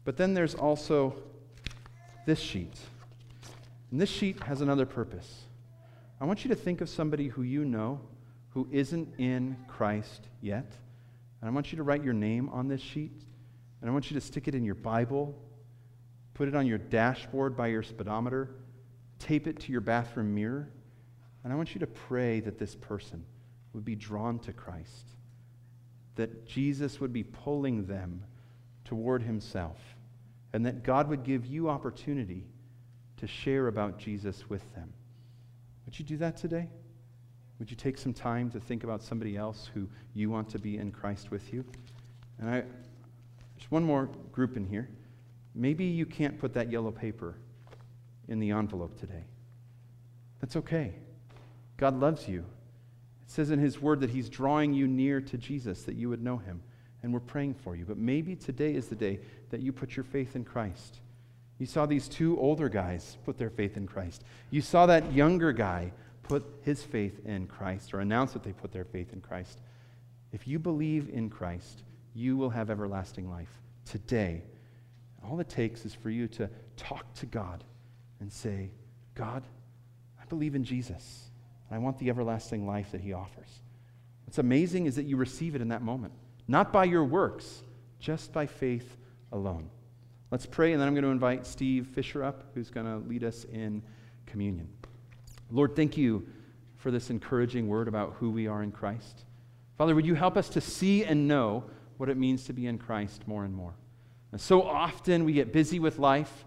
But 0.06 0.16
then 0.16 0.34
there's 0.34 0.56
also 0.56 1.14
this 2.26 2.40
sheet. 2.40 2.80
And 3.92 4.00
this 4.00 4.10
sheet 4.10 4.42
has 4.44 4.62
another 4.62 4.86
purpose. 4.86 5.44
I 6.22 6.26
want 6.26 6.44
you 6.44 6.50
to 6.50 6.56
think 6.56 6.82
of 6.82 6.90
somebody 6.90 7.28
who 7.28 7.44
you 7.44 7.64
know 7.64 8.02
who 8.50 8.68
isn't 8.72 9.14
in 9.18 9.56
Christ 9.68 10.28
yet. 10.42 10.76
And 11.42 11.50
I 11.50 11.54
want 11.54 11.72
you 11.72 11.78
to 11.78 11.84
write 11.84 12.04
your 12.04 12.14
name 12.14 12.50
on 12.50 12.68
this 12.68 12.82
sheet. 12.82 13.24
And 13.82 13.90
I 13.90 13.94
want 13.94 14.12
you 14.12 14.20
to 14.20 14.26
stick 14.26 14.48
it 14.48 14.56
in 14.56 14.66
your 14.66 14.76
Bible, 14.76 15.34
put 16.34 16.48
it 16.48 16.56
on 16.56 16.68
your 16.68 16.78
dashboard 16.78 17.56
by 17.56 17.68
your 17.68 17.84
speedometer, 17.84 18.50
tape 19.20 19.48
it 19.48 19.60
to 19.62 19.72
your 19.72 19.82
bathroom 19.82 20.36
mirror. 20.36 20.70
And 21.44 21.54
I 21.54 21.56
want 21.56 21.74
you 21.74 21.80
to 21.80 21.88
pray 21.88 22.42
that 22.42 22.60
this 22.60 22.76
person 22.76 23.24
would 23.74 23.86
be 23.86 23.96
drawn 23.96 24.40
to 24.40 24.52
Christ, 24.52 25.08
that 26.16 26.46
Jesus 26.46 27.00
would 27.00 27.14
be 27.14 27.24
pulling 27.24 27.86
them 27.86 28.24
toward 28.84 29.22
himself, 29.22 29.78
and 30.52 30.66
that 30.66 30.84
God 30.84 31.08
would 31.08 31.24
give 31.24 31.46
you 31.46 31.70
opportunity 31.70 32.44
to 33.18 33.28
share 33.28 33.68
about 33.68 34.00
Jesus 34.00 34.50
with 34.50 34.74
them. 34.74 34.92
Would 35.90 35.98
you 35.98 36.06
do 36.06 36.18
that 36.18 36.38
today? 36.38 36.68
Would 37.58 37.72
you 37.72 37.76
take 37.76 37.98
some 37.98 38.14
time 38.14 38.52
to 38.52 38.60
think 38.60 38.84
about 38.84 39.02
somebody 39.02 39.36
else 39.36 39.72
who 39.74 39.90
you 40.14 40.30
want 40.30 40.48
to 40.50 40.60
be 40.60 40.78
in 40.78 40.92
Christ 40.92 41.32
with 41.32 41.52
you? 41.52 41.66
And 42.38 42.48
I, 42.48 42.54
there's 42.54 43.72
one 43.72 43.84
more 43.84 44.08
group 44.32 44.56
in 44.56 44.68
here. 44.68 44.88
Maybe 45.56 45.86
you 45.86 46.06
can't 46.06 46.38
put 46.38 46.54
that 46.54 46.72
yellow 46.72 46.92
paper 46.92 47.38
in 48.28 48.38
the 48.38 48.52
envelope 48.52 49.00
today. 49.00 49.24
That's 50.40 50.56
okay. 50.58 50.94
God 51.78 52.00
loves 52.00 52.28
you. 52.28 52.46
It 53.24 53.32
says 53.32 53.50
in 53.50 53.58
His 53.58 53.82
Word 53.82 54.00
that 54.02 54.12
He's 54.12 54.30
drawing 54.30 54.76
you 54.76 54.88
near 54.88 55.20
to 55.22 55.40
Jesus, 55.40 55.82
that 55.86 55.96
you 55.96 56.08
would 56.10 56.22
know 56.22 56.38
Him. 56.38 56.62
And 57.02 57.12
we're 57.12 57.20
praying 57.20 57.56
for 57.56 57.76
you. 57.76 57.86
But 57.86 57.98
maybe 57.98 58.36
today 58.36 58.76
is 58.76 58.90
the 58.90 58.96
day 58.96 59.22
that 59.50 59.62
you 59.62 59.74
put 59.74 59.96
your 59.96 60.04
faith 60.04 60.36
in 60.36 60.46
Christ. 60.46 61.00
You 61.60 61.66
saw 61.66 61.86
these 61.86 62.08
two 62.08 62.40
older 62.40 62.70
guys 62.70 63.18
put 63.26 63.38
their 63.38 63.50
faith 63.50 63.78
in 63.78 63.86
Christ. 63.86 64.24
You 64.50 64.62
saw 64.62 64.86
that 64.88 65.14
younger 65.14 65.52
guy 65.52 65.92
put 66.24 66.46
his 66.62 66.82
faith 66.82 67.26
in 67.26 67.48
Christ 67.48 67.94
or 67.94 68.00
announce 68.00 68.32
that 68.34 68.44
they 68.44 68.54
put 68.54 68.72
their 68.72 68.86
faith 68.86 69.14
in 69.14 69.20
Christ. 69.20 69.60
If 70.32 70.48
you 70.48 70.58
believe 70.58 71.10
in 71.10 71.30
Christ, 71.30 71.84
you 72.14 72.38
will 72.38 72.50
have 72.50 72.70
everlasting 72.70 73.30
life 73.30 73.52
today. 73.86 74.44
All 75.24 75.40
it 75.40 75.50
takes 75.50 75.86
is 75.86 75.94
for 75.94 76.10
you 76.10 76.28
to 76.30 76.50
talk 76.78 77.14
to 77.16 77.26
God 77.26 77.64
and 78.22 78.32
say, 78.32 78.72
God, 79.16 79.44
I 80.22 80.26
believe 80.26 80.56
in 80.56 80.64
Jesus, 80.64 81.30
and 81.68 81.76
I 81.76 81.80
want 81.80 81.98
the 81.98 82.10
everlasting 82.10 82.66
life 82.66 82.92
that 82.94 83.02
he 83.02 83.12
offers. 83.12 83.62
What's 84.26 84.38
amazing 84.38 84.86
is 84.86 84.96
that 84.96 85.06
you 85.06 85.18
receive 85.18 85.56
it 85.56 85.62
in 85.62 85.70
that 85.70 85.82
moment, 85.82 86.14
not 86.48 86.72
by 86.72 86.86
your 86.86 87.04
works, 87.04 87.64
just 88.00 88.32
by 88.32 88.46
faith 88.46 88.98
alone. 89.32 89.70
Let's 90.32 90.46
pray, 90.46 90.74
and 90.74 90.80
then 90.80 90.88
I'm 90.88 90.94
going 90.94 91.04
to 91.04 91.10
invite 91.10 91.48
Steve 91.48 91.88
Fisher 91.88 92.24
up, 92.24 92.44
who's 92.54 92.70
going 92.70 92.86
to 92.86 93.08
lead 93.08 93.24
us 93.24 93.46
in 93.46 93.82
communion. 94.28 94.70
Lord, 95.50 95.76
thank 95.76 95.98
you 95.98 96.28
for 96.78 96.92
this 96.92 97.10
encouraging 97.10 97.68
word 97.68 97.88
about 97.88 98.14
who 98.20 98.30
we 98.30 98.48
are 98.48 98.62
in 98.62 98.72
Christ. 98.72 99.26
Father, 99.78 99.96
would 99.96 100.06
you 100.06 100.14
help 100.14 100.38
us 100.38 100.48
to 100.50 100.62
see 100.62 101.04
and 101.04 101.28
know 101.28 101.64
what 101.98 102.10
it 102.10 102.18
means 102.18 102.44
to 102.46 102.54
be 102.54 102.68
in 102.68 102.78
Christ 102.78 103.28
more 103.28 103.44
and 103.44 103.56
more? 103.56 103.74
And 104.32 104.40
so 104.40 104.62
often 104.62 105.26
we 105.26 105.34
get 105.34 105.52
busy 105.52 105.80
with 105.80 105.98
life, 105.98 106.46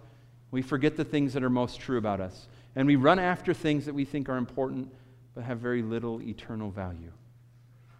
we 0.53 0.63
forget 0.63 0.97
the 0.97 1.05
things 1.05 1.33
that 1.33 1.43
are 1.43 1.51
most 1.51 1.81
true 1.81 1.99
about 1.99 2.21
us, 2.21 2.47
and 2.77 2.87
we 2.87 2.97
run 2.97 3.19
after 3.19 3.53
things 3.53 3.85
that 3.87 3.95
we 3.95 4.05
think 4.05 4.29
are 4.29 4.37
important 4.37 4.93
but 5.35 5.45
have 5.45 5.59
very 5.59 5.83
little 5.83 6.23
eternal 6.23 6.71
value. 6.71 7.11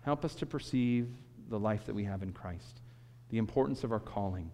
Help 0.03 0.25
us 0.25 0.35
to 0.37 0.47
perceive 0.47 1.09
the 1.49 1.59
life 1.59 1.87
that 1.87 1.95
we 1.95 2.05
have 2.05 2.23
in 2.23 2.33
Christ, 2.33 2.81
the 3.31 3.39
importance 3.39 3.85
of 3.85 3.91
our 3.91 4.01
calling, 4.01 4.51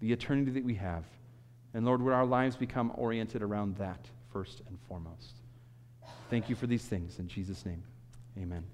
the 0.00 0.12
eternity 0.12 0.50
that 0.52 0.64
we 0.64 0.74
have. 0.74 1.04
And 1.74 1.84
Lord, 1.84 2.02
would 2.02 2.12
our 2.12 2.26
lives 2.26 2.56
become 2.56 2.92
oriented 2.96 3.42
around 3.42 3.76
that 3.76 4.06
first 4.32 4.62
and 4.66 4.78
foremost? 4.88 5.36
Thank 6.28 6.48
you 6.48 6.56
for 6.56 6.66
these 6.66 6.84
things. 6.84 7.18
In 7.18 7.28
Jesus' 7.28 7.64
name, 7.64 7.82
amen. 8.38 8.64